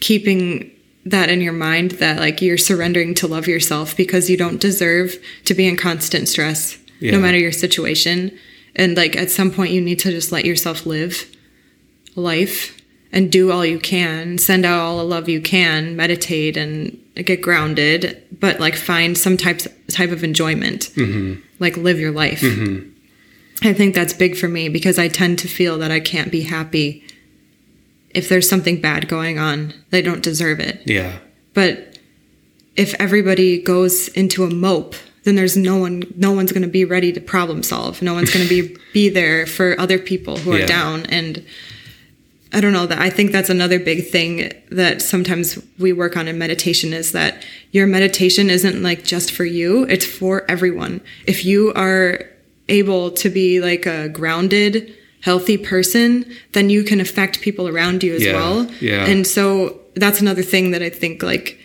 keeping 0.00 0.70
that 1.06 1.28
in 1.28 1.40
your 1.40 1.52
mind 1.52 1.92
that 1.92 2.18
like 2.18 2.40
you're 2.42 2.56
surrendering 2.58 3.14
to 3.14 3.26
love 3.26 3.46
yourself 3.46 3.96
because 3.96 4.30
you 4.30 4.36
don't 4.36 4.60
deserve 4.60 5.16
to 5.44 5.54
be 5.54 5.66
in 5.66 5.76
constant 5.76 6.28
stress 6.28 6.78
Yeah. 7.00 7.12
no 7.12 7.20
matter 7.20 7.38
your 7.38 7.52
situation 7.52 8.36
and 8.76 8.96
like 8.96 9.14
at 9.16 9.30
some 9.30 9.50
point 9.50 9.70
you 9.72 9.80
need 9.80 9.98
to 10.00 10.10
just 10.10 10.32
let 10.32 10.44
yourself 10.44 10.86
live 10.86 11.26
life 12.16 12.80
and 13.12 13.30
do 13.30 13.52
all 13.52 13.64
you 13.64 13.78
can 13.78 14.38
send 14.38 14.64
out 14.64 14.80
all 14.80 14.98
the 14.98 15.04
love 15.04 15.28
you 15.28 15.40
can 15.40 15.94
meditate 15.96 16.56
and 16.56 16.98
get 17.24 17.40
grounded 17.40 18.22
but 18.40 18.58
like 18.60 18.74
find 18.76 19.16
some 19.16 19.36
types 19.36 19.66
type 19.88 20.10
of 20.10 20.24
enjoyment 20.24 20.90
like 21.60 21.76
live 21.76 21.98
your 22.00 22.10
life 22.12 22.42
i 23.62 23.72
think 23.72 23.94
that's 23.94 24.12
big 24.12 24.36
for 24.36 24.48
me 24.48 24.68
because 24.68 24.98
i 24.98 25.06
tend 25.08 25.38
to 25.38 25.48
feel 25.48 25.78
that 25.78 25.90
i 25.90 26.00
can't 26.00 26.32
be 26.32 26.42
happy 26.42 27.04
if 28.14 28.28
there's 28.28 28.48
something 28.48 28.80
bad 28.80 29.08
going 29.08 29.38
on 29.38 29.74
they 29.90 30.00
don't 30.02 30.22
deserve 30.22 30.60
it 30.60 30.82
Yeah. 30.86 31.18
but 31.52 31.98
if 32.76 32.94
everybody 32.98 33.60
goes 33.62 34.08
into 34.08 34.44
a 34.44 34.50
mope 34.50 34.94
then 35.24 35.36
there's 35.36 35.56
no 35.56 35.76
one 35.78 36.02
no 36.16 36.32
one's 36.32 36.52
going 36.52 36.62
to 36.62 36.68
be 36.68 36.84
ready 36.84 37.12
to 37.12 37.20
problem 37.20 37.62
solve 37.62 38.02
no 38.02 38.14
one's 38.14 38.32
going 38.32 38.46
to 38.46 38.62
be 38.62 38.76
be 38.92 39.08
there 39.08 39.46
for 39.46 39.78
other 39.80 39.98
people 39.98 40.36
who 40.38 40.52
are 40.52 40.58
Yeah. 40.60 40.66
down 40.66 41.06
and 41.06 41.44
i 42.52 42.60
don't 42.60 42.72
know 42.72 42.86
that 42.86 42.98
i 42.98 43.10
think 43.10 43.32
that's 43.32 43.50
another 43.50 43.78
big 43.80 44.08
thing 44.08 44.52
that 44.70 45.02
sometimes 45.02 45.58
we 45.78 45.92
work 45.92 46.16
on 46.16 46.28
in 46.28 46.38
meditation 46.38 46.92
is 46.92 47.12
that 47.12 47.44
your 47.72 47.86
meditation 47.86 48.48
isn't 48.50 48.82
like 48.82 49.02
just 49.02 49.32
for 49.32 49.44
you 49.44 49.84
it's 49.84 50.04
for 50.06 50.44
everyone 50.48 51.00
if 51.26 51.44
you 51.44 51.72
are 51.74 52.20
able 52.68 53.10
to 53.10 53.28
be 53.28 53.60
like 53.60 53.86
a 53.86 54.08
grounded 54.08 54.94
healthy 55.28 55.56
person 55.58 56.08
then 56.52 56.68
you 56.70 56.82
can 56.84 57.00
affect 57.00 57.40
people 57.40 57.66
around 57.68 58.02
you 58.02 58.14
as 58.14 58.22
Yeah, 58.24 58.32
well 58.34 58.58
yeah. 58.80 59.06
and 59.10 59.26
so 59.26 59.80
that's 60.02 60.20
another 60.20 60.42
thing 60.42 60.70
that 60.72 60.82
i 60.82 60.90
think 60.90 61.22
like 61.22 61.58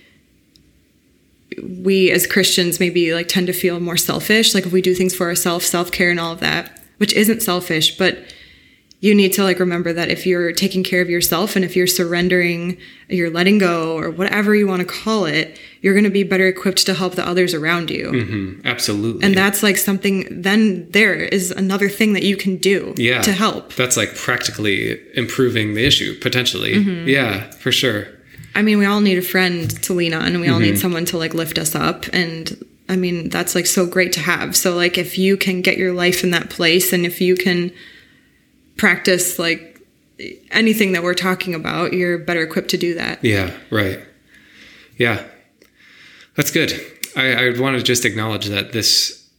we 1.84 2.12
as 2.12 2.26
Christians 2.28 2.80
maybe 2.80 3.13
like 3.13 3.28
tend 3.28 3.48
to 3.48 3.54
feel 3.54 3.80
more 3.80 3.98
selfish. 3.98 4.54
Like 4.54 4.65
if 4.65 4.72
we 4.72 4.82
do 4.82 4.93
things 4.93 5.15
for 5.15 5.28
ourselves, 5.28 5.65
self 5.65 5.91
care 5.91 6.10
and 6.12 6.19
all 6.19 6.32
of 6.32 6.39
that, 6.39 6.80
which 6.98 7.12
isn't 7.13 7.41
selfish, 7.41 7.98
but 7.98 8.17
you 9.02 9.16
need 9.16 9.32
to 9.34 9.44
like 9.44 9.60
remember 9.60 9.94
that 9.94 10.10
if 10.10 10.26
you're 10.26 10.52
taking 10.52 10.84
care 10.84 11.02
of 11.02 11.10
yourself 11.10 11.56
and 11.56 11.64
if 11.64 11.74
you're 11.74 11.88
surrendering, 11.88 12.78
you're 13.08 13.30
letting 13.30 13.58
go 13.58 13.98
or 13.98 14.10
whatever 14.10 14.54
you 14.54 14.68
want 14.68 14.82
to 14.82 14.86
call 14.86 15.24
it, 15.24 15.58
you're 15.82 15.94
going 15.94 16.04
to 16.04 16.10
be 16.10 16.24
better 16.24 16.48
equipped 16.48 16.86
to 16.86 16.94
help 16.94 17.16
the 17.16 17.26
others 17.26 17.54
around 17.54 17.90
you. 17.90 18.12
Mm, 18.12 18.66
absolutely. 18.66 19.24
And 19.26 19.38
that's 19.38 19.64
like 19.64 19.78
something, 19.78 20.28
then 20.30 20.90
there 20.92 21.14
is 21.16 21.50
another 21.52 21.88
thing 21.88 22.12
that 22.12 22.24
you 22.24 22.36
can 22.36 22.58
do 22.58 22.94
yeah. 22.98 23.22
to 23.22 23.32
help. 23.32 23.74
That's 23.76 23.96
like 23.96 24.16
practically 24.16 25.00
improving 25.16 25.76
the 25.76 25.86
issue 25.86 26.20
potentially. 26.20 26.76
Mm-hmm. 26.76 27.08
Yeah, 27.08 27.52
for 27.52 27.72
sure. 27.72 28.08
I 28.54 28.62
mean, 28.64 28.80
we 28.80 28.86
all 28.86 29.00
need 29.00 29.18
a 29.18 29.22
friend 29.22 29.70
to 29.84 29.94
lean 29.94 30.14
on 30.14 30.28
and 30.28 30.42
we 30.42 30.50
all 30.50 30.60
Mm-hmm. 30.60 30.72
need 30.72 30.80
someone 30.80 31.06
to 31.06 31.18
like 31.18 31.34
lift 31.34 31.58
us 31.58 31.74
up. 31.74 32.06
And 32.12 32.66
I 32.90 32.98
mean, 32.98 33.30
that's 33.30 33.56
like 33.56 33.66
so 33.66 33.86
great 33.86 34.12
to 34.14 34.20
have. 34.20 34.58
So, 34.58 34.76
like, 34.76 34.98
if 34.98 35.18
you 35.18 35.38
can 35.38 35.62
get 35.62 35.78
your 35.78 35.94
life 35.94 36.24
in 36.24 36.32
that 36.32 36.50
place 36.50 36.92
and 36.92 37.06
if 37.06 37.22
you 37.22 37.36
can 37.36 37.72
practice 38.80 39.38
like 39.38 39.80
anything 40.52 40.94
that 40.94 41.04
we're 41.04 41.13
talking 41.13 41.54
about, 41.54 41.94
you're 41.94 42.18
better 42.18 42.42
equipped 42.42 42.70
to 42.70 42.78
do 42.78 42.96
that. 42.96 43.24
Yeah, 43.24 43.56
right. 43.70 44.00
Yeah, 44.98 45.24
that's 46.36 46.50
good. 46.50 46.74
I, 47.15 47.34
I 47.34 47.60
want 47.60 47.78
to 47.78 47.84
just 47.84 48.06
acknowledge 48.06 48.48
that 48.48 48.72
this, 48.72 49.30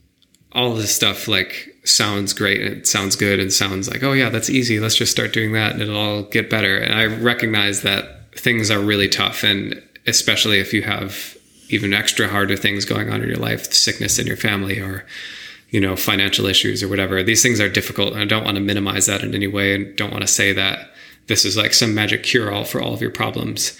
all 0.52 0.74
this 0.74 0.94
stuff, 0.94 1.26
like 1.26 1.68
sounds 1.84 2.32
great 2.32 2.60
and 2.60 2.76
it 2.78 2.86
sounds 2.86 3.16
good 3.16 3.40
and 3.40 3.52
sounds 3.52 3.88
like, 3.88 4.02
oh 4.02 4.12
yeah, 4.12 4.28
that's 4.28 4.50
easy. 4.50 4.78
Let's 4.78 4.96
just 4.96 5.12
start 5.12 5.32
doing 5.32 5.52
that 5.52 5.72
and 5.72 5.82
it'll 5.82 5.96
all 5.96 6.22
get 6.22 6.50
better. 6.50 6.76
And 6.76 6.94
I 6.94 7.06
recognize 7.06 7.82
that 7.82 8.34
things 8.36 8.70
are 8.70 8.80
really 8.80 9.08
tough, 9.08 9.42
and 9.42 9.82
especially 10.06 10.60
if 10.60 10.72
you 10.72 10.82
have 10.82 11.36
even 11.68 11.94
extra 11.94 12.28
harder 12.28 12.56
things 12.56 12.84
going 12.84 13.10
on 13.10 13.22
in 13.22 13.28
your 13.28 13.38
life, 13.38 13.72
sickness 13.72 14.18
in 14.18 14.26
your 14.26 14.36
family, 14.36 14.80
or 14.80 15.06
you 15.70 15.80
know, 15.80 15.96
financial 15.96 16.46
issues 16.46 16.82
or 16.82 16.88
whatever. 16.88 17.22
These 17.22 17.42
things 17.42 17.60
are 17.60 17.68
difficult, 17.68 18.12
and 18.12 18.20
I 18.20 18.24
don't 18.24 18.44
want 18.44 18.56
to 18.56 18.62
minimize 18.62 19.06
that 19.06 19.22
in 19.22 19.34
any 19.34 19.46
way, 19.46 19.74
and 19.74 19.96
don't 19.96 20.10
want 20.10 20.22
to 20.22 20.28
say 20.28 20.52
that 20.52 20.90
this 21.26 21.44
is 21.44 21.56
like 21.56 21.74
some 21.74 21.94
magic 21.94 22.22
cure 22.22 22.52
all 22.52 22.64
for 22.64 22.80
all 22.80 22.92
of 22.92 23.00
your 23.00 23.10
problems. 23.10 23.78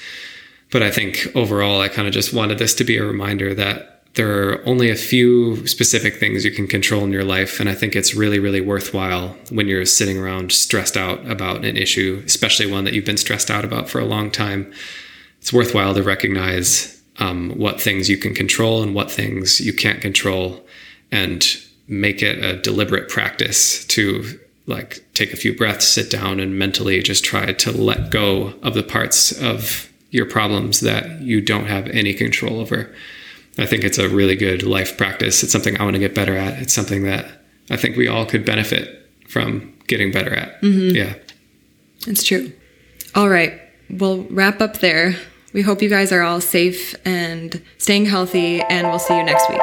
But 0.71 0.83
I 0.83 0.91
think 0.91 1.27
overall, 1.35 1.81
I 1.81 1.89
kind 1.89 2.07
of 2.07 2.15
just 2.15 2.33
wanted 2.33 2.59
this 2.59 2.75
to 2.75 2.85
be 2.85 2.97
a 2.97 3.05
reminder 3.05 3.55
that 3.55 4.05
there 4.15 4.51
are 4.51 4.67
only 4.67 4.91
a 4.91 4.97
few 4.97 5.67
specific 5.67 6.17
things 6.17 6.45
you 6.45 6.51
can 6.51 6.67
control 6.67 7.05
in 7.05 7.13
your 7.13 7.25
life. 7.25 7.61
And 7.61 7.69
I 7.69 7.75
think 7.75 7.95
it's 7.95 8.15
really, 8.15 8.39
really 8.39 8.61
worthwhile 8.61 9.37
when 9.51 9.69
you're 9.69 9.87
sitting 9.87 10.19
around 10.19 10.53
stressed 10.53 10.97
out 10.97 11.25
about 11.31 11.65
an 11.65 11.77
issue, 11.77 12.23
especially 12.27 12.71
one 12.71 12.85
that 12.85 12.95
you've 12.95 13.05
been 13.05 13.17
stressed 13.17 13.51
out 13.51 13.65
about 13.65 13.89
for 13.89 14.01
a 14.01 14.05
long 14.05 14.31
time. 14.31 14.73
It's 15.41 15.53
worthwhile 15.53 15.95
to 15.95 16.03
recognize 16.03 17.01
um, 17.19 17.51
what 17.51 17.81
things 17.81 18.09
you 18.09 18.17
can 18.17 18.35
control 18.35 18.83
and 18.83 18.95
what 18.95 19.11
things 19.11 19.61
you 19.61 19.73
can't 19.73 20.01
control 20.01 20.65
and 21.13 21.47
make 21.91 22.23
it 22.23 22.43
a 22.43 22.57
deliberate 22.57 23.09
practice 23.09 23.85
to 23.85 24.39
like 24.67 25.05
take 25.13 25.33
a 25.33 25.37
few 25.37 25.55
breaths, 25.55 25.87
sit 25.87 26.09
down, 26.09 26.39
and 26.39 26.59
mentally 26.59 27.03
just 27.03 27.25
try 27.25 27.53
to 27.53 27.73
let 27.73 28.11
go 28.11 28.55
of 28.63 28.75
the 28.75 28.83
parts 28.83 29.33
of 29.33 29.91
your 30.11 30.25
problems 30.25 30.81
that 30.81 31.21
you 31.21 31.41
don't 31.41 31.67
have 31.67 31.89
any 31.89 32.15
control 32.15 32.61
over. 32.61 32.95
I 33.59 33.67
think 33.67 33.83
it's 33.85 33.99
a 33.99 34.09
really 34.09 34.37
good 34.37 34.63
life 34.63 34.97
practice. 34.97 35.43
It's 35.43 35.53
something 35.53 35.79
I 35.79 35.85
want 35.85 35.95
to 35.95 36.01
get 36.01 36.15
better 36.15 36.37
at. 36.37 36.63
It's 36.63 36.73
something 36.73 37.03
that 37.03 37.27
I 37.69 37.77
think 37.77 37.97
we 37.97 38.09
all 38.09 38.25
could 38.25 38.45
benefit 38.45 39.09
from 39.29 39.77
getting 39.89 40.13
better 40.13 40.35
at. 40.35 40.61
Mm-hmm. 40.63 40.97
Yeah. 40.97 41.15
It's 42.07 42.23
true. 42.23 42.53
All 43.15 43.29
right. 43.29 43.61
We'll 43.91 44.23
wrap 44.25 44.61
up 44.61 44.79
there. 44.79 45.17
We 45.53 45.63
hope 45.63 45.83
you 45.83 45.89
guys 45.89 46.13
are 46.13 46.23
all 46.23 46.41
safe 46.41 46.95
and 47.05 47.61
staying 47.79 48.07
healthy, 48.07 48.61
and 48.63 48.89
we'll 48.89 49.01
see 49.01 49.17
you 49.17 49.25
next 49.25 49.49
week. 49.51 49.61